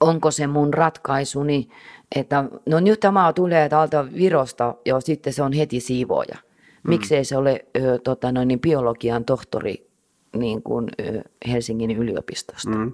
onko 0.01 0.31
se 0.31 0.47
mun 0.47 0.75
ratkaisuni, 0.75 1.69
että 2.17 2.45
no 2.67 2.81
nyt 2.81 3.01
tämä 3.01 3.33
tulee 3.33 3.69
täältä 3.69 4.05
Virosta 4.15 4.75
ja 4.85 5.01
sitten 5.01 5.33
se 5.33 5.43
on 5.43 5.53
heti 5.53 5.81
siivoja. 5.81 6.37
Miksei 6.89 7.25
se 7.25 7.37
ole 7.37 7.65
ö, 7.77 7.99
tota, 7.99 8.33
noin, 8.33 8.49
niin 8.49 8.61
biologian 8.61 9.25
tohtori 9.25 9.91
niin 10.37 10.63
kuin, 10.63 10.89
ö, 11.01 11.23
Helsingin 11.49 11.91
yliopistosta. 11.91 12.71
Mm. 12.71 12.93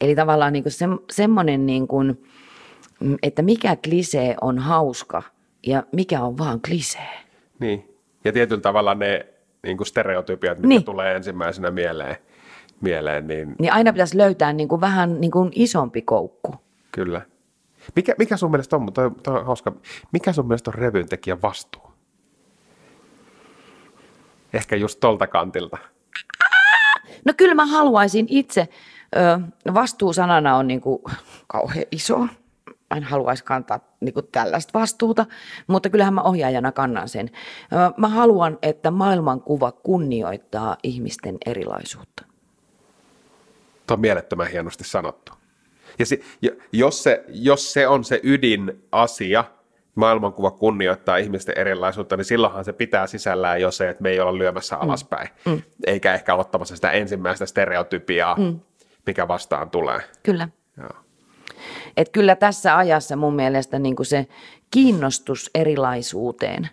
Eli 0.00 0.14
tavallaan 0.14 0.52
niin 0.52 0.62
kuin 0.62 0.72
se, 0.72 0.84
semmoinen, 1.10 1.66
niin 1.66 1.88
kuin, 1.88 2.24
että 3.22 3.42
mikä 3.42 3.76
klisee 3.76 4.36
on 4.40 4.58
hauska 4.58 5.22
ja 5.66 5.82
mikä 5.92 6.22
on 6.22 6.38
vaan 6.38 6.60
klisee. 6.60 7.10
Niin, 7.60 7.94
ja 8.24 8.32
tietyllä 8.32 8.60
tavalla 8.60 8.94
ne 8.94 9.26
niin 9.62 9.76
kuin 9.76 9.86
stereotypiat, 9.86 10.58
mitkä 10.58 10.68
Niin. 10.68 10.84
tulee 10.84 11.16
ensimmäisenä 11.16 11.70
mieleen, 11.70 12.16
mieleen 12.80 13.26
niin 13.26 13.54
Niin 13.58 13.72
aina 13.72 13.92
pitäisi 13.92 14.18
löytää 14.18 14.52
niin 14.52 14.68
kuin 14.68 14.80
vähän 14.80 15.20
niin 15.20 15.30
kuin 15.30 15.50
isompi 15.54 16.02
koukku. 16.02 16.54
kyllä. 16.92 17.20
Mikä, 17.96 18.14
mikä 18.18 18.36
sun 18.36 18.50
mielestä 18.50 18.76
on, 18.76 18.82
mutta 18.82 19.10
toi 19.22 19.38
on 19.38 19.46
hauska, 19.46 19.72
mikä 20.12 20.32
sun 20.32 20.46
mielestä 20.46 20.70
on 20.70 20.74
revyn 20.74 21.08
tekijän 21.08 21.42
vastuu? 21.42 21.82
Ehkä 24.52 24.76
just 24.76 25.00
tolta 25.00 25.26
kantilta. 25.26 25.78
No 27.24 27.32
kyllä 27.36 27.54
mä 27.54 27.66
haluaisin 27.66 28.26
itse, 28.28 28.68
ö, 29.16 29.40
vastuusanana 29.74 30.56
on 30.56 30.66
niin 30.68 30.80
kuin 30.80 31.02
kauhean 31.46 31.86
iso. 31.92 32.18
Mä 32.90 32.96
en 32.96 33.02
haluaisi 33.02 33.44
kantaa 33.44 33.80
niin 34.00 34.14
kuin 34.14 34.28
tällaista 34.32 34.78
vastuuta, 34.78 35.26
mutta 35.66 35.90
kyllähän 35.90 36.14
mä 36.14 36.22
ohjaajana 36.22 36.72
kannan 36.72 37.08
sen. 37.08 37.30
Ö, 37.72 37.76
Mä 37.96 38.08
haluan, 38.08 38.58
että 38.62 38.90
maailmankuva 38.90 39.72
kunnioittaa 39.72 40.76
ihmisten 40.82 41.36
erilaisuutta. 41.46 42.24
Tuo 43.86 43.94
on 43.94 44.00
mielettömän 44.00 44.50
hienosti 44.50 44.84
sanottu. 44.84 45.32
Ja 45.98 46.06
si, 46.06 46.22
jo- 46.42 46.52
jos, 46.72 47.02
se, 47.02 47.24
jos 47.28 47.72
se 47.72 47.88
on 47.88 48.04
se 48.04 48.20
ydinasia, 48.22 49.44
maailmankuva 49.94 50.50
kunnioittaa 50.50 51.16
ihmisten 51.16 51.58
erilaisuutta, 51.58 52.16
niin 52.16 52.24
silloinhan 52.24 52.64
se 52.64 52.72
pitää 52.72 53.06
sisällään 53.06 53.60
jo 53.60 53.70
se, 53.70 53.88
että 53.88 54.02
me 54.02 54.10
ei 54.10 54.20
olla 54.20 54.38
lyömässä 54.38 54.76
alaspäin, 54.76 55.28
mm. 55.46 55.62
eikä 55.86 56.14
ehkä 56.14 56.34
ottamassa 56.34 56.76
sitä 56.76 56.90
ensimmäistä 56.90 57.46
stereotypiaa, 57.46 58.34
mm. 58.34 58.60
Mikä 59.08 59.28
vastaan 59.28 59.70
tulee. 59.70 60.00
Kyllä. 60.22 60.48
Joo. 60.76 60.90
Et 61.96 62.08
kyllä 62.08 62.36
tässä 62.36 62.76
ajassa 62.76 63.16
mun 63.16 63.34
mielestä 63.34 63.78
niin 63.78 63.96
kuin 63.96 64.06
se 64.06 64.26
kiinnostus 64.70 65.50
erilaisuuteen 65.54 66.68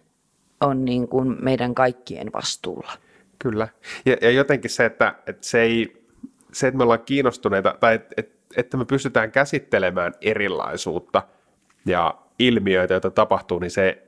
on 0.61 0.86
niin 0.86 1.07
kuin 1.07 1.38
meidän 1.41 1.75
kaikkien 1.75 2.33
vastuulla. 2.33 2.91
Kyllä. 3.39 3.67
Ja, 4.05 4.17
ja 4.21 4.31
jotenkin 4.31 4.69
se, 4.69 4.86
että, 4.86 5.15
että 5.27 5.47
se, 5.47 5.61
ei, 5.61 6.03
se, 6.53 6.67
että 6.67 6.77
me 6.77 6.83
ollaan 6.83 7.03
kiinnostuneita, 7.05 7.75
tai 7.79 7.95
että, 7.95 8.13
että, 8.17 8.36
että 8.57 8.77
me 8.77 8.86
pystytään 8.86 9.31
käsittelemään 9.31 10.13
erilaisuutta 10.21 11.23
ja 11.86 12.17
ilmiöitä, 12.39 12.93
joita 12.93 13.11
tapahtuu, 13.11 13.59
niin 13.59 13.71
se, 13.71 14.03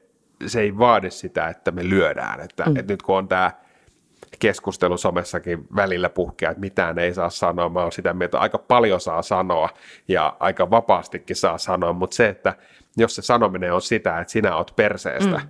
se 0.48 0.62
ei 0.62 0.78
vaadi 0.78 1.12
sitä, 1.12 1.48
että 1.48 1.72
me 1.72 1.90
lyödään. 1.90 2.40
Että, 2.40 2.64
mm. 2.64 2.78
että 2.78 2.94
nyt 2.94 3.02
kun 3.02 3.18
on 3.18 3.28
tämä 3.28 3.52
keskustelu 4.40 4.98
somessakin 4.98 5.68
välillä 5.76 6.10
puhkea, 6.10 6.50
että 6.52 6.62
mitään 6.62 7.00
ei 7.00 7.14
saa 7.14 7.30
sanoa, 7.30 7.70
mä 7.70 7.82
oon 7.82 7.92
sitä 7.92 8.14
mieltä, 8.14 8.26
että 8.26 8.40
aika 8.40 8.58
paljon 8.58 9.00
saa 9.02 9.22
sanoa 9.22 9.70
ja 10.08 10.38
aika 10.40 10.70
vapaastikin 10.72 11.36
saa 11.36 11.58
sanoa, 11.58 11.94
mutta 11.94 12.16
se, 12.16 12.30
että 12.30 12.54
jos 12.98 13.16
se 13.16 13.22
sanominen 13.22 13.74
on 13.74 13.82
sitä, 13.82 14.20
että 14.20 14.32
sinä 14.32 14.56
oot 14.56 14.74
perseestä, 14.76 15.38
mm. 15.38 15.48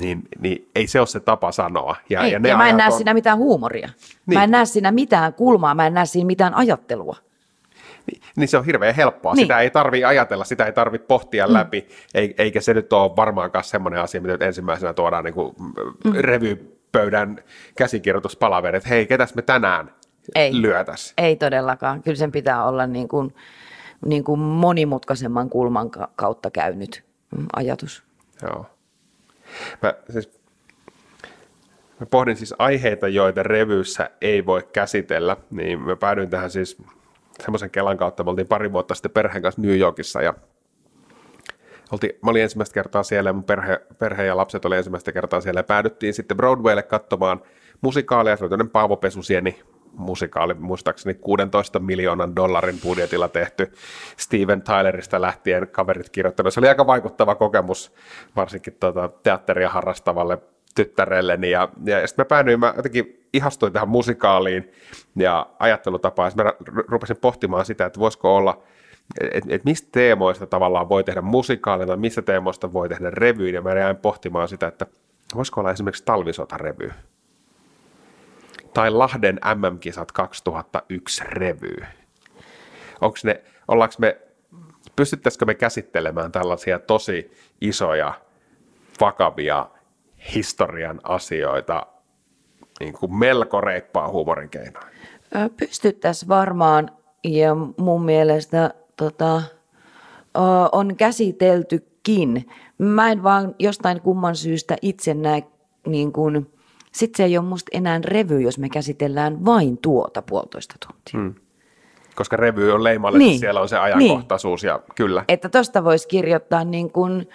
niin, 0.00 0.22
niin 0.40 0.68
ei 0.74 0.86
se 0.86 0.98
ole 0.98 1.06
se 1.06 1.20
tapa 1.20 1.52
sanoa. 1.52 1.96
Ja, 2.10 2.20
Ei, 2.22 2.32
ja, 2.32 2.38
ne 2.38 2.48
ja 2.48 2.56
mä 2.56 2.68
en 2.68 2.76
näe 2.76 2.86
on- 2.88 2.96
siinä 2.96 3.14
mitään 3.14 3.38
huumoria. 3.38 3.88
Niin. 4.26 4.38
Mä 4.38 4.44
en 4.44 4.50
näe 4.50 4.64
siinä 4.64 4.92
mitään 4.92 5.34
kulmaa, 5.34 5.74
mä 5.74 5.86
en 5.86 5.94
näe 5.94 6.06
siinä 6.06 6.26
mitään 6.26 6.54
ajattelua. 6.54 7.16
Niin, 8.06 8.22
niin 8.36 8.48
se 8.48 8.58
on 8.58 8.64
hirveän 8.64 8.94
helppoa. 8.94 9.34
Niin. 9.34 9.44
Sitä 9.44 9.58
ei 9.60 9.70
tarvi 9.70 10.04
ajatella, 10.04 10.44
sitä 10.44 10.64
ei 10.64 10.72
tarvi 10.72 10.98
pohtia 10.98 11.46
mm. 11.46 11.52
läpi, 11.52 11.88
ei- 12.14 12.34
eikä 12.38 12.60
se 12.60 12.74
nyt 12.74 12.92
ole 12.92 13.16
varmaankaan 13.16 13.64
semmoinen 13.64 14.00
asia, 14.00 14.20
mitä 14.20 14.46
ensimmäisenä 14.46 14.92
tuodaan 14.92 15.24
niin 15.24 15.34
kuin 15.34 15.54
mm. 16.04 16.12
Revypöydän 16.94 17.38
käsikirjoituspalaveri, 17.76 18.76
että 18.76 18.88
hei, 18.88 19.06
ketäs 19.06 19.34
me 19.34 19.42
tänään 19.42 19.94
Ei. 20.34 20.62
lyötäs. 20.62 21.14
Ei 21.18 21.36
todellakaan. 21.36 22.02
Kyllä 22.02 22.16
sen 22.16 22.32
pitää 22.32 22.64
olla 22.64 22.86
niin 22.86 23.08
kuin, 23.08 23.34
niin 24.06 24.24
kuin 24.24 24.40
monimutkaisemman 24.40 25.50
kulman 25.50 25.90
ka- 25.90 26.10
kautta 26.16 26.50
käynyt 26.50 27.04
mm, 27.36 27.46
ajatus. 27.56 28.02
Joo. 28.42 28.66
Mä, 29.82 29.94
siis, 30.10 30.30
mä 32.00 32.06
pohdin 32.06 32.36
siis 32.36 32.54
aiheita, 32.58 33.08
joita 33.08 33.42
revyyssä 33.42 34.10
ei 34.20 34.46
voi 34.46 34.62
käsitellä, 34.72 35.36
niin 35.50 35.80
mä 35.80 35.96
päädyin 35.96 36.30
tähän 36.30 36.50
siis 36.50 36.76
semmoisen 37.42 37.70
kelan 37.70 37.96
kautta, 37.96 38.24
me 38.24 38.30
oltiin 38.30 38.46
pari 38.48 38.72
vuotta 38.72 38.94
sitten 38.94 39.12
perheen 39.12 39.42
kanssa 39.42 39.62
New 39.62 39.78
Yorkissa 39.78 40.22
ja 40.22 40.34
oltiin, 41.92 42.12
mä 42.22 42.30
olin 42.30 42.42
ensimmäistä 42.42 42.74
kertaa 42.74 43.02
siellä 43.02 43.28
ja 43.28 43.32
mun 43.32 43.44
perhe, 43.44 43.80
perhe 43.98 44.24
ja 44.24 44.36
lapset 44.36 44.64
oli 44.64 44.76
ensimmäistä 44.76 45.12
kertaa 45.12 45.40
siellä 45.40 45.58
ja 45.58 45.64
päädyttiin 45.64 46.14
sitten 46.14 46.36
Broadwaylle 46.36 46.82
katsomaan 46.82 47.42
musikaalia, 47.80 48.36
se 48.36 48.44
oli 48.44 48.68
Paavo 48.72 48.96
Pesusieni 48.96 49.62
musikaali, 49.92 50.54
muistaakseni 50.54 51.14
16 51.14 51.78
miljoonan 51.78 52.36
dollarin 52.36 52.80
budjetilla 52.82 53.28
tehty 53.28 53.72
Steven 54.16 54.62
Tylerista 54.62 55.20
lähtien 55.20 55.68
kaverit 55.68 56.10
kirjoittanut. 56.10 56.54
Se 56.54 56.60
oli 56.60 56.68
aika 56.68 56.86
vaikuttava 56.86 57.34
kokemus 57.34 57.92
varsinkin 58.36 58.76
tuota, 58.80 59.10
teatteria 59.22 59.68
harrastavalle 59.68 60.38
tyttärelleni 60.74 61.50
ja, 61.50 61.68
ja 61.84 62.06
sitten 62.06 62.22
mä 62.22 62.28
päädyin, 62.28 62.60
mä 62.60 62.74
jotenkin 62.76 63.26
ihastuin 63.32 63.72
tähän 63.72 63.88
musikaaliin 63.88 64.72
ja 65.16 65.46
ajattelutapaan, 65.58 66.32
ja 66.36 66.44
mä 66.44 66.50
ru- 66.50 66.84
rupesin 66.88 67.16
pohtimaan 67.16 67.64
sitä, 67.64 67.86
että 67.86 68.00
voisiko 68.00 68.36
olla, 68.36 68.62
että 69.20 69.54
et 69.54 69.64
mistä 69.64 69.88
teemoista 69.92 70.46
tavallaan 70.46 70.88
voi 70.88 71.04
tehdä 71.04 71.20
musikaalin 71.20 71.86
tai 71.86 71.96
mistä 71.96 72.22
teemoista 72.22 72.72
voi 72.72 72.88
tehdä 72.88 73.10
revyyn, 73.10 73.54
ja 73.54 73.62
mä 73.62 73.74
jäin 73.74 73.96
pohtimaan 73.96 74.48
sitä, 74.48 74.66
että 74.66 74.86
voisiko 75.34 75.60
olla 75.60 75.70
esimerkiksi 75.70 76.04
talvisotarevy 76.04 76.92
tai 78.74 78.90
Lahden 78.90 79.40
MM-kisat 79.54 80.12
2001 80.12 81.24
revy. 81.24 81.76
Onko 83.00 83.16
ne, 83.24 83.42
ollaanko 83.68 83.94
me, 83.98 84.20
pystyttäisikö 84.96 85.44
me 85.44 85.54
käsittelemään 85.54 86.32
tällaisia 86.32 86.78
tosi 86.78 87.30
isoja, 87.60 88.14
vakavia 89.00 89.66
historian 90.34 91.00
asioita 91.02 91.86
niin 92.80 92.92
kuin 92.92 93.14
melko 93.14 93.60
reippaa 93.60 94.08
huumorin 94.08 94.48
keinoin? 94.48 94.86
Pystyttäisiin 95.56 96.28
varmaan 96.28 96.90
ja 97.24 97.54
mun 97.54 98.04
mielestä 98.04 98.74
tota, 99.02 99.42
on 100.72 100.96
käsiteltykin. 100.96 102.46
Mä 102.78 103.12
en 103.12 103.22
vaan 103.22 103.54
jostain 103.58 104.00
kumman 104.00 104.36
syystä 104.36 104.76
itse 104.82 105.14
näe, 105.14 105.42
niin 105.86 106.12
kun, 106.12 106.50
sit 106.92 107.14
se 107.14 107.24
ei 107.24 107.38
ole 107.38 107.46
musta 107.46 107.70
enää 107.72 108.00
revy, 108.04 108.40
jos 108.40 108.58
me 108.58 108.68
käsitellään 108.68 109.44
vain 109.44 109.78
tuota 109.78 110.22
puolitoista 110.22 110.74
tuntia. 110.86 111.20
Hmm. 111.20 111.34
Koska 112.14 112.36
revy 112.36 112.72
on 112.72 112.84
leimallisesti, 112.84 113.24
niin. 113.24 113.30
Niin. 113.30 113.40
siellä 113.40 113.60
on 113.60 113.68
se 113.68 113.78
ajankohtaisuus 113.78 114.64
ja 114.64 114.80
kyllä. 114.94 115.24
Että 115.28 115.48
tosta 115.48 115.84
voisi 115.84 116.08
kirjoittaa 116.08 116.64
niin 116.64 116.90
kuin 116.90 117.28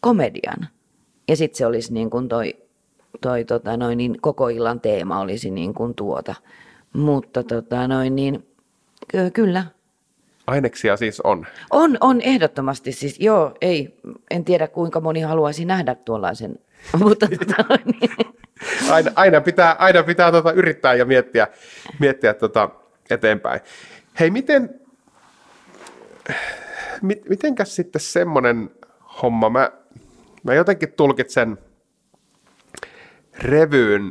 komedian. 0.00 0.68
Ja 1.28 1.36
sitten 1.36 1.58
se 1.58 1.66
olisi 1.66 1.92
niin 1.92 2.10
kuin 2.10 2.28
toi, 2.28 2.56
toi 3.20 3.44
tota 3.44 3.76
noin, 3.76 3.98
niin 3.98 4.20
koko 4.20 4.48
illan 4.48 4.80
teema 4.80 5.20
olisi 5.20 5.50
niin 5.50 5.74
kuin 5.74 5.94
tuota. 5.94 6.34
Mutta 6.92 7.42
tota 7.42 7.88
noin, 7.88 8.16
niin, 8.16 8.46
ky- 9.08 9.30
kyllä. 9.30 9.64
Aineksia 10.50 10.96
siis 10.96 11.20
on. 11.20 11.46
On, 11.70 11.96
on 12.00 12.20
ehdottomasti 12.20 12.92
siis, 12.92 13.20
joo, 13.20 13.54
ei, 13.60 14.00
en 14.30 14.44
tiedä 14.44 14.68
kuinka 14.68 15.00
moni 15.00 15.20
haluaisi 15.20 15.64
nähdä 15.64 15.94
tuollaisen, 15.94 16.58
mutta 17.04 17.28
tota, 17.28 17.78
niin, 17.84 18.10
Aina, 18.90 19.10
aina 19.16 19.40
pitää, 19.40 19.76
aina 19.78 20.02
pitää 20.02 20.32
tota 20.32 20.52
yrittää 20.52 20.94
ja 20.94 21.04
miettiä, 21.04 21.48
miettiä 21.98 22.34
tota 22.34 22.70
eteenpäin. 23.10 23.60
Hei, 24.20 24.30
miten, 24.30 24.80
mit, 27.02 27.28
mitenkäs 27.28 27.76
sitten 27.76 28.00
semmoinen 28.00 28.70
homma, 29.22 29.50
mä, 29.50 29.70
mä 30.42 30.54
jotenkin 30.54 30.92
tulkitsen 30.92 31.58
revyyn 33.38 34.02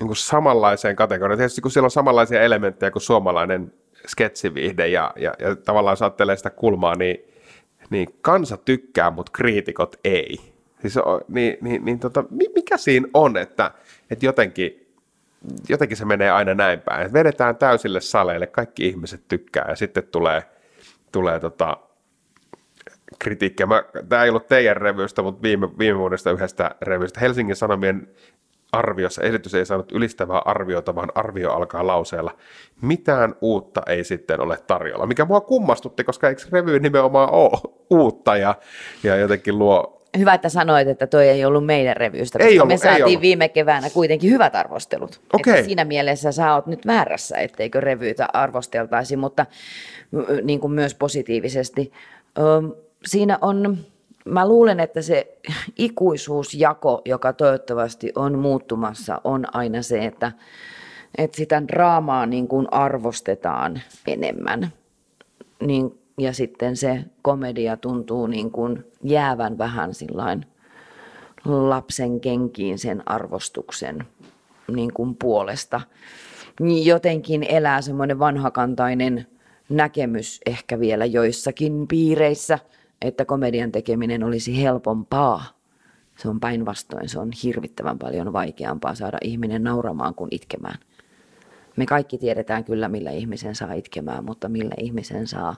niin 0.00 0.06
kuin 0.06 0.16
samanlaiseen 0.16 0.96
kategoriaan. 0.96 1.38
Tietysti 1.38 1.60
kun 1.60 1.70
siellä 1.70 1.86
on 1.86 1.90
samanlaisia 1.90 2.40
elementtejä 2.40 2.90
kuin 2.90 3.02
suomalainen 3.02 3.72
sketsiviihde 4.06 4.88
ja, 4.88 5.12
ja, 5.16 5.34
ja 5.38 5.56
tavallaan 5.56 5.92
jos 5.92 6.02
ajattelee 6.02 6.36
sitä 6.36 6.50
kulmaa, 6.50 6.94
niin, 6.94 7.24
niin 7.90 8.08
kansa 8.20 8.56
tykkää, 8.56 9.10
mutta 9.10 9.32
kriitikot 9.32 9.96
ei. 10.04 10.38
Siis 10.80 10.94
niin, 11.28 11.58
niin, 11.60 11.84
niin 11.84 11.98
tota, 11.98 12.24
mikä 12.54 12.76
siinä 12.76 13.08
on, 13.14 13.36
että, 13.36 13.70
että 14.10 14.26
jotenkin, 14.26 14.86
jotenkin 15.68 15.96
se 15.96 16.04
menee 16.04 16.30
aina 16.30 16.54
näin 16.54 16.80
päin. 16.80 17.00
Että 17.06 17.18
vedetään 17.18 17.56
täysille 17.56 18.00
saleille, 18.00 18.46
kaikki 18.46 18.86
ihmiset 18.86 19.20
tykkää 19.28 19.66
ja 19.68 19.76
sitten 19.76 20.02
tulee, 20.02 20.42
tulee 21.12 21.40
tota, 21.40 21.76
kritiikkiä. 23.18 23.66
Mä, 23.66 23.84
tämä 24.08 24.24
ei 24.24 24.30
ollut 24.30 24.46
teidän 24.46 24.76
revystä, 24.76 25.22
mutta 25.22 25.42
viime, 25.42 25.68
viime 25.78 25.98
vuodesta 25.98 26.30
yhdestä 26.30 26.74
revystä. 26.82 27.20
Helsingin 27.20 27.56
Sanomien 27.56 28.08
arviossa 28.76 29.22
esitys 29.22 29.54
ei 29.54 29.66
saanut 29.66 29.92
ylistävää 29.92 30.42
arviota, 30.44 30.94
vaan 30.94 31.12
arvio 31.14 31.52
alkaa 31.52 31.86
lauseella. 31.86 32.36
Mitään 32.82 33.34
uutta 33.40 33.82
ei 33.86 34.04
sitten 34.04 34.40
ole 34.40 34.58
tarjolla, 34.66 35.06
mikä 35.06 35.24
mua 35.24 35.40
kummastutti, 35.40 36.04
koska 36.04 36.28
eikö 36.28 36.42
revy 36.52 36.80
nimenomaan 36.80 37.32
ole 37.32 37.60
uutta 37.90 38.36
ja, 38.36 38.54
ja 39.02 39.16
jotenkin 39.16 39.58
luo 39.58 39.92
Hyvä, 40.18 40.34
että 40.34 40.48
sanoit, 40.48 40.88
että 40.88 41.06
toi 41.06 41.28
ei 41.28 41.44
ollut 41.44 41.66
meidän 41.66 41.96
revystä, 41.96 42.38
koska 42.38 42.48
Ei 42.48 42.60
ollut, 42.60 42.68
me 42.68 42.74
ei 42.74 42.78
saatiin 42.78 43.04
ollut. 43.04 43.20
viime 43.20 43.48
keväänä 43.48 43.90
kuitenkin 43.90 44.30
hyvät 44.30 44.54
arvostelut. 44.54 45.20
Okei. 45.32 45.52
Että 45.54 45.66
siinä 45.66 45.84
mielessä 45.84 46.32
sä 46.32 46.54
oot 46.54 46.66
nyt 46.66 46.86
väärässä, 46.86 47.38
etteikö 47.38 47.80
revyytä 47.80 48.28
arvosteltaisi, 48.32 49.16
mutta 49.16 49.46
niin 50.42 50.60
kuin 50.60 50.72
myös 50.72 50.94
positiivisesti. 50.94 51.92
Siinä 53.06 53.38
on, 53.40 53.78
mä 54.26 54.48
luulen, 54.48 54.80
että 54.80 55.02
se 55.02 55.38
ikuisuusjako, 55.78 57.02
joka 57.04 57.32
toivottavasti 57.32 58.12
on 58.14 58.38
muuttumassa, 58.38 59.20
on 59.24 59.44
aina 59.56 59.82
se, 59.82 60.04
että, 60.04 60.32
että 61.18 61.36
sitä 61.36 61.62
draamaa 61.68 62.26
niin 62.26 62.48
kuin 62.48 62.66
arvostetaan 62.70 63.80
enemmän. 64.06 64.72
Niin, 65.60 65.98
ja 66.18 66.32
sitten 66.32 66.76
se 66.76 67.04
komedia 67.22 67.76
tuntuu 67.76 68.26
niin 68.26 68.50
kuin 68.50 68.84
jäävän 69.02 69.58
vähän 69.58 69.94
sillain 69.94 70.46
lapsen 71.44 72.20
kenkiin 72.20 72.78
sen 72.78 73.02
arvostuksen 73.06 74.06
niin 74.68 74.92
kuin 74.92 75.16
puolesta. 75.16 75.80
Jotenkin 76.84 77.46
elää 77.48 77.80
semmoinen 77.80 78.18
vanhakantainen 78.18 79.26
näkemys 79.68 80.40
ehkä 80.46 80.80
vielä 80.80 81.04
joissakin 81.04 81.88
piireissä, 81.88 82.58
että 83.02 83.24
komedian 83.24 83.72
tekeminen 83.72 84.24
olisi 84.24 84.62
helpompaa. 84.62 85.44
Se 86.18 86.28
on 86.28 86.40
päinvastoin, 86.40 87.08
se 87.08 87.18
on 87.18 87.30
hirvittävän 87.42 87.98
paljon 87.98 88.32
vaikeampaa 88.32 88.94
saada 88.94 89.18
ihminen 89.22 89.64
nauramaan 89.64 90.14
kuin 90.14 90.28
itkemään. 90.30 90.78
Me 91.76 91.86
kaikki 91.86 92.18
tiedetään 92.18 92.64
kyllä, 92.64 92.88
millä 92.88 93.10
ihmisen 93.10 93.54
saa 93.54 93.72
itkemään, 93.72 94.24
mutta 94.24 94.48
millä 94.48 94.74
ihmisen 94.78 95.26
saa 95.26 95.56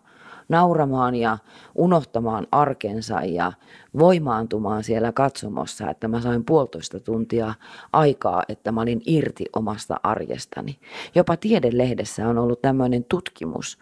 nauramaan 0.48 1.14
ja 1.14 1.38
unohtamaan 1.74 2.46
arkensa 2.52 3.20
ja 3.20 3.52
voimaantumaan 3.98 4.84
siellä 4.84 5.12
katsomossa, 5.12 5.90
että 5.90 6.08
mä 6.08 6.20
sain 6.20 6.44
puolitoista 6.44 7.00
tuntia 7.00 7.54
aikaa, 7.92 8.42
että 8.48 8.72
mä 8.72 8.80
olin 8.80 9.02
irti 9.06 9.44
omasta 9.56 10.00
arjestani. 10.02 10.78
Jopa 11.14 11.36
Tiedelehdessä 11.36 12.28
on 12.28 12.38
ollut 12.38 12.62
tämmöinen 12.62 13.04
tutkimus, 13.04 13.78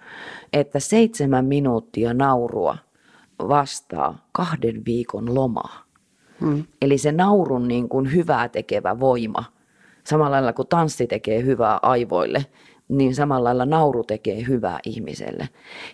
että 0.53 0.81
seitsemän 0.81 1.45
minuuttia 1.45 2.15
naurua 2.15 2.79
vastaa 3.39 4.29
kahden 4.33 4.85
viikon 4.85 5.35
lomaa. 5.35 5.83
Hmm. 6.41 6.65
Eli 6.83 6.99
se 6.99 7.13
naurun 7.13 7.69
niin 7.69 7.89
kuin 7.89 8.13
hyvää 8.13 8.49
tekevä 8.49 9.01
voima, 9.01 9.45
samalla 10.05 10.31
lailla 10.31 10.53
kuin 10.53 10.69
tanssi 10.69 11.07
tekee 11.07 11.43
hyvää 11.43 11.79
aivoille, 11.83 12.47
niin 12.89 13.15
samalla 13.15 13.45
lailla 13.45 13.67
nauru 13.67 14.05
tekee 14.05 14.47
hyvää 14.47 14.79
ihmiselle. 14.85 15.49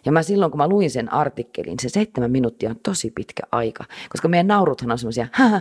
Ja 0.05 0.13
mä 0.13 0.23
silloin, 0.23 0.51
kun 0.51 0.59
mä 0.59 0.69
luin 0.69 0.91
sen 0.91 1.13
artikkelin, 1.13 1.79
se 1.83 1.89
seitsemän 1.89 2.31
minuuttia 2.31 2.71
on 2.71 2.77
tosi 2.83 3.11
pitkä 3.11 3.43
aika, 3.53 3.85
koska 4.09 4.29
meidän 4.29 4.47
nauruthan 4.47 4.91
on 4.91 4.99
semmoisia 4.99 5.27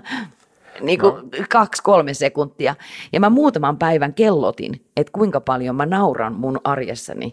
niin 0.82 0.99
kuin 0.99 1.13
no. 1.13 1.21
kaksi-kolme 1.49 2.13
sekuntia. 2.13 2.75
Ja 3.13 3.19
mä 3.19 3.29
muutaman 3.29 3.77
päivän 3.77 4.13
kellotin, 4.13 4.86
että 4.97 5.11
kuinka 5.13 5.41
paljon 5.41 5.75
mä 5.75 5.86
nauran 5.86 6.34
mun 6.34 6.59
arjessani 6.63 7.32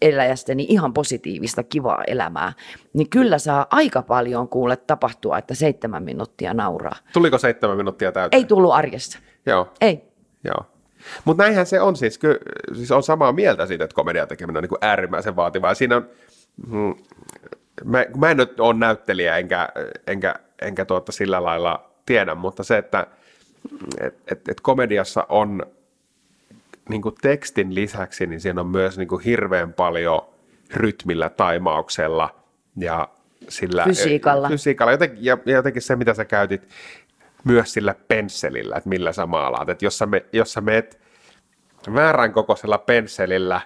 eläjästäni 0.00 0.66
ihan 0.68 0.92
positiivista, 0.92 1.62
kivaa 1.62 2.04
elämää, 2.06 2.52
niin 2.92 3.10
kyllä 3.10 3.38
saa 3.38 3.66
aika 3.70 4.02
paljon 4.02 4.48
kuule 4.48 4.76
tapahtua, 4.76 5.38
että 5.38 5.54
seitsemän 5.54 6.02
minuuttia 6.02 6.54
nauraa. 6.54 6.96
Tuliko 7.12 7.38
seitsemän 7.38 7.76
minuuttia 7.76 8.12
täyteen? 8.12 8.40
Ei 8.40 8.44
tullut 8.44 8.72
arjessa. 8.72 9.18
Joo. 9.46 9.72
Ei. 9.80 10.02
Joo. 10.44 10.66
Mutta 11.24 11.42
näinhän 11.42 11.66
se 11.66 11.80
on 11.80 11.96
siis, 11.96 12.18
ky, 12.18 12.38
siis 12.74 12.90
on 12.92 13.02
samaa 13.02 13.32
mieltä 13.32 13.66
siitä, 13.66 13.84
että 13.84 13.94
komedian 13.94 14.28
tekeminen 14.28 14.58
on 14.58 14.62
niin 14.62 14.68
kuin 14.68 14.78
äärimmäisen 14.82 15.36
vaativaa. 15.36 15.74
Siinä 15.74 15.96
on, 15.96 16.08
mm, 16.66 16.94
mä, 17.84 18.04
mä 18.16 18.30
en 18.30 18.36
nyt 18.36 18.60
ole 18.60 18.74
näyttelijä 18.74 19.36
enkä, 19.36 19.68
enkä, 20.06 20.34
enkä 20.62 20.84
tuota 20.84 21.12
sillä 21.12 21.42
lailla 21.42 21.90
tiedä, 22.06 22.34
mutta 22.34 22.62
se, 22.62 22.78
että 22.78 23.06
et, 24.00 24.14
et, 24.26 24.48
et 24.48 24.60
komediassa 24.60 25.26
on 25.28 25.66
niin 26.90 27.02
kuin 27.02 27.14
tekstin 27.22 27.74
lisäksi, 27.74 28.26
niin 28.26 28.40
siinä 28.40 28.60
on 28.60 28.66
myös 28.66 28.98
niin 28.98 29.08
kuin 29.08 29.22
hirveän 29.22 29.72
paljon 29.72 30.22
rytmillä, 30.74 31.28
taimauksella 31.30 32.34
ja 32.76 33.08
sillä 33.48 33.84
Fysiikalla. 33.84 34.48
fysiikalla. 34.48 34.92
Jotenkin, 34.92 35.24
ja, 35.24 35.38
ja 35.46 35.52
jotenkin 35.52 35.82
se, 35.82 35.96
mitä 35.96 36.14
sä 36.14 36.24
käytit 36.24 36.68
myös 37.44 37.72
sillä 37.72 37.94
pensselillä, 38.08 38.76
että 38.76 38.88
millä 38.88 39.12
sä 39.12 39.26
maalaat. 39.26 39.68
Että 39.68 39.84
jos 39.84 39.98
sä, 39.98 40.06
me, 40.06 40.24
jos 40.32 40.52
sä 40.52 40.60
meet 40.60 41.00
väärän 41.94 42.32
kokoisella 42.32 42.78
pensselillä 42.78 43.60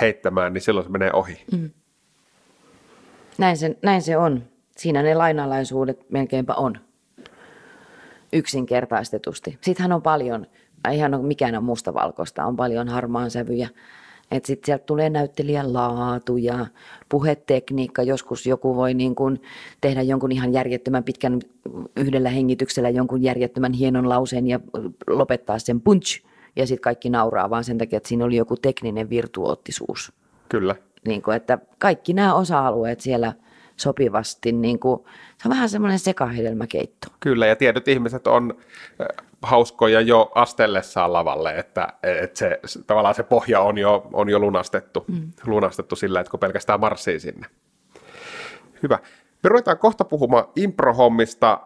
heittämään, 0.00 0.52
niin 0.52 0.62
silloin 0.62 0.86
se 0.86 0.92
menee 0.92 1.12
ohi. 1.12 1.44
Mm. 1.52 1.70
Näin 3.38 3.56
se, 3.56 3.76
näin 3.82 4.02
se 4.02 4.16
on. 4.16 4.44
Siinä 4.76 5.02
ne 5.02 5.14
lainalaisuudet 5.14 6.10
melkeinpä 6.10 6.54
on. 6.54 6.78
Yksinkertaistetusti. 8.32 9.58
Sittenhän 9.60 9.92
on 9.92 10.02
paljon, 10.02 10.46
ihan 10.90 11.14
ole 11.14 11.22
mikään 11.22 11.56
on 11.56 11.64
mustavalkoista, 11.64 12.44
on 12.44 12.56
paljon 12.56 12.88
harmaan 12.88 13.30
sävyjä. 13.30 13.68
Että 14.30 14.46
sitten 14.46 14.66
sieltä 14.66 14.84
tulee 14.84 15.10
näyttelijän 15.10 15.72
laatu 15.72 16.36
ja 16.36 16.66
puhetekniikka. 17.08 18.02
Joskus 18.02 18.46
joku 18.46 18.76
voi 18.76 18.94
niin 18.94 19.14
kun 19.14 19.40
tehdä 19.80 20.02
jonkun 20.02 20.32
ihan 20.32 20.52
järjettömän 20.52 21.04
pitkän 21.04 21.40
yhdellä 21.96 22.30
hengityksellä 22.30 22.88
jonkun 22.88 23.22
järjettömän 23.22 23.72
hienon 23.72 24.08
lauseen 24.08 24.46
ja 24.46 24.60
lopettaa 25.06 25.58
sen 25.58 25.80
punch. 25.80 26.24
Ja 26.56 26.66
sitten 26.66 26.82
kaikki 26.82 27.10
nauraa 27.10 27.50
vaan 27.50 27.64
sen 27.64 27.78
takia, 27.78 27.96
että 27.96 28.08
siinä 28.08 28.24
oli 28.24 28.36
joku 28.36 28.56
tekninen 28.56 29.10
virtuoottisuus. 29.10 30.12
Kyllä. 30.48 30.74
Niin 31.06 31.22
kuin, 31.22 31.36
että 31.36 31.58
kaikki 31.78 32.12
nämä 32.12 32.34
osa-alueet 32.34 33.00
siellä 33.00 33.32
sopivasti, 33.76 34.52
niin 34.52 34.78
kuin, 34.78 35.00
se 35.42 35.48
on 35.48 35.50
vähän 35.50 35.68
semmoinen 35.68 35.98
sekahedelmäkeitto. 35.98 37.08
Kyllä, 37.20 37.46
ja 37.46 37.56
tietyt 37.56 37.88
ihmiset 37.88 38.26
on 38.26 38.54
hauskoja 39.42 40.00
jo 40.00 40.32
astellessaan 40.34 41.12
lavalle, 41.12 41.54
että, 41.58 41.88
että 42.02 42.38
se, 42.38 42.60
tavallaan 42.86 43.14
se 43.14 43.22
pohja 43.22 43.60
on 43.60 43.78
jo, 43.78 44.06
on 44.12 44.28
jo 44.28 44.38
lunastettu, 44.38 45.04
mm. 45.08 45.32
lunastettu 45.46 45.96
sillä, 45.96 46.20
että 46.20 46.30
kun 46.30 46.40
pelkästään 46.40 46.80
marssii 46.80 47.20
sinne. 47.20 47.46
Hyvä. 48.82 48.98
Me 49.42 49.48
ruvetaan 49.48 49.78
kohta 49.78 50.04
puhumaan 50.04 50.44
improhommista 50.56 51.60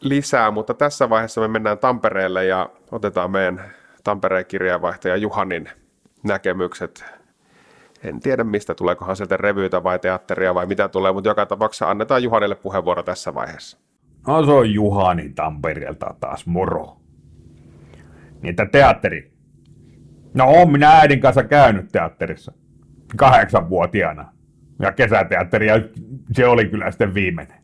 lisää, 0.00 0.50
mutta 0.50 0.74
tässä 0.74 1.10
vaiheessa 1.10 1.40
me 1.40 1.48
mennään 1.48 1.78
Tampereelle 1.78 2.44
ja 2.44 2.70
otetaan 2.92 3.30
meidän 3.30 3.72
Tampereen 4.04 4.46
kirjeenvaihtaja 4.46 5.16
Juhanin 5.16 5.70
näkemykset. 6.22 7.04
En 8.02 8.20
tiedä 8.20 8.44
mistä, 8.44 8.74
tuleekohan 8.74 9.16
sieltä 9.16 9.36
revyitä 9.36 9.82
vai 9.82 9.98
teatteria 9.98 10.54
vai 10.54 10.66
mitä 10.66 10.88
tulee, 10.88 11.12
mutta 11.12 11.28
joka 11.30 11.46
tapauksessa 11.46 11.90
annetaan 11.90 12.22
Juhanille 12.22 12.54
puheenvuoro 12.54 13.02
tässä 13.02 13.34
vaiheessa. 13.34 13.78
No 14.28 14.44
se 14.44 14.50
on 14.50 14.74
Juhani 14.74 15.28
Tampereelta 15.28 16.14
taas, 16.20 16.46
moro. 16.46 17.00
Että 18.42 18.66
teatteri. 18.66 19.32
No 20.34 20.44
on 20.46 20.72
minä 20.72 20.90
äidin 20.90 21.20
kanssa 21.20 21.44
käynyt 21.44 21.88
teatterissa. 21.92 22.52
Kahdeksanvuotiaana. 23.16 24.32
Ja 24.78 24.92
kesäteatteri, 24.92 25.66
ja 25.66 25.74
se 26.32 26.46
oli 26.46 26.68
kyllä 26.68 26.90
sitten 26.90 27.14
viimeinen. 27.14 27.58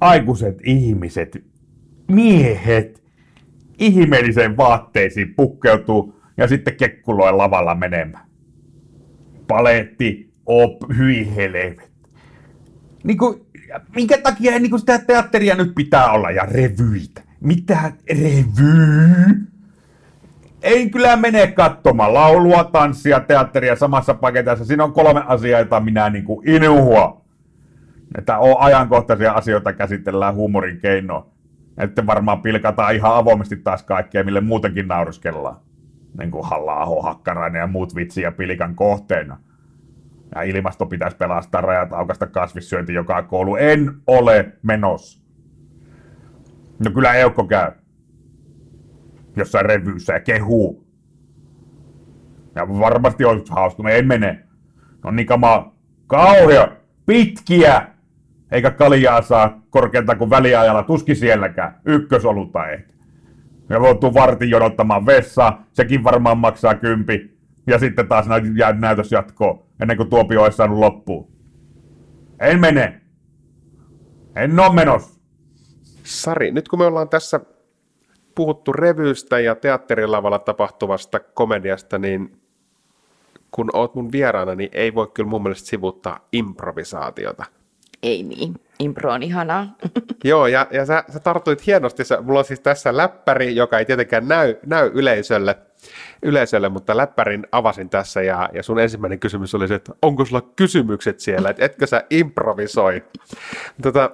Aikuiset 0.00 0.58
ihmiset, 0.64 1.44
miehet, 2.08 3.04
ihmeellisen 3.78 4.56
vaatteisiin 4.56 5.34
pukkeutuu 5.34 6.20
ja 6.36 6.48
sitten 6.48 6.76
kekkuloi 6.76 7.32
lavalla 7.32 7.74
menemään. 7.74 8.26
Paletti, 9.48 10.32
op, 10.46 10.82
hyi 10.98 11.36
helvet. 11.36 11.92
Niin 13.04 13.18
kuin, 13.18 13.45
minkä 13.94 14.18
takia 14.18 14.58
niin 14.58 14.70
kuin 14.70 14.80
sitä 14.80 14.98
teatteria 14.98 15.54
nyt 15.54 15.74
pitää 15.74 16.12
olla 16.12 16.30
ja 16.30 16.42
revyitä? 16.42 17.22
Mitä 17.40 17.92
revy? 18.10 19.46
Ei 20.62 20.90
kyllä 20.90 21.16
mene 21.16 21.46
katsomaan 21.46 22.14
laulua, 22.14 22.64
tanssia, 22.64 23.20
teatteria 23.20 23.76
samassa 23.76 24.14
paketissa. 24.14 24.64
Siinä 24.64 24.84
on 24.84 24.92
kolme 24.92 25.22
asiaa, 25.26 25.60
joita 25.60 25.80
minä 25.80 26.10
niin 26.10 26.24
kuin 26.24 26.48
inuhua. 26.48 27.24
Että 28.18 28.38
on 28.38 28.56
ajankohtaisia 28.58 29.32
asioita 29.32 29.72
käsitellään 29.72 30.34
huumorin 30.34 30.80
keinoin. 30.80 31.24
Että 31.78 32.06
varmaan 32.06 32.42
pilkataan 32.42 32.94
ihan 32.94 33.16
avoimesti 33.16 33.56
taas 33.56 33.82
kaikkea, 33.82 34.24
mille 34.24 34.40
muutenkin 34.40 34.88
nauriskellaan. 34.88 35.56
Niin 36.18 36.30
kuin 36.30 36.46
halla 36.46 37.02
Hakkarainen 37.02 37.60
ja 37.60 37.66
muut 37.66 37.94
vitsi 37.94 38.22
ja 38.22 38.32
pilikan 38.32 38.74
kohteena. 38.74 39.38
Ja 40.34 40.42
ilmasto 40.42 40.86
pitäisi 40.86 41.16
pelastaa 41.16 41.60
rajat 41.60 41.92
aukasta 41.92 42.26
kasvissyönti 42.26 42.94
joka 42.94 43.22
koulu. 43.22 43.56
En 43.56 43.94
ole 44.06 44.52
menos. 44.62 45.22
No 46.84 46.90
kyllä 46.90 47.14
Eukko 47.14 47.44
käy. 47.44 47.72
Jossain 49.36 49.66
revyyssä 49.66 50.12
ja 50.12 50.20
kehuu. 50.20 50.86
Ja 52.54 52.68
varmasti 52.68 53.24
hauska. 53.50 53.82
No 53.82 53.88
en 53.88 54.06
mene. 54.06 54.44
No 55.04 55.10
niin 55.10 55.26
kama 55.26 55.72
kauhea, 56.06 56.68
pitkiä. 57.06 57.86
Eikä 58.50 58.70
kaljaa 58.70 59.22
saa 59.22 59.60
korkeinta 59.70 60.16
kuin 60.16 60.30
väliajalla, 60.30 60.82
tuski 60.82 61.14
sielläkään. 61.14 61.80
Ykkösoluta 61.84 62.68
ehkä. 62.68 62.92
Ja 63.68 63.76
joutuu 63.76 64.14
vartin 64.14 64.50
jonottamaan 64.50 65.06
vessaa, 65.06 65.66
sekin 65.72 66.04
varmaan 66.04 66.38
maksaa 66.38 66.74
kympi. 66.74 67.35
Ja 67.66 67.78
sitten 67.78 68.08
taas 68.08 68.26
näytös 68.78 69.12
jatkoo, 69.12 69.66
ennen 69.80 69.96
kuin 69.96 70.10
tuopio 70.10 70.42
olisi 70.42 70.56
saanut 70.56 70.78
loppuun. 70.78 71.32
En 72.40 72.60
mene. 72.60 73.00
En 74.36 74.60
ole 74.60 74.74
menossa. 74.74 75.20
Sari, 76.04 76.50
nyt 76.50 76.68
kun 76.68 76.78
me 76.78 76.86
ollaan 76.86 77.08
tässä 77.08 77.40
puhuttu 78.34 78.72
revystä 78.72 79.40
ja 79.40 79.54
teatterilavalla 79.54 80.38
tapahtuvasta 80.38 81.20
komediasta, 81.20 81.98
niin 81.98 82.40
kun 83.50 83.70
oot 83.72 83.94
mun 83.94 84.12
vieraana, 84.12 84.54
niin 84.54 84.70
ei 84.72 84.94
voi 84.94 85.10
kyllä 85.14 85.30
mun 85.30 85.42
mielestä 85.42 85.68
sivuttaa 85.68 86.28
improvisaatiota. 86.32 87.44
Ei 88.02 88.22
niin. 88.22 88.54
Impro 88.78 89.12
on 89.12 89.22
ihanaa. 89.22 89.76
Joo, 90.24 90.46
ja, 90.46 90.66
ja 90.70 90.86
sä, 90.86 91.04
sä 91.12 91.20
tartuit 91.20 91.66
hienosti. 91.66 92.04
Sä, 92.04 92.20
mulla 92.20 92.38
on 92.38 92.44
siis 92.44 92.60
tässä 92.60 92.96
läppäri, 92.96 93.56
joka 93.56 93.78
ei 93.78 93.84
tietenkään 93.84 94.28
näy, 94.28 94.56
näy 94.66 94.90
yleisölle, 94.94 95.56
yleisölle, 96.22 96.68
mutta 96.68 96.96
läppärin 96.96 97.46
avasin 97.52 97.90
tässä 97.90 98.22
ja, 98.22 98.50
ja 98.52 98.62
sun 98.62 98.78
ensimmäinen 98.78 99.20
kysymys 99.20 99.54
oli 99.54 99.68
se, 99.68 99.74
että 99.74 99.92
onko 100.02 100.24
sulla 100.24 100.42
kysymykset 100.56 101.20
siellä, 101.20 101.50
että 101.50 101.64
etkö 101.64 101.86
sä 101.86 102.04
improvisoi? 102.10 103.04
Tota, 103.82 104.10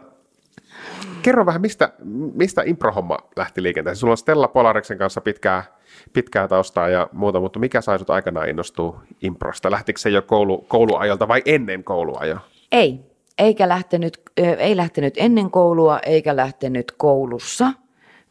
kerro 1.22 1.46
vähän, 1.46 1.60
mistä, 1.60 1.92
mistä 2.34 2.62
improhomma 2.66 3.18
lähti 3.36 3.62
liikenteeseen? 3.62 4.00
Sulla 4.00 4.12
on 4.12 4.18
Stella 4.18 4.48
Polariksen 4.48 4.98
kanssa 4.98 5.20
pitkää, 5.20 5.64
pitkää 6.12 6.48
taustaa 6.48 6.88
ja 6.88 7.08
muuta, 7.12 7.40
mutta 7.40 7.58
mikä 7.58 7.80
sai 7.80 7.98
sut 7.98 8.10
aikanaan 8.10 8.48
innostua 8.48 9.02
improsta? 9.22 9.70
Lähtikö 9.70 10.00
se 10.00 10.10
jo 10.10 10.22
koulu, 10.22 10.58
kouluajalta 10.68 11.28
vai 11.28 11.42
ennen 11.46 11.84
kouluajoa? 11.84 12.40
Ei, 12.72 13.11
eikä 13.38 13.68
lähtenyt, 13.68 14.22
ei 14.36 14.76
lähtenyt 14.76 15.14
ennen 15.16 15.50
koulua 15.50 15.98
eikä 15.98 16.36
lähtenyt 16.36 16.92
koulussa, 16.96 17.72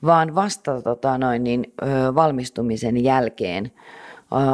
vaan 0.06 0.36
vasta 0.36 0.82
tota 0.82 1.18
noin, 1.18 1.44
niin, 1.44 1.74
valmistumisen 2.16 3.04
jälkeen 3.04 3.72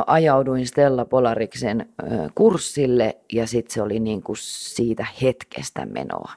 ajauduin 0.07 0.67
Stella 0.67 1.05
Polariksen 1.05 1.89
kurssille 2.35 3.17
ja 3.33 3.47
sitten 3.47 3.73
se 3.73 3.81
oli 3.81 3.99
niin 3.99 4.23
kuin 4.23 4.37
siitä 4.39 5.05
hetkestä 5.21 5.85
menoa. 5.85 6.31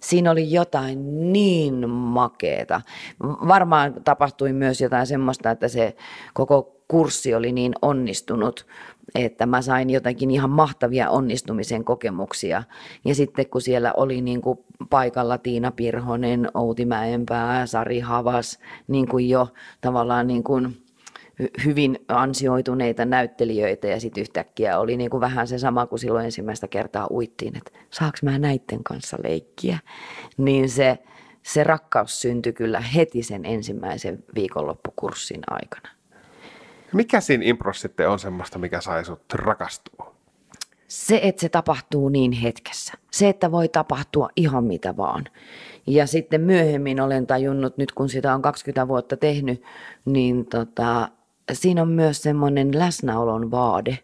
Siinä 0.00 0.30
oli 0.30 0.52
jotain 0.52 1.32
niin 1.32 1.90
makeeta. 1.90 2.80
Varmaan 3.22 3.94
tapahtui 4.04 4.52
myös 4.52 4.80
jotain 4.80 5.06
semmoista, 5.06 5.50
että 5.50 5.68
se 5.68 5.96
koko 6.34 6.76
kurssi 6.88 7.34
oli 7.34 7.52
niin 7.52 7.72
onnistunut, 7.82 8.66
että 9.14 9.46
mä 9.46 9.62
sain 9.62 9.90
jotakin 9.90 10.30
ihan 10.30 10.50
mahtavia 10.50 11.10
onnistumisen 11.10 11.84
kokemuksia. 11.84 12.62
Ja 13.04 13.14
sitten 13.14 13.50
kun 13.50 13.62
siellä 13.62 13.92
oli 13.96 14.20
niin 14.20 14.40
kuin 14.40 14.58
paikalla 14.90 15.38
Tiina 15.38 15.70
Pirhonen, 15.70 16.48
Outi 16.54 16.84
Mäenpää, 16.84 17.66
Sari 17.66 18.00
Havas, 18.00 18.58
niin 18.88 19.08
kuin 19.08 19.28
jo 19.28 19.48
tavallaan 19.80 20.26
niin 20.26 20.44
kuin 20.44 20.76
hyvin 21.64 21.98
ansioituneita 22.08 23.04
näyttelijöitä 23.04 23.86
ja 23.86 24.00
sitten 24.00 24.20
yhtäkkiä 24.20 24.78
oli 24.78 24.96
niin 24.96 25.10
kuin 25.10 25.20
vähän 25.20 25.46
se 25.46 25.58
sama 25.58 25.86
kuin 25.86 25.98
silloin 25.98 26.24
ensimmäistä 26.24 26.68
kertaa 26.68 27.08
uittiin, 27.10 27.56
että 27.56 27.70
saaks 27.90 28.22
mä 28.22 28.38
näitten 28.38 28.84
kanssa 28.84 29.16
leikkiä. 29.22 29.78
Niin 30.36 30.70
se, 30.70 30.98
se 31.42 31.64
rakkaus 31.64 32.20
syntyi 32.20 32.52
kyllä 32.52 32.80
heti 32.80 33.22
sen 33.22 33.44
ensimmäisen 33.44 34.24
viikonloppukurssin 34.34 35.40
aikana. 35.50 35.99
Mikä 36.92 37.20
siinä 37.20 37.44
impros 37.44 37.80
sitten 37.80 38.08
on 38.08 38.18
semmoista, 38.18 38.58
mikä 38.58 38.80
sai 38.80 39.04
sut 39.04 39.32
rakastua? 39.32 40.14
Se, 40.88 41.20
että 41.22 41.40
se 41.40 41.48
tapahtuu 41.48 42.08
niin 42.08 42.32
hetkessä. 42.32 42.92
Se, 43.10 43.28
että 43.28 43.52
voi 43.52 43.68
tapahtua 43.68 44.28
ihan 44.36 44.64
mitä 44.64 44.96
vaan. 44.96 45.24
Ja 45.86 46.06
sitten 46.06 46.40
myöhemmin 46.40 47.00
olen 47.00 47.26
tajunnut, 47.26 47.76
nyt 47.76 47.92
kun 47.92 48.08
sitä 48.08 48.34
on 48.34 48.42
20 48.42 48.88
vuotta 48.88 49.16
tehnyt, 49.16 49.62
niin 50.04 50.46
tota, 50.46 51.08
siinä 51.52 51.82
on 51.82 51.88
myös 51.88 52.22
semmoinen 52.22 52.78
läsnäolon 52.78 53.50
vaade, 53.50 53.98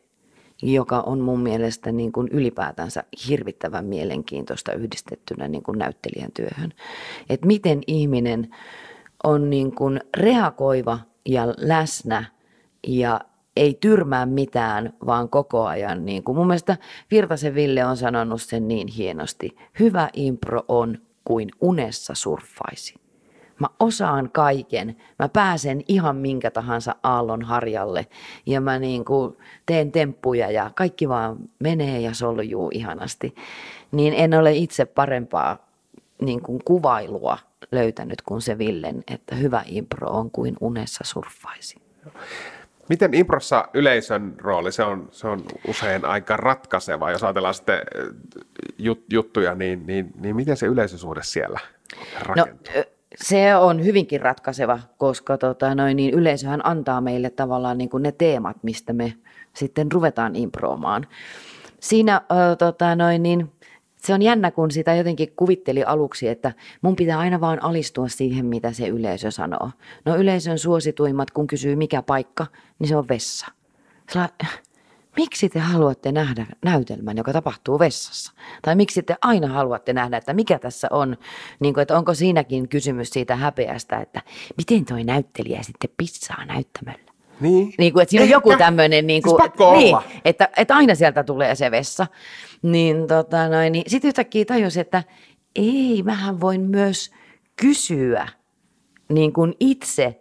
joka 0.63 1.01
on 1.01 1.21
mun 1.21 1.41
mielestä 1.41 1.93
niin 1.93 2.13
kuin 2.13 2.29
ylipäätänsä 2.29 3.05
hirvittävän 3.29 3.85
mielenkiintoista 3.85 4.73
yhdistettynä 4.73 5.49
niin 5.49 5.63
kuin 5.63 5.79
näyttelijän 5.79 6.33
työhön. 6.33 6.73
Että 7.31 7.47
miten 7.47 7.81
ihminen 7.87 8.55
on 9.25 9.51
niin 9.51 9.75
kuin 9.75 10.01
reagoiva 10.17 10.99
ja 11.29 11.47
läsnä 11.57 12.25
ja 12.87 13.21
ei 13.57 13.79
tyrmää 13.81 14.27
mitään, 14.27 14.93
vaan 15.07 15.29
koko 15.29 15.67
ajan. 15.67 16.07
Niin 16.07 16.25
kuin 16.25 16.37
mun 16.37 16.47
mielestä 16.47 16.77
Virtasen 17.11 17.55
Ville 17.55 17.85
on 17.85 17.97
sanonut 17.97 18.43
sen 18.43 18.69
niin 18.69 18.89
hienosti. 18.89 19.57
Hyvä 19.79 20.09
impro 20.13 20.65
on 20.69 20.99
kuin 21.25 21.49
unessa 21.61 22.15
surffaisi. 22.15 22.95
Mä 23.59 23.67
osaan 23.81 24.31
kaiken. 24.33 24.97
Mä 25.19 25.29
pääsen 25.29 25.83
ihan 25.89 26.17
minkä 26.17 26.51
tahansa 26.51 26.95
aallon 27.03 27.43
harjalle 27.43 28.07
ja 28.47 28.61
mä 28.61 28.79
niin 28.79 29.05
kuin 29.05 29.37
teen 29.67 29.93
temppuja 29.93 30.51
ja 30.51 30.71
kaikki 30.75 31.09
vaan 31.09 31.37
menee 31.59 32.01
ja 32.01 32.15
soljuu 32.15 32.71
ihanasti. 32.75 33.35
Niin 33.93 34.15
en 34.17 34.35
ole 34.35 34.53
itse 34.53 34.85
parempaa 34.85 35.67
niin 36.23 36.43
kuin 36.43 36.61
kuvailua 36.65 37.39
löytänyt 37.73 38.23
kuin 38.23 38.41
se 38.41 38.59
Villen, 38.59 39.05
että 39.11 39.35
hyvä 39.35 39.63
impro 39.67 40.11
on 40.11 40.31
kuin 40.31 40.57
unessa 40.61 41.05
surffaisi. 41.05 41.77
Miten 42.89 43.15
improssa 43.15 43.69
yleisön 43.75 44.35
rooli, 44.39 44.73
se 44.73 44.83
on, 44.83 45.09
se 45.11 45.29
on 45.29 45.43
usein 45.69 46.05
aika 46.05 46.37
ratkaiseva, 46.37 47.11
jos 47.11 47.25
ajatellaan 47.25 47.55
sitten 47.55 47.81
jut, 48.79 49.05
juttuja, 49.13 49.55
niin, 49.55 49.87
niin, 49.87 50.13
niin 50.19 50.37
miten 50.37 50.57
se 50.57 50.67
yleisösuhde 50.67 51.23
siellä 51.23 51.61
no, 51.97 52.05
rakentuu? 52.23 52.73
No, 52.77 52.83
se 53.17 53.57
on 53.57 53.85
hyvinkin 53.85 54.21
ratkaiseva, 54.21 54.79
koska 54.97 55.39
tota, 55.39 55.75
noin, 55.75 55.97
niin 55.97 56.15
yleisöhän 56.15 56.67
antaa 56.67 57.01
meille 57.01 57.31
tavallaan 57.31 57.79
niin 57.79 57.91
kuin 57.91 58.03
ne 58.03 58.13
teemat, 58.13 58.57
mistä 58.63 58.93
me 58.93 59.15
sitten 59.53 59.93
ruvetaan 59.93 60.37
improomaan. 60.37 61.07
Siinä 61.81 62.21
ö, 62.33 62.57
tota, 62.57 62.97
noin, 62.97 63.23
niin, 63.23 63.53
se 63.97 64.15
on 64.15 64.23
jännä, 64.23 64.51
kun 64.51 64.71
sitä 64.71 64.95
jotenkin 64.95 65.33
kuvitteli 65.37 65.85
aluksi, 65.85 66.29
että 66.29 66.53
mun 66.83 66.97
pitää 66.97 67.19
aina 67.19 67.41
vaan 67.41 67.63
alistua 67.63 68.09
siihen, 68.09 68.47
mitä 68.47 68.73
se 68.73 68.89
yleisö 68.89 69.31
sanoo. 69.31 69.71
No 70.05 70.17
yleisön 70.17 70.59
suosituimmat, 70.59 71.31
kun 71.31 71.47
kysyy 71.47 71.77
mikä 71.77 72.03
paikka, 72.03 72.47
niin 72.79 72.89
se 72.89 72.97
on 72.97 73.09
vessa. 73.09 73.47
Sillä, 74.11 74.29
miksi 75.17 75.49
te 75.49 75.59
haluatte 75.59 76.13
nähdä 76.13 76.47
näytelmän, 76.65 77.17
joka 77.17 77.33
tapahtuu 77.33 77.79
vessassa? 77.79 78.33
Tai 78.63 78.77
miksi 78.77 79.03
te 79.03 79.17
aina 79.23 79.49
haluatte 79.49 79.93
nähdä, 79.93 80.17
että 80.17 80.33
mikä 80.33 80.59
tässä 80.59 80.89
on, 80.91 81.17
niin 81.61 81.75
kuin, 81.75 81.83
että 81.83 81.99
onko 81.99 82.15
siinäkin 82.15 82.69
kysymys 82.69 83.11
siitä 83.11 83.37
häpeästä, 83.37 84.01
että 84.01 84.23
miten 84.57 84.85
toi 84.85 85.05
näyttelijä 85.05 85.63
sitten 85.63 85.91
pissaa 85.97 86.45
näyttämällä? 86.45 87.16
Niin. 87.41 87.75
niin 87.79 87.93
kuin, 87.93 88.03
että 88.03 88.11
siinä 88.11 88.25
on 88.25 88.31
joku 88.31 88.57
tämmöinen, 88.57 89.07
niin 89.07 89.23
kuin, 89.23 89.31
siis 89.31 89.43
pakko 89.43 89.77
niin, 89.77 89.95
olla. 89.95 90.05
että, 90.25 90.49
että 90.57 90.77
aina 90.77 90.95
sieltä 90.95 91.25
tulee 91.25 91.55
se 91.55 91.71
vessa. 91.71 92.07
Niin, 92.63 93.07
tota, 93.07 93.49
noin, 93.49 93.73
niin 93.73 93.85
sitten 93.87 94.09
yhtäkkiä 94.09 94.45
tajus, 94.45 94.77
että 94.77 95.03
ei, 95.57 96.03
mähän 96.05 96.41
voin 96.41 96.61
myös 96.61 97.11
kysyä 97.57 98.29
niin 99.09 99.33
kuin 99.33 99.55
itse 99.61 100.21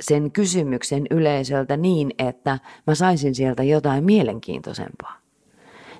sen 0.00 0.32
kysymyksen 0.32 1.06
yleisöltä 1.10 1.76
niin, 1.76 2.10
että 2.18 2.58
mä 2.86 2.94
saisin 2.94 3.34
sieltä 3.34 3.62
jotain 3.62 4.04
mielenkiintoisempaa. 4.04 5.16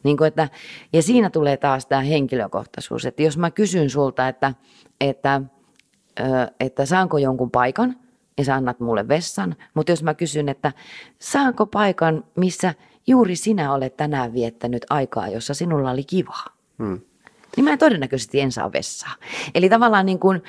Niin 0.02 0.16
kuin 0.16 0.28
että, 0.28 0.48
ja 0.92 1.02
siinä 1.02 1.30
tulee 1.30 1.56
taas 1.56 1.86
tämä 1.86 2.00
henkilökohtaisuus, 2.02 3.06
että 3.06 3.22
jos 3.22 3.38
mä 3.38 3.50
kysyn 3.50 3.90
sulta, 3.90 4.28
että, 4.28 4.54
että, 5.00 5.42
että 6.60 6.86
saanko 6.86 7.18
jonkun 7.18 7.50
paikan 7.50 7.96
ja 8.38 8.44
sä 8.44 8.54
annat 8.54 8.80
mulle 8.80 9.08
vessan, 9.08 9.56
mutta 9.74 9.92
jos 9.92 10.02
mä 10.02 10.14
kysyn, 10.14 10.48
että 10.48 10.72
saanko 11.18 11.66
paikan, 11.66 12.24
missä 12.36 12.74
juuri 13.06 13.36
sinä 13.36 13.72
olet 13.72 13.96
tänään 13.96 14.32
viettänyt 14.32 14.86
aikaa, 14.90 15.28
jossa 15.28 15.54
sinulla 15.54 15.90
oli 15.90 16.04
kivaa, 16.04 16.44
hmm. 16.78 17.00
niin 17.56 17.64
mä 17.64 17.76
todennäköisesti 17.76 18.40
en 18.40 18.52
saa 18.52 18.72
vessaa. 18.72 19.14
Eli 19.54 19.68
tavallaan 19.68 20.06
niin 20.06 20.18
kuin 20.18 20.42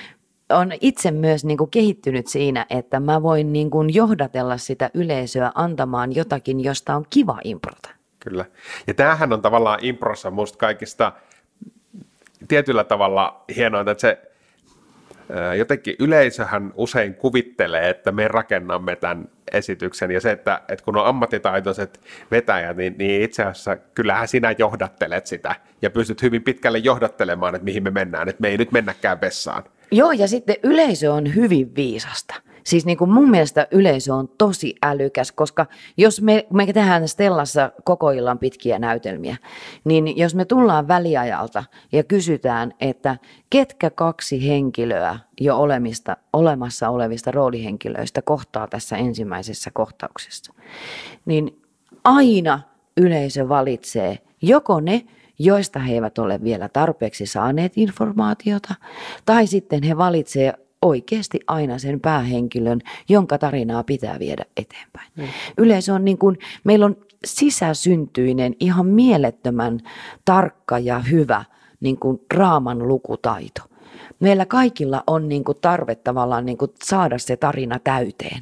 on 0.49 0.71
itse 0.81 1.11
myös 1.11 1.45
niin 1.45 1.57
kuin 1.57 1.69
kehittynyt 1.69 2.27
siinä, 2.27 2.65
että 2.69 2.99
mä 2.99 3.23
voin 3.23 3.53
niin 3.53 3.69
kuin 3.69 3.93
johdatella 3.93 4.57
sitä 4.57 4.89
yleisöä 4.93 5.51
antamaan 5.55 6.15
jotakin, 6.15 6.63
josta 6.63 6.95
on 6.95 7.05
kiva 7.09 7.39
improta. 7.43 7.89
Kyllä. 8.19 8.45
Ja 8.87 8.93
tämähän 8.93 9.33
on 9.33 9.41
tavallaan 9.41 9.79
improssa 9.81 10.31
musta 10.31 10.57
kaikista 10.57 11.11
tietyllä 12.47 12.83
tavalla 12.83 13.43
hienoa, 13.55 13.81
että 13.81 14.01
se 14.01 14.26
Jotenkin 15.57 15.95
yleisöhän 15.99 16.73
usein 16.75 17.15
kuvittelee, 17.15 17.89
että 17.89 18.11
me 18.11 18.27
rakennamme 18.27 18.95
tämän 18.95 19.29
esityksen 19.53 20.11
ja 20.11 20.21
se, 20.21 20.31
että, 20.31 20.61
että 20.67 20.85
kun 20.85 20.97
on 20.97 21.05
ammattitaitoiset 21.05 21.99
vetäjät, 22.31 22.77
niin, 22.77 22.95
niin 22.97 23.21
itse 23.21 23.43
asiassa 23.43 23.75
kyllähän 23.75 24.27
sinä 24.27 24.55
johdattelet 24.57 25.27
sitä 25.27 25.55
ja 25.81 25.89
pystyt 25.89 26.21
hyvin 26.21 26.43
pitkälle 26.43 26.77
johdattelemaan, 26.77 27.55
että 27.55 27.65
mihin 27.65 27.83
me 27.83 27.91
mennään, 27.91 28.29
että 28.29 28.41
me 28.41 28.47
ei 28.47 28.57
nyt 28.57 28.71
mennäkään 28.71 29.21
vessaan. 29.21 29.63
Joo, 29.91 30.11
ja 30.11 30.27
sitten 30.27 30.55
yleisö 30.63 31.13
on 31.13 31.35
hyvin 31.35 31.75
viisasta. 31.75 32.35
Siis 32.67 32.85
niin 32.85 32.97
kuin 32.97 33.09
mun 33.09 33.29
mielestä 33.29 33.67
yleisö 33.71 34.13
on 34.13 34.29
tosi 34.37 34.75
älykäs, 34.83 35.31
koska 35.31 35.65
jos 35.97 36.21
me, 36.21 36.47
me 36.53 36.73
tehdään 36.73 37.07
Stellassa 37.07 37.71
koko 37.83 38.11
illan 38.11 38.39
pitkiä 38.39 38.79
näytelmiä, 38.79 39.37
niin 39.83 40.17
jos 40.17 40.35
me 40.35 40.45
tullaan 40.45 40.87
väliajalta 40.87 41.63
ja 41.91 42.03
kysytään, 42.03 42.73
että 42.81 43.17
ketkä 43.49 43.89
kaksi 43.89 44.47
henkilöä 44.47 45.19
jo 45.41 45.57
olemista, 45.57 46.17
olemassa 46.33 46.89
olevista 46.89 47.31
roolihenkilöistä 47.31 48.21
kohtaa 48.21 48.67
tässä 48.67 48.97
ensimmäisessä 48.97 49.71
kohtauksessa, 49.73 50.53
niin 51.25 51.61
aina 52.03 52.59
yleisö 52.97 53.49
valitsee 53.49 54.17
joko 54.41 54.79
ne, 54.79 55.05
joista 55.39 55.79
he 55.79 55.93
eivät 55.93 56.17
ole 56.17 56.43
vielä 56.43 56.69
tarpeeksi 56.69 57.25
saaneet 57.25 57.73
informaatiota, 57.75 58.75
tai 59.25 59.47
sitten 59.47 59.83
he 59.83 59.97
valitsevat 59.97 60.66
oikeasti 60.87 61.39
aina 61.47 61.79
sen 61.79 61.99
päähenkilön, 61.99 62.81
jonka 63.09 63.37
tarinaa 63.37 63.83
pitää 63.83 64.19
viedä 64.19 64.45
eteenpäin. 64.57 65.11
Mm. 65.15 65.27
Yleensä 65.57 65.93
on 65.93 66.05
niin 66.05 66.17
kuin, 66.17 66.37
meillä 66.63 66.85
on 66.85 66.97
sisäsyntyinen, 67.25 68.55
ihan 68.59 68.85
mielettömän 68.85 69.79
tarkka 70.25 70.79
ja 70.79 70.99
hyvä 70.99 71.45
niin 71.79 71.99
kuin 71.99 72.21
raaman 72.33 72.87
lukutaito. 72.87 73.61
Meillä 74.19 74.45
kaikilla 74.45 75.03
on 75.07 75.29
niin 75.29 75.43
kuin 75.43 75.57
tarve 75.61 75.95
tavallaan 75.95 76.45
niin 76.45 76.57
kuin 76.57 76.71
saada 76.83 77.17
se 77.17 77.37
tarina 77.37 77.79
täyteen. 77.79 78.41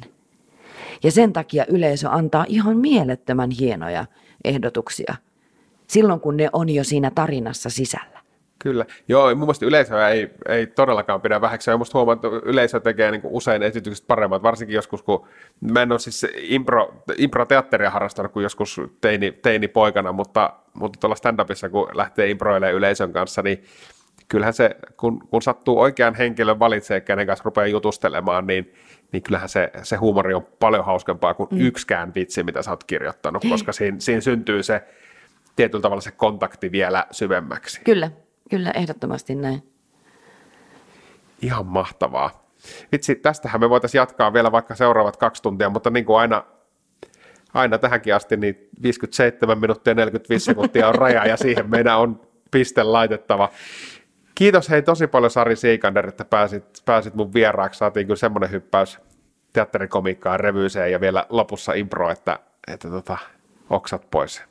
Ja 1.02 1.10
sen 1.10 1.32
takia 1.32 1.64
yleisö 1.68 2.08
antaa 2.10 2.44
ihan 2.48 2.76
mielettömän 2.76 3.50
hienoja 3.50 4.06
ehdotuksia 4.44 5.14
silloin, 5.86 6.20
kun 6.20 6.36
ne 6.36 6.48
on 6.52 6.68
jo 6.68 6.84
siinä 6.84 7.10
tarinassa 7.14 7.70
sisällä. 7.70 8.25
Kyllä. 8.58 8.86
Joo, 9.08 9.28
mun 9.28 9.38
mielestä 9.38 9.66
yleisöä 9.66 10.08
ei, 10.08 10.30
ei 10.48 10.66
todellakaan 10.66 11.20
pidä 11.20 11.40
väheksyä. 11.40 11.74
Ja 11.74 11.78
musta 11.78 11.98
huomaa, 11.98 12.12
että 12.12 12.28
yleisö 12.42 12.80
tekee 12.80 13.10
niin 13.10 13.20
usein 13.24 13.62
esitykset 13.62 14.06
paremmat, 14.06 14.42
varsinkin 14.42 14.74
joskus, 14.74 15.02
kun 15.02 15.28
mä 15.60 15.82
en 15.82 15.92
ole 15.92 15.98
siis 15.98 16.26
impro, 16.38 17.02
impro-teatteria 17.18 17.90
harrastanut 17.90 18.32
kuin 18.32 18.42
joskus 18.42 18.80
teini, 19.00 19.32
teini-poikana, 19.32 20.12
mutta, 20.12 20.52
mutta 20.74 21.00
tuolla 21.00 21.16
stand-upissa, 21.16 21.68
kun 21.68 21.88
lähtee 21.94 22.30
improilemaan 22.30 22.74
yleisön 22.74 23.12
kanssa, 23.12 23.42
niin 23.42 23.64
kyllähän 24.28 24.54
se, 24.54 24.76
kun, 24.96 25.28
kun 25.28 25.42
sattuu 25.42 25.80
oikean 25.80 26.14
henkilön 26.14 26.58
valitsee, 26.58 27.00
kenen 27.00 27.26
kanssa 27.26 27.44
rupeaa 27.44 27.66
jutustelemaan, 27.66 28.46
niin, 28.46 28.74
niin 29.12 29.22
kyllähän 29.22 29.48
se, 29.48 29.70
se 29.82 29.96
huumori 29.96 30.34
on 30.34 30.46
paljon 30.58 30.84
hauskempaa 30.84 31.34
kuin 31.34 31.48
mm. 31.52 31.60
yksikään 31.60 32.14
vitsi, 32.14 32.42
mitä 32.42 32.62
sä 32.62 32.70
oot 32.70 32.84
kirjoittanut, 32.84 33.44
koska 33.48 33.72
siinä, 33.72 33.96
siinä 34.00 34.20
syntyy 34.20 34.62
se 34.62 34.82
tietyllä 35.56 35.82
tavalla 35.82 36.00
se 36.00 36.10
kontakti 36.10 36.72
vielä 36.72 37.06
syvemmäksi. 37.10 37.80
Kyllä, 37.84 38.10
kyllä, 38.50 38.70
ehdottomasti 38.70 39.34
näin. 39.34 39.62
Ihan 41.42 41.66
mahtavaa. 41.66 42.46
Vitsi, 42.92 43.14
tästähän 43.14 43.60
me 43.60 43.70
voitaisiin 43.70 43.98
jatkaa 43.98 44.32
vielä 44.32 44.52
vaikka 44.52 44.74
seuraavat 44.74 45.16
kaksi 45.16 45.42
tuntia, 45.42 45.70
mutta 45.70 45.90
niin 45.90 46.04
kuin 46.04 46.18
aina, 46.18 46.44
aina 47.54 47.78
tähänkin 47.78 48.14
asti, 48.14 48.36
niin 48.36 48.68
57 48.82 49.58
minuuttia 49.58 49.94
45 49.94 50.44
sekuntia 50.44 50.88
on 50.88 50.94
raja 50.94 51.26
ja 51.26 51.36
siihen 51.36 51.70
meidän 51.70 51.98
on 51.98 52.20
piste 52.50 52.82
laitettava. 52.82 53.50
Kiitos 54.34 54.70
hei 54.70 54.82
tosi 54.82 55.06
paljon 55.06 55.30
Sari 55.30 55.56
Siikander, 55.56 56.08
että 56.08 56.24
pääsit, 56.24 56.64
pääsit 56.84 57.14
mun 57.14 57.34
vieraaksi. 57.34 57.78
Saatiin 57.78 58.06
kyllä 58.06 58.16
semmoinen 58.16 58.50
hyppäys 58.50 58.98
teatterikomiikkaan, 59.52 60.40
revyyseen 60.40 60.92
ja 60.92 61.00
vielä 61.00 61.26
lopussa 61.28 61.72
impro, 61.72 62.10
että, 62.10 62.38
että 62.72 62.90
tota, 62.90 63.18
oksat 63.70 64.10
pois. 64.10 64.42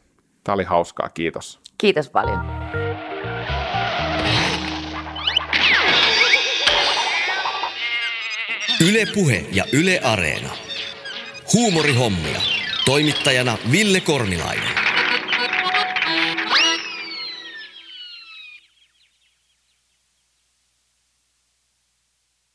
Tämä 0.44 0.54
oli 0.54 0.64
hauskaa, 0.64 1.10
kiitos. 1.10 1.60
Kiitos 1.78 2.10
paljon. 2.10 2.40
Yle 8.80 9.06
Puhe 9.14 9.46
ja 9.52 9.66
Yle 9.72 10.00
Areena. 10.04 10.50
Huumorihommia. 11.54 12.42
Toimittajana 12.86 13.58
Ville 13.72 14.02
Kornilainen. 14.02 14.85